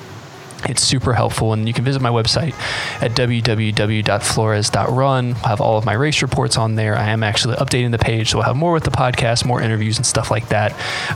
It's 0.69 0.83
super 0.83 1.15
helpful, 1.15 1.53
and 1.53 1.67
you 1.67 1.75
can 1.75 1.85
visit 1.85 2.03
my 2.03 2.11
website 2.11 2.55
at 3.03 3.13
www.flores.run. 3.13 5.35
I'll 5.35 5.49
have 5.49 5.61
all 5.61 5.79
of 5.79 5.85
my 5.85 5.93
race 5.93 6.23
reports 6.23 6.57
on 6.57 6.75
there. 6.75 6.97
I 6.97 7.11
am 7.11 7.23
actually 7.23 7.57
updating 7.57 7.91
the 7.91 7.99
page, 7.99 8.31
so 8.31 8.39
we'll 8.39 8.47
have 8.47 8.57
more 8.57 8.73
with 8.73 8.85
the 8.85 8.91
podcast, 8.91 9.45
more 9.45 9.63
interviews, 9.63 9.97
and 9.97 10.07
stuff 10.07 10.31
like 10.31 10.49
that. 10.49 10.73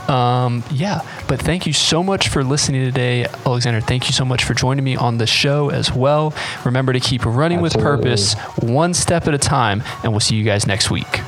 Um, 0.09 0.63
yeah, 0.71 1.01
but 1.27 1.41
thank 1.41 1.65
you 1.65 1.73
so 1.73 2.03
much 2.03 2.29
for 2.29 2.43
listening 2.43 2.85
today, 2.85 3.25
Alexander. 3.45 3.81
Thank 3.81 4.07
you 4.07 4.13
so 4.13 4.25
much 4.25 4.43
for 4.43 4.53
joining 4.53 4.83
me 4.83 4.95
on 4.95 5.17
the 5.17 5.27
show 5.27 5.69
as 5.69 5.91
well. 5.91 6.33
Remember 6.65 6.93
to 6.93 6.99
keep 6.99 7.25
running 7.25 7.61
with 7.61 7.73
purpose, 7.73 8.33
one 8.61 8.93
step 8.93 9.27
at 9.27 9.33
a 9.33 9.37
time, 9.37 9.83
and 10.03 10.13
we'll 10.13 10.19
see 10.19 10.35
you 10.35 10.43
guys 10.43 10.67
next 10.67 10.91
week. 10.91 11.21